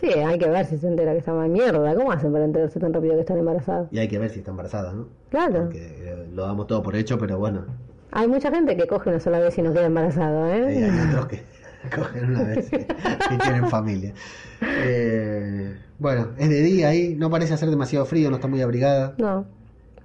Sí, 0.00 0.08
hay 0.08 0.38
que 0.38 0.48
ver 0.48 0.66
si 0.66 0.78
se 0.78 0.88
entera 0.88 1.12
que 1.12 1.18
está 1.18 1.32
mal 1.32 1.48
mierda. 1.48 1.94
¿Cómo 1.94 2.10
hacen 2.12 2.32
para 2.32 2.44
enterarse 2.44 2.80
tan 2.80 2.92
rápido 2.92 3.14
que 3.14 3.20
están 3.20 3.38
embarazados? 3.38 3.88
Y 3.92 3.98
hay 3.98 4.08
que 4.08 4.18
ver 4.18 4.30
si 4.30 4.40
está 4.40 4.50
embarazada, 4.50 4.92
¿no? 4.92 5.06
Claro. 5.30 5.64
Porque 5.64 5.78
eh, 5.78 6.26
lo 6.32 6.44
damos 6.46 6.66
todo 6.66 6.82
por 6.82 6.96
hecho, 6.96 7.18
pero 7.18 7.38
bueno. 7.38 7.64
Hay 8.10 8.26
mucha 8.28 8.50
gente 8.50 8.76
que 8.76 8.86
coge 8.86 9.10
una 9.10 9.20
sola 9.20 9.38
vez 9.38 9.56
y 9.58 9.62
no 9.62 9.72
queda 9.72 9.86
embarazado, 9.86 10.46
eh, 10.48 10.80
¿eh? 10.80 10.84
hay 10.90 11.08
otros 11.08 11.26
que 11.26 11.42
cogen 11.96 12.30
una 12.30 12.42
vez 12.42 12.70
y, 12.72 13.34
y 13.34 13.38
tienen 13.38 13.68
familia. 13.68 14.12
Eh, 14.60 15.76
bueno, 15.98 16.28
es 16.36 16.48
de 16.48 16.62
día 16.62 16.88
ahí, 16.88 17.14
no 17.14 17.30
parece 17.30 17.54
hacer 17.54 17.70
demasiado 17.70 18.04
frío, 18.04 18.28
no 18.30 18.36
está 18.36 18.48
muy 18.48 18.60
abrigada. 18.60 19.14
No. 19.18 19.46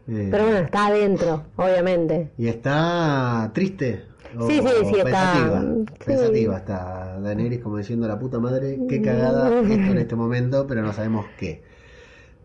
Eh, 0.08 0.30
Pero 0.32 0.44
bueno, 0.46 0.60
está 0.60 0.88
adentro, 0.88 1.44
obviamente. 1.58 2.32
Y 2.38 2.48
está 2.48 3.52
triste. 3.54 4.04
o- 4.38 4.48
Sí, 4.48 4.62
sí, 4.62 4.68
sí, 4.86 4.94
o 5.02 5.06
está- 5.06 5.34
pensativa. 5.34 5.62
sí. 5.62 6.06
Pensativa 6.06 6.58
está 7.18 7.30
Daenerys 7.30 7.62
como 7.62 7.78
diciendo 7.78 8.08
la 8.08 8.20
puta 8.20 8.40
madre, 8.40 8.80
qué 8.88 9.02
cagada 9.02 9.48
esto 9.60 9.92
en 9.92 9.98
este 9.98 10.16
momento, 10.16 10.68
pero 10.68 10.82
no 10.82 10.94
sabemos 10.94 11.26
qué. 11.38 11.64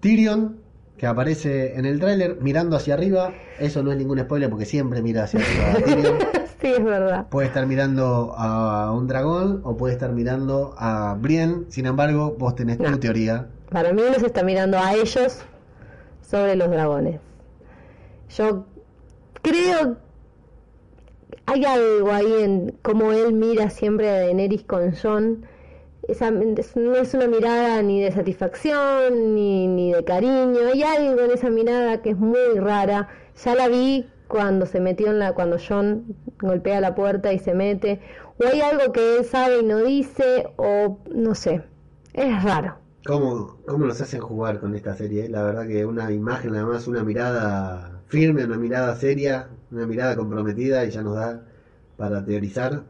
Tyrion, 0.01 0.59
que 0.97 1.07
aparece 1.07 1.77
en 1.77 1.87
el 1.87 2.01
tráiler 2.01 2.39
mirando 2.41 2.77
hacia 2.77 2.95
arriba, 2.95 3.33
eso 3.59 3.83
no 3.83 3.93
es 3.93 3.99
ningún 3.99 4.19
spoiler 4.21 4.51
porque 4.51 4.65
siempre 4.65 5.03
mira 5.03 5.25
hacia 5.25 5.41
arriba 5.41 5.85
Tyrion. 5.85 6.19
sí, 6.61 6.69
es 6.69 6.85
verdad. 6.85 7.27
Puede 7.29 7.49
estar 7.49 7.67
mirando 7.67 8.35
a 8.37 8.93
un 8.93 9.07
dragón 9.07 9.61
o 9.65 9.77
puede 9.77 9.95
estar 9.95 10.13
mirando 10.13 10.75
a 10.79 11.17
Brienne, 11.21 11.65
sin 11.69 11.87
embargo, 11.87 12.37
vos 12.39 12.55
tenés 12.55 12.79
tu 12.79 12.99
teoría. 12.99 13.47
Para 13.71 13.93
mí 13.93 14.03
los 14.03 14.23
está 14.23 14.43
mirando 14.43 14.79
a 14.79 14.95
ellos 14.95 15.43
sobre 16.23 16.57
los 16.57 16.71
dragones. 16.71 17.21
Yo 18.37 18.65
creo 19.43 19.97
hay 21.53 21.65
algo 21.65 22.11
ahí 22.13 22.33
en 22.43 22.75
cómo 22.83 23.13
él 23.13 23.33
mira 23.35 23.71
siempre 23.71 24.09
a 24.11 24.15
Daenerys 24.21 24.65
con 24.65 24.93
Jon. 24.95 25.47
Esa, 26.09 26.29
es- 26.57 26.77
no 26.77 26.95
es 26.97 27.15
una 27.15 27.29
mirada 27.29 27.81
ni 27.83 28.03
de 28.03 28.11
satisfacción 28.13 29.35
ni, 29.35 29.69
ni 29.69 29.93
de 29.93 30.05
cariño. 30.05 30.59
Hay 30.73 30.83
algo 30.83 31.21
en 31.23 31.31
esa 31.31 31.51
mirada 31.51 32.03
que 32.03 32.11
es 32.11 32.17
muy 32.19 32.59
rara. 32.59 33.09
Ya 33.45 33.55
la 33.55 33.69
vi 33.69 34.09
cuando 34.29 34.67
se 34.67 34.81
metió 34.81 35.09
en 35.09 35.19
la, 35.19 35.35
cuando 35.35 35.59
Jon 35.59 36.17
golpea 36.41 36.81
la 36.81 36.95
puerta 36.95 37.33
y 37.33 37.39
se 37.39 37.55
mete. 37.55 38.01
O 38.43 38.47
hay 38.47 38.61
algo 38.61 38.93
que 38.93 39.19
él 39.19 39.25
sabe 39.25 39.61
y 39.61 39.65
no 39.65 39.79
dice, 39.79 40.49
o 40.57 40.99
no 41.15 41.35
sé. 41.35 41.63
Es 42.15 42.43
raro. 42.43 42.77
¿Cómo, 43.07 43.59
¿Cómo 43.67 43.87
nos 43.87 44.01
hacen 44.01 44.21
jugar 44.21 44.61
con 44.61 44.75
esta 44.75 44.95
serie? 44.95 45.29
La 45.29 45.43
verdad 45.43 45.67
que 45.67 45.85
una 45.87 46.11
imagen, 46.13 46.55
además, 46.55 46.87
una 46.87 47.03
mirada 47.05 48.01
firme, 48.09 48.45
una 48.45 48.59
mirada 48.59 48.95
seria, 48.97 49.49
una 49.73 49.87
mirada 49.87 50.17
comprometida 50.17 50.85
y 50.85 50.91
ya 50.91 51.03
nos 51.03 51.17
da 51.17 51.43
para 51.97 52.25
teorizar. 52.25 52.83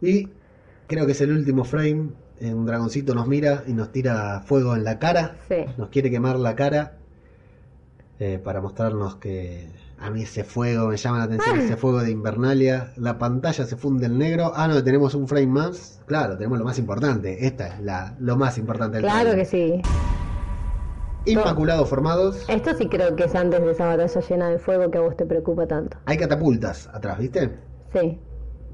Y 0.00 0.28
creo 0.86 1.06
que 1.06 1.12
es 1.12 1.20
el 1.20 1.32
último 1.32 1.64
frame. 1.64 2.10
Un 2.40 2.66
dragoncito 2.66 3.14
nos 3.14 3.26
mira 3.26 3.62
y 3.66 3.72
nos 3.72 3.92
tira 3.92 4.40
fuego 4.40 4.74
en 4.74 4.84
la 4.84 4.98
cara. 4.98 5.36
Sí. 5.48 5.64
Nos 5.78 5.88
quiere 5.88 6.10
quemar 6.10 6.38
la 6.38 6.56
cara 6.56 6.98
eh, 8.18 8.40
para 8.42 8.60
mostrarnos 8.60 9.16
que 9.16 9.68
a 9.98 10.10
mí 10.10 10.22
ese 10.22 10.44
fuego 10.44 10.88
me 10.88 10.96
llama 10.96 11.18
la 11.18 11.24
atención, 11.24 11.60
ese 11.60 11.76
fuego 11.76 12.02
de 12.02 12.10
Invernalia. 12.10 12.92
La 12.96 13.18
pantalla 13.18 13.64
se 13.64 13.76
funde 13.76 14.06
en 14.06 14.18
negro. 14.18 14.52
Ah, 14.54 14.68
no, 14.68 14.82
tenemos 14.82 15.14
un 15.14 15.28
frame 15.28 15.46
más. 15.46 16.00
Claro, 16.06 16.36
tenemos 16.36 16.58
lo 16.58 16.64
más 16.64 16.78
importante. 16.78 17.46
Esta 17.46 17.68
es 17.68 17.80
la, 17.80 18.14
lo 18.18 18.36
más 18.36 18.58
importante 18.58 18.96
del 18.96 19.04
Claro 19.04 19.34
que 19.34 19.44
trailer. 19.44 19.82
Inmaculados 21.26 21.88
formados. 21.88 22.44
Esto 22.48 22.74
sí 22.74 22.88
creo 22.88 23.16
que 23.16 23.24
es 23.24 23.34
antes 23.34 23.62
de 23.62 23.70
esa 23.70 23.86
batalla 23.86 24.20
llena 24.20 24.48
de 24.50 24.58
fuego 24.58 24.90
que 24.90 24.98
a 24.98 25.00
vos 25.00 25.16
te 25.16 25.24
preocupa 25.26 25.66
tanto. 25.66 25.96
Hay 26.06 26.16
catapultas 26.18 26.88
atrás, 26.92 27.18
¿viste? 27.18 27.50
Sí. 27.92 28.18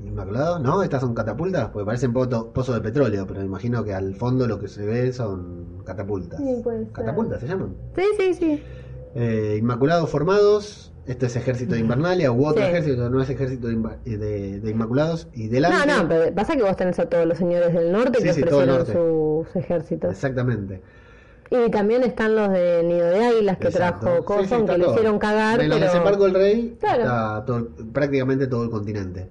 Inmaculados, 0.05 0.61
¿no? 0.63 0.83
Estas 0.83 1.03
son 1.03 1.15
catapultas, 1.15 1.69
porque 1.69 1.85
parecen 1.87 2.13
pozos 2.13 2.75
de 2.75 2.81
petróleo, 2.81 3.27
pero 3.27 3.43
imagino 3.43 3.85
que 3.85 3.93
al 3.95 4.15
fondo 4.15 4.47
lo 4.47 4.59
que 4.59 4.67
se 4.69 4.85
ve 4.87 5.13
son 5.13 5.83
catapultas. 5.85 6.41
Sí, 6.41 6.61
puede 6.63 6.85
ser. 6.85 6.93
¿Catapultas 6.93 7.41
se 7.41 7.47
llaman? 7.49 7.75
Sí, 7.95 8.03
sí, 8.19 8.35
sí. 8.35 8.63
Eh, 9.15 9.57
Inmaculados 9.59 10.09
formados. 10.09 10.87
Esto 11.07 11.27
es 11.27 11.35
ejército 11.35 11.75
de 11.75 11.81
Invernalia 11.81 12.31
u 12.31 12.47
otro 12.47 12.63
Sí. 12.63 12.69
ejército, 12.69 13.11
no 13.11 13.21
es 13.21 13.29
ejército 13.31 13.67
de, 13.69 13.75
eh, 14.05 14.17
de- 14.17 14.61
de 14.61 14.71
Inmaculados. 14.71 15.29
Y 15.35 15.49
delante. 15.49 15.87
No, 15.87 16.03
no, 16.03 16.09
pero 16.09 16.33
pasa 16.35 16.55
que 16.57 16.63
vos 16.63 16.77
tenés 16.77 16.99
a 17.01 17.07
todos 17.07 17.27
los 17.27 17.37
señores 17.37 17.73
del 17.75 17.91
norte 17.91 18.19
Sí, 18.19 18.25
que 18.25 18.33
sí, 18.35 18.43
ofrecieron 18.43 18.87
sus 18.87 19.57
ejércitos. 19.57 20.11
Exactamente. 20.13 20.81
Y 21.51 21.69
también 21.71 22.05
están 22.05 22.37
los 22.37 22.49
de 22.51 22.83
Nido 22.85 23.07
de 23.09 23.25
Águilas 23.27 23.59
que 23.59 23.69
Exacto. 23.69 24.01
trajo 24.07 24.17
Sí, 24.17 24.21
sí, 24.21 24.25
Coulson, 24.27 24.67
que 24.69 24.79
lo 24.79 24.91
hicieron 24.93 25.19
cagar, 25.19 25.59
En 25.61 25.67
el 25.67 25.73
pero... 25.73 25.85
desembarco 25.87 26.25
del 26.25 26.35
rey 26.35 26.77
Claro. 26.79 27.01
está 27.03 27.45
todo- 27.45 27.69
prácticamente 27.93 28.47
todo 28.47 28.63
el 28.65 28.71
continente. 28.71 29.29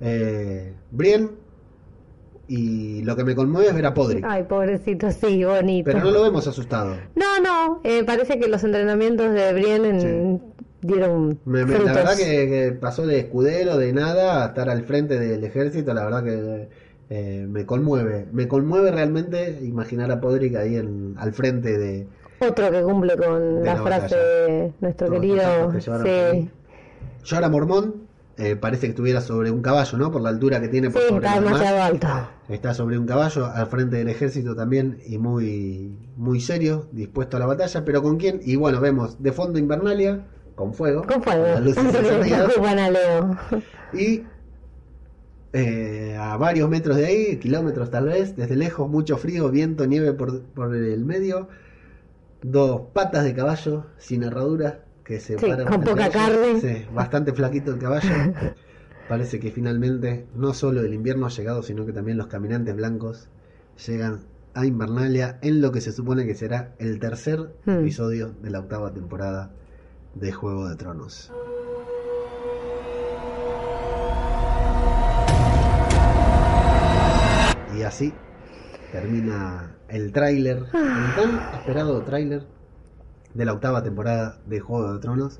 Eh, 0.00 0.72
Brienne. 0.90 1.28
Y 2.48 3.02
lo 3.04 3.16
que 3.16 3.24
me 3.24 3.34
conmueve 3.34 3.68
es 3.68 3.74
ver 3.74 3.86
a 3.86 3.94
Podrick. 3.94 4.24
Ay, 4.28 4.42
pobrecito, 4.44 5.10
sí, 5.10 5.44
bonito. 5.44 5.84
Pero 5.90 6.04
no 6.04 6.10
lo 6.10 6.22
vemos 6.22 6.46
asustado. 6.46 6.96
No, 7.14 7.40
no, 7.40 7.80
eh, 7.84 8.02
parece 8.04 8.38
que 8.38 8.48
los 8.48 8.62
entrenamientos 8.64 9.32
de 9.32 9.52
Brienne 9.54 9.88
en- 9.90 10.42
dieron 10.82 11.38
Me- 11.44 11.64
me- 11.64 11.78
la 11.78 11.92
verdad 11.92 12.16
que, 12.16 12.24
que 12.24 12.76
pasó 12.78 13.06
de 13.06 13.20
escudero, 13.20 13.76
de 13.78 13.92
nada, 13.92 14.42
a 14.44 14.48
estar 14.48 14.68
al 14.68 14.82
frente 14.82 15.18
del 15.18 15.44
ejército, 15.44 15.94
la 15.94 16.04
verdad 16.04 16.24
que 16.24 16.68
eh, 17.10 17.46
me 17.48 17.66
conmueve. 17.66 18.26
Me 18.32 18.48
conmueve 18.48 18.90
realmente 18.90 19.60
imaginar 19.62 20.10
a 20.10 20.20
Podrick 20.20 20.56
ahí 20.56 20.76
en, 20.76 21.14
al 21.18 21.32
frente 21.32 21.78
de... 21.78 22.06
Otro 22.40 22.70
que 22.70 22.82
cumple 22.82 23.16
con 23.16 23.62
la, 23.62 23.74
la 23.74 23.82
frase 23.82 24.16
de 24.16 24.72
nuestro 24.80 25.08
Todos 25.08 25.20
querido... 25.20 25.70
que 25.72 25.80
Sí, 25.80 25.90
ahí. 25.90 26.50
Jorah 27.24 27.48
Mormont 27.48 27.94
eh, 28.38 28.56
parece 28.56 28.86
que 28.86 28.90
estuviera 28.90 29.20
sobre 29.20 29.50
un 29.50 29.60
caballo, 29.60 29.98
¿no? 29.98 30.10
Por 30.10 30.22
la 30.22 30.30
altura 30.30 30.60
que 30.60 30.68
tiene 30.68 30.88
sí, 30.88 30.94
por 30.94 31.02
sobre 31.02 31.26
está 31.26 31.40
demasiado 31.40 31.82
alto. 31.82 32.08
Está 32.48 32.74
sobre 32.74 32.98
un 32.98 33.06
caballo 33.06 33.46
al 33.46 33.66
frente 33.66 33.96
del 33.96 34.08
ejército 34.08 34.56
también 34.56 34.98
y 35.06 35.18
muy, 35.18 35.94
muy 36.16 36.40
serio, 36.40 36.88
dispuesto 36.92 37.36
a 37.36 37.40
la 37.40 37.46
batalla. 37.46 37.84
¿Pero 37.84 38.02
con 38.02 38.16
quién? 38.16 38.40
Y 38.42 38.56
bueno, 38.56 38.80
vemos 38.80 39.22
de 39.22 39.32
fondo 39.32 39.58
Invernalia, 39.58 40.26
con 40.54 40.72
fuego. 40.72 41.04
Con 41.06 41.22
fuego. 41.22 41.44
las 41.44 41.60
luces 41.60 41.84
encendidas. 41.94 42.56
a 42.58 42.90
Leo. 42.90 43.36
Y 43.92 44.22
eh, 45.52 46.16
a 46.18 46.36
varios 46.36 46.68
metros 46.70 46.96
de 46.96 47.06
ahí, 47.06 47.36
kilómetros 47.38 47.90
tal 47.90 48.06
vez, 48.06 48.36
desde 48.36 48.56
lejos, 48.56 48.88
mucho 48.88 49.16
frío, 49.18 49.50
viento, 49.50 49.86
nieve 49.86 50.12
por, 50.12 50.42
por 50.42 50.74
el 50.74 51.04
medio, 51.04 51.48
dos 52.42 52.82
patas 52.92 53.24
de 53.24 53.34
caballo 53.34 53.86
sin 53.98 54.22
herradura 54.22 54.84
que 55.04 55.20
se 55.20 55.38
Sí, 55.38 55.46
paran 55.46 55.66
con 55.66 55.82
poca 55.84 56.10
carne. 56.10 56.60
Sí, 56.60 56.84
bastante 56.94 57.32
flaquito 57.32 57.72
el 57.72 57.78
caballo. 57.78 58.08
Parece 59.08 59.40
que 59.40 59.50
finalmente 59.50 60.26
no 60.34 60.54
solo 60.54 60.80
el 60.80 60.94
invierno 60.94 61.26
ha 61.26 61.30
llegado, 61.30 61.62
sino 61.62 61.84
que 61.84 61.92
también 61.92 62.16
los 62.18 62.28
caminantes 62.28 62.74
blancos 62.74 63.28
llegan 63.86 64.20
a 64.54 64.64
Invernalia 64.64 65.38
en 65.42 65.60
lo 65.60 65.72
que 65.72 65.80
se 65.80 65.92
supone 65.92 66.24
que 66.26 66.34
será 66.34 66.74
el 66.78 66.98
tercer 66.98 67.50
Hmm. 67.66 67.80
episodio 67.80 68.32
de 68.42 68.50
la 68.50 68.60
octava 68.60 68.92
temporada 68.92 69.50
de 70.14 70.32
Juego 70.32 70.68
de 70.68 70.76
Tronos. 70.76 71.32
Y 77.76 77.82
así 77.82 78.12
termina 78.92 79.76
el 79.88 80.12
tráiler, 80.12 80.58
el 80.58 81.14
tan 81.14 81.40
esperado 81.58 82.02
tráiler 82.02 82.46
de 83.34 83.44
la 83.44 83.52
octava 83.54 83.82
temporada 83.82 84.38
de 84.46 84.60
Juego 84.60 84.92
de 84.92 84.98
Tronos, 85.00 85.38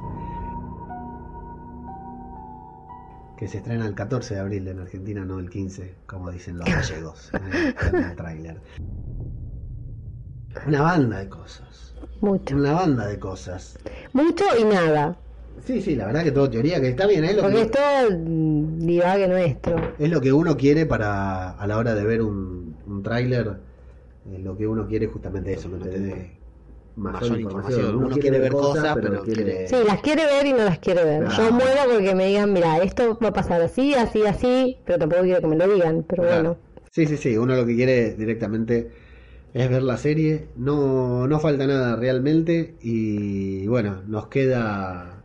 que 3.37 3.49
se 3.49 3.59
estrena 3.59 3.87
el 3.87 3.95
14 3.95 4.35
de 4.35 4.41
abril 4.41 4.69
en 4.69 4.79
Argentina, 4.81 5.25
no 5.25 5.39
el 5.39 5.51
15, 5.51 5.95
como 6.07 6.31
dicen 6.31 6.59
los 6.59 6.67
gallegos 6.67 7.31
en 7.35 7.53
el, 7.53 7.77
en 7.89 7.97
el 7.97 8.17
tráiler. 8.17 8.61
Una 10.67 10.83
banda 10.83 11.19
de 11.19 11.29
cosas, 11.29 11.95
Mucho. 12.21 12.57
una 12.57 12.73
banda 12.73 13.07
de 13.07 13.19
cosas. 13.19 13.79
Mucho 14.13 14.45
y 14.59 14.65
nada. 14.65 15.17
Sí, 15.61 15.81
sí, 15.83 15.95
la 15.97 16.07
verdad 16.07 16.25
que 16.25 16.33
todo 16.33 16.51
teoría, 16.51 16.81
que 16.81 16.89
está 16.89 17.07
bien, 17.07 17.25
es 17.25 17.37
lo 17.37 17.43
Porque 17.43 17.57
que, 17.57 17.63
es 17.63 17.71
todo 17.71 18.11
mm, 18.19 18.79
divague 18.87 19.29
nuestro. 19.29 19.77
es 19.99 20.11
lo 20.11 20.21
que 20.21 20.33
uno 20.33 20.57
quiere 20.57 20.87
para 20.87 21.51
a 21.51 21.67
la 21.67 21.77
hora 21.79 21.95
de 21.95 22.05
ver 22.05 22.23
un, 22.23 22.83
un 22.87 23.03
tráiler, 23.03 23.61
eh, 24.25 24.39
lo 24.39 24.57
que 24.57 24.67
uno 24.67 24.87
quiere 24.89 25.07
es 25.07 25.13
justamente 25.13 25.53
eso, 25.53 25.71
que 25.71 25.79
te 25.85 26.01
dé 26.01 26.43
mayor, 26.97 27.23
Mayor 27.23 27.41
información. 27.41 27.81
información. 27.81 28.05
Uno 28.07 28.17
quiere 28.19 28.39
ver 28.39 28.53
cosas, 28.53 28.95
pero 28.95 29.23
quiere- 29.23 29.69
Sí, 29.69 29.77
las 29.87 30.01
quiere 30.01 30.25
ver 30.27 30.47
y 30.47 30.53
no 30.53 30.59
las 30.65 30.79
quiere 30.79 31.05
ver. 31.05 31.25
Claro. 31.25 31.45
Yo 31.45 31.53
muero 31.53 31.81
porque 31.93 32.15
me 32.15 32.27
digan, 32.27 32.53
mira, 32.53 32.79
esto 32.79 33.19
va 33.23 33.29
a 33.29 33.33
pasar 33.33 33.63
así, 33.63 33.95
así, 33.95 34.23
así, 34.27 34.79
pero 34.87 34.99
tampoco 34.99 35.23
quiero 35.23 35.41
que 35.41 35.47
me 35.47 35.57
lo 35.57 35.69
digan, 35.73 36.05
pero 36.09 36.23
Claro. 36.23 36.43
bueno. 36.43 36.59
Sí, 36.91 37.07
sí, 37.07 37.17
sí, 37.17 37.37
uno 37.39 37.57
lo 37.57 37.65
que 37.67 37.75
quiere 37.75 38.15
directamente 38.15 38.91
es 39.53 39.71
ver 39.71 39.83
la 39.83 39.97
serie, 39.97 40.51
no, 40.57 41.27
no 41.29 41.41
falta 41.41 41.67
nada 41.67 41.97
realmente 41.97 42.77
y 42.81 43.67
bueno, 43.67 44.03
nos 44.07 44.29
queda 44.29 45.22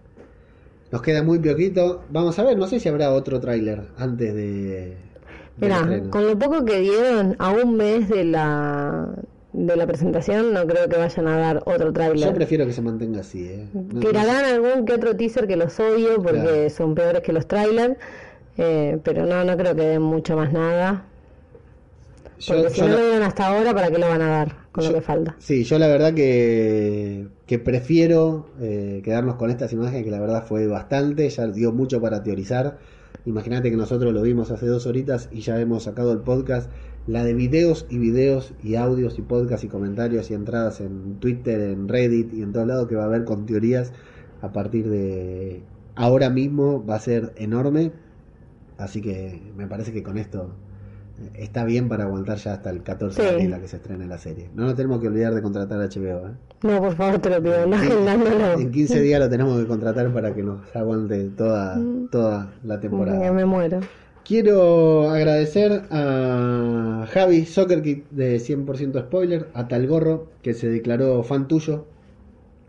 Nos 0.92 1.02
queda 1.02 1.22
muy 1.24 1.40
poquito. 1.40 2.04
Vamos 2.10 2.38
a 2.40 2.44
ver, 2.44 2.58
no 2.58 2.68
sé 2.68 2.80
si 2.80 2.88
habrá 2.90 3.12
otro 3.12 3.40
tráiler 3.40 3.84
antes 3.98 4.34
de. 4.34 4.96
Mira, 5.58 6.02
con 6.10 6.28
lo 6.28 6.38
poco 6.38 6.64
que 6.66 6.80
dieron 6.80 7.36
a 7.40 7.50
un 7.52 7.76
mes 7.78 8.08
de 8.10 8.24
la 8.24 9.10
de 9.54 9.76
la 9.76 9.88
presentación, 9.88 10.54
no 10.54 10.68
creo 10.68 10.88
que 10.88 10.98
vayan 10.98 11.28
a 11.28 11.38
dar 11.38 11.58
otro 11.66 11.88
Yo 11.88 11.94
tráiler. 11.94 12.34
prefiero 12.36 12.66
que 12.68 12.74
se 12.74 12.82
mantenga 12.84 13.22
así, 13.22 13.44
¿eh? 13.48 13.66
No- 13.74 14.00
Tirarán 14.02 14.46
algún 14.46 14.86
que 14.86 14.94
otro 14.94 15.16
teaser 15.16 15.48
que 15.48 15.56
los 15.56 15.80
odio 15.80 16.22
porque 16.22 16.42
Claro. 16.42 16.70
son 16.70 16.94
peores 16.94 17.22
que 17.24 17.34
los 17.34 17.48
trailers, 17.48 17.96
eh, 18.58 19.00
pero 19.04 19.26
no, 19.26 19.44
no 19.44 19.58
creo 19.58 19.76
que 19.76 19.82
den 19.82 20.02
mucho 20.04 20.36
más 20.38 20.54
nada. 20.54 21.06
Yo- 22.40 22.56
Porque 22.56 22.70
si 22.72 22.82
yo 22.82 22.88
no 22.88 22.94
lo 22.98 23.04
dieron 23.06 23.24
hasta 23.24 23.48
ahora, 23.48 23.74
¿para 23.74 23.90
qué 23.92 23.98
lo 23.98 24.08
van 24.08 24.22
a 24.22 24.28
dar 24.30 24.56
con 24.72 24.84
Yo- 24.84 24.92
lo 24.92 24.96
que 24.98 25.02
falta? 25.02 25.36
Sí, 25.40 25.64
yo 25.64 25.80
la 25.80 25.88
verdad 25.88 26.14
que, 26.14 27.28
que 27.46 27.60
prefiero 27.60 28.48
eh, 28.60 29.02
quedarnos 29.04 29.36
con 29.36 29.50
estas 29.50 29.74
imágenes, 29.74 30.04
que 30.04 30.12
la 30.12 30.20
verdad 30.20 30.44
fue 30.48 30.68
bastante, 30.68 31.30
ya 31.30 31.48
dio 31.48 31.72
mucho 31.72 32.02
para 32.02 32.24
teorizar. 32.24 32.78
Imagínate 33.26 33.70
que 33.72 33.78
nosotros 33.78 34.14
lo 34.14 34.22
vimos 34.22 34.52
hace 34.52 34.68
dos 34.68 34.86
horitas 34.86 35.30
y 35.32 35.42
ya 35.42 35.60
hemos 35.60 35.84
sacado 35.84 36.14
el 36.14 36.20
podcast, 36.20 36.70
la 37.08 37.24
de 37.24 37.34
videos 37.34 37.86
y 37.90 37.98
videos 37.98 38.54
y 38.64 38.76
audios 38.76 39.18
y 39.20 39.22
podcasts 39.22 39.66
y 39.66 39.68
comentarios 39.68 40.30
y 40.32 40.34
entradas 40.34 40.80
en 40.82 41.16
Twitter, 41.20 41.60
en 41.62 41.88
Reddit 41.88 42.34
y 42.34 42.42
en 42.42 42.54
todos 42.54 42.68
lados 42.68 42.88
que 42.88 42.96
va 42.96 43.04
a 43.04 43.08
haber 43.08 43.24
con 43.26 43.46
teorías 43.46 43.92
a 44.42 44.52
partir 44.54 44.88
de 44.90 45.62
ahora 45.96 46.30
mismo 46.30 46.86
va 46.86 46.96
a 46.96 47.00
ser 47.00 47.34
enorme. 47.38 47.92
Así 48.78 49.02
que 49.02 49.42
me 49.58 49.68
parece 49.68 49.92
que 49.92 50.04
con 50.04 50.18
esto 50.18 50.52
está 51.36 51.64
bien 51.66 51.90
para 51.90 52.04
aguantar 52.06 52.38
ya 52.38 52.54
hasta 52.54 52.70
el 52.70 52.84
14 52.84 53.22
de 53.22 53.28
Sí. 53.28 53.34
abril 53.34 53.54
a 53.54 53.60
que 53.60 53.68
se 53.68 53.78
estrene 53.78 54.06
la 54.06 54.18
serie. 54.18 54.50
No 54.56 54.64
nos 54.66 54.76
tenemos 54.76 55.00
que 55.02 55.08
olvidar 55.08 55.34
de 55.34 55.42
contratar 55.42 55.80
a 55.82 55.86
HBO. 55.88 56.28
¿eh? 56.28 56.32
No, 56.64 56.80
por 56.80 56.96
favor, 56.96 57.20
te 57.20 57.30
lo 57.30 57.42
pido, 57.42 57.66
no 57.68 57.78
Sí. 57.80 57.86
agendándolo. 57.92 58.54
En 58.60 58.72
15 58.72 59.02
días 59.02 59.20
lo 59.20 59.30
tenemos 59.30 59.60
que 59.60 59.68
contratar 59.68 60.12
para 60.14 60.34
que 60.34 60.44
nos 60.44 60.60
aguante 60.76 61.30
toda, 61.36 61.80
toda 62.12 62.52
la 62.64 62.76
Ya 62.76 62.82
temporada. 62.82 63.32
me 63.32 63.46
muero. 63.46 63.80
Quiero 64.26 65.10
agradecer 65.10 65.84
a 65.90 67.06
Javi 67.14 67.46
Soccer 67.46 67.82
Kid 67.82 68.00
de 68.12 68.40
100% 68.40 69.00
Spoiler, 69.00 69.48
a 69.54 69.68
Talgorro, 69.70 70.28
que 70.42 70.54
se 70.54 70.68
declaró 70.70 71.24
fan 71.24 71.48
tuyo 71.48 71.86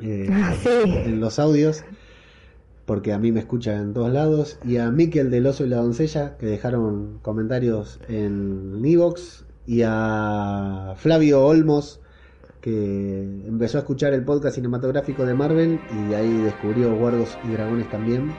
eh, 0.01 0.29
Ah, 0.31 0.55
sí. 0.63 0.69
en 0.85 1.19
los 1.19 1.41
audios, 1.41 1.83
porque 2.89 3.13
a 3.13 3.19
mí 3.19 3.33
me 3.33 3.41
escucha 3.41 3.77
en 3.77 3.93
todos 3.93 4.11
lados, 4.11 4.59
y 4.65 4.79
a 4.79 4.91
Miquel 4.91 5.31
del 5.31 5.47
Oso 5.47 5.67
y 5.67 5.69
la 5.69 5.77
Doncella, 5.77 6.39
que 6.39 6.47
dejaron 6.47 7.19
comentarios 7.21 8.01
en 8.09 8.83
Evox, 8.83 9.45
y 9.67 9.83
a 9.85 10.95
Flavio 10.97 11.45
Olmos, 11.45 12.01
que 12.63 13.23
empezó 13.47 13.77
a 13.77 13.83
escuchar 13.83 14.15
el 14.15 14.25
podcast 14.25 14.55
cinematográfico 14.55 15.27
de 15.27 15.35
Marvel 15.35 15.79
y 16.09 16.15
ahí 16.15 16.33
descubrió 16.39 16.97
Guardos 16.97 17.37
y 17.45 17.49
Dragones 17.53 17.91
también. 17.91 18.33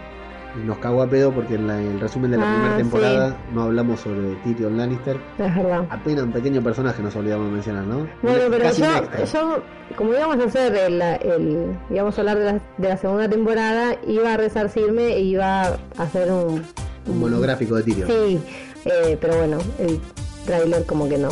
Nos 0.65 0.79
cagó 0.79 1.03
a 1.03 1.07
pedo 1.09 1.31
porque 1.31 1.55
en 1.55 1.67
la- 1.67 1.81
el 1.81 1.99
resumen 1.99 2.31
de 2.31 2.37
la 2.37 2.43
Ah, 2.43 2.53
primera 2.55 2.75
sí. 2.75 2.81
temporada 2.81 3.37
no 3.53 3.61
hablamos 3.63 3.99
sobre 3.99 4.35
Tyrion 4.43 4.77
Lannister. 4.77 5.17
Es 5.37 5.55
verdad. 5.55 5.85
Apenas 5.89 6.23
un 6.23 6.31
pequeño 6.31 6.61
personaje 6.63 7.03
nos 7.03 7.15
olvidamos 7.15 7.45
de 7.47 7.51
mencionar, 7.53 7.83
¿no? 7.85 7.97
Bueno, 8.23 8.39
pero 8.49 8.63
Casi 8.63 8.81
yo, 8.81 8.87
yo, 9.31 9.61
como 9.95 10.13
íbamos 10.13 10.39
a 10.39 10.43
hacer 10.45 10.75
el, 10.75 11.01
el 11.01 11.67
íbamos 11.91 12.17
a 12.17 12.21
hablar 12.21 12.39
de 12.39 12.45
la, 12.45 12.61
de 12.77 12.89
la 12.89 12.97
segunda 12.97 13.29
temporada, 13.29 13.95
iba 14.07 14.33
a 14.33 14.37
resarcirme 14.37 15.13
e 15.13 15.21
iba 15.21 15.61
a 15.67 15.77
hacer 15.97 16.31
un... 16.31 16.63
Un 17.07 17.19
monográfico 17.19 17.75
de 17.75 17.83
Tyrion. 17.83 18.07
Sí, 18.07 18.39
eh, 18.85 19.17
pero 19.21 19.37
bueno, 19.37 19.57
el 19.79 19.99
tráiler 20.45 20.83
como 20.85 21.07
que 21.07 21.17
no. 21.17 21.29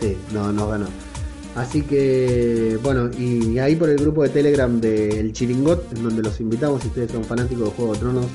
Sí, 0.00 0.16
no, 0.32 0.52
nos 0.52 0.68
ganó. 0.70 0.86
Así 1.56 1.82
que, 1.82 2.78
bueno, 2.82 3.08
y 3.16 3.58
ahí 3.60 3.76
por 3.76 3.88
el 3.88 3.96
grupo 3.98 4.24
de 4.24 4.28
Telegram 4.30 4.80
del 4.80 5.32
Chiringot, 5.32 5.92
en 5.96 6.02
donde 6.02 6.20
los 6.22 6.40
invitamos, 6.40 6.82
si 6.82 6.88
ustedes 6.88 7.12
son 7.12 7.22
fanáticos 7.22 7.66
de 7.66 7.70
Juego 7.76 7.92
de 7.92 7.98
Tronos, 8.00 8.26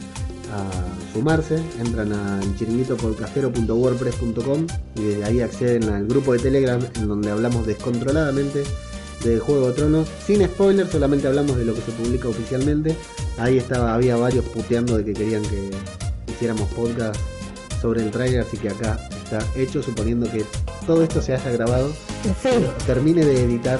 a 0.54 1.14
sumarse. 1.14 1.62
Entran 1.80 2.12
a 2.14 2.40
chiringuitopodcastero.wordpress.com 2.58 4.68
y 4.96 5.02
desde 5.04 5.24
ahí 5.26 5.42
acceden 5.42 5.90
al 5.90 6.08
grupo 6.08 6.34
de 6.34 6.40
Telegram, 6.40 6.80
en 6.96 7.08
donde 7.08 7.32
hablamos 7.32 7.66
descontroladamente 7.66 8.64
de 9.24 9.40
Juego 9.40 9.68
de 9.68 9.74
Tronos, 9.74 10.08
sin 10.26 10.46
spoilers, 10.46 10.92
solamente 10.92 11.28
hablamos 11.28 11.58
de 11.58 11.66
lo 11.66 11.74
que 11.74 11.82
se 11.82 11.92
publica 11.92 12.30
oficialmente. 12.30 12.96
Ahí 13.38 13.58
estaba, 13.58 13.94
había 13.94 14.16
varios 14.16 14.46
puteando 14.46 14.96
de 14.98 15.04
que 15.04 15.14
querían 15.14 15.42
que 15.44 15.70
hiciéramos 16.32 16.70
podcast 16.70 17.20
sobre 17.82 18.02
el 18.04 18.12
trailer, 18.12 18.42
así 18.42 18.58
que 18.58 18.70
acá 18.70 18.98
está 19.24 19.40
hecho, 19.58 19.84
suponiendo 19.84 20.30
que 20.32 20.46
todo 20.88 21.04
esto 21.04 21.22
se 21.22 21.34
haya 21.34 21.52
grabado, 21.52 21.92
Sí, 22.42 22.50
termine 22.86 23.26
de 23.26 23.44
editar 23.44 23.80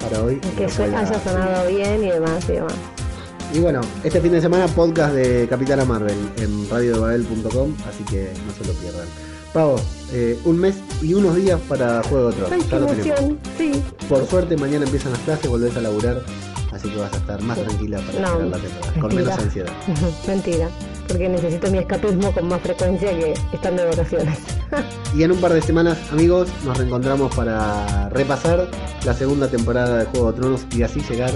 para 0.00 0.22
hoy. 0.22 0.34
y 0.42 0.48
que 0.56 0.64
haya 0.64 1.20
sonado 1.22 1.66
bien 1.68 2.04
y 2.04 2.10
demás 2.10 2.44
y 2.48 2.52
demás. 2.52 2.74
Y 3.54 3.60
bueno, 3.60 3.80
este 4.02 4.20
fin 4.20 4.32
de 4.32 4.40
semana 4.40 4.66
podcast 4.66 5.14
de 5.14 5.46
Capitana 5.48 5.84
Marvel 5.84 6.16
en 6.38 6.68
radiodebabel.com, 6.68 7.72
así 7.88 8.02
que 8.04 8.32
no 8.46 8.52
se 8.52 8.64
lo 8.66 8.76
pierdan. 8.80 9.06
Pavo, 9.52 9.76
eh, 10.12 10.36
un 10.44 10.58
mes 10.58 10.74
y 11.00 11.14
unos 11.14 11.36
días 11.36 11.60
para 11.68 12.02
Juego 12.02 12.32
de 12.32 12.36
Tronos, 12.36 12.68
ya 12.68 12.78
lo 12.80 12.86
tenemos. 12.86 13.38
sí. 13.56 13.72
Por 14.08 14.26
suerte 14.26 14.56
mañana 14.56 14.84
empiezan 14.84 15.12
las 15.12 15.20
clases, 15.20 15.48
volvés 15.48 15.76
a 15.76 15.82
laburar, 15.82 16.20
así 16.72 16.88
que 16.88 16.96
vas 16.96 17.12
a 17.12 17.16
estar 17.16 17.40
más 17.42 17.56
tranquila 17.62 17.98
para 17.98 18.18
No, 18.18 18.26
esperar 18.26 18.46
la 18.48 18.58
temporada, 18.58 19.00
con 19.00 19.14
menos 19.14 19.38
ansiedad. 19.38 19.72
Mentira, 20.26 20.68
porque 21.06 21.28
necesito 21.28 21.70
mi 21.70 21.78
escapismo 21.78 22.32
con 22.32 22.48
más 22.48 22.60
frecuencia 22.60 23.10
que 23.16 23.34
estando 23.52 23.82
de 23.84 23.90
vacaciones. 23.90 24.38
Y 25.16 25.22
en 25.22 25.30
un 25.30 25.38
par 25.40 25.52
de 25.52 25.62
semanas, 25.62 25.96
amigos, 26.10 26.48
nos 26.64 26.76
reencontramos 26.76 27.32
para 27.36 28.08
repasar 28.08 28.68
la 29.06 29.14
segunda 29.14 29.46
temporada 29.46 29.98
de 29.98 30.06
Juego 30.06 30.32
de 30.32 30.40
Tronos 30.40 30.66
y 30.74 30.82
así 30.82 31.00
llegar 31.08 31.30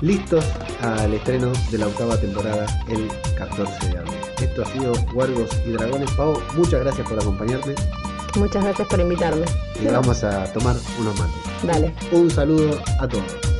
listos 0.00 0.44
al 0.82 1.14
estreno 1.14 1.52
de 1.70 1.78
la 1.78 1.86
octava 1.86 2.16
temporada 2.16 2.66
el 2.88 3.08
14 3.36 3.88
de 3.88 3.98
abril. 3.98 4.14
Esto 4.40 4.62
ha 4.62 4.66
sido 4.66 4.92
Huargos 5.14 5.50
y 5.66 5.70
Dragones. 5.70 6.10
Pau, 6.12 6.40
muchas 6.56 6.80
gracias 6.80 7.08
por 7.08 7.18
acompañarme 7.18 7.74
Muchas 8.36 8.64
gracias 8.64 8.88
por 8.88 8.98
invitarme. 9.00 9.44
y 9.80 9.86
vamos 9.86 10.24
a 10.24 10.44
tomar 10.52 10.74
unos 10.98 11.18
mates. 11.18 11.34
Dale. 11.62 11.94
Un 12.10 12.30
saludo 12.30 12.78
a 12.98 13.06
todos. 13.06 13.53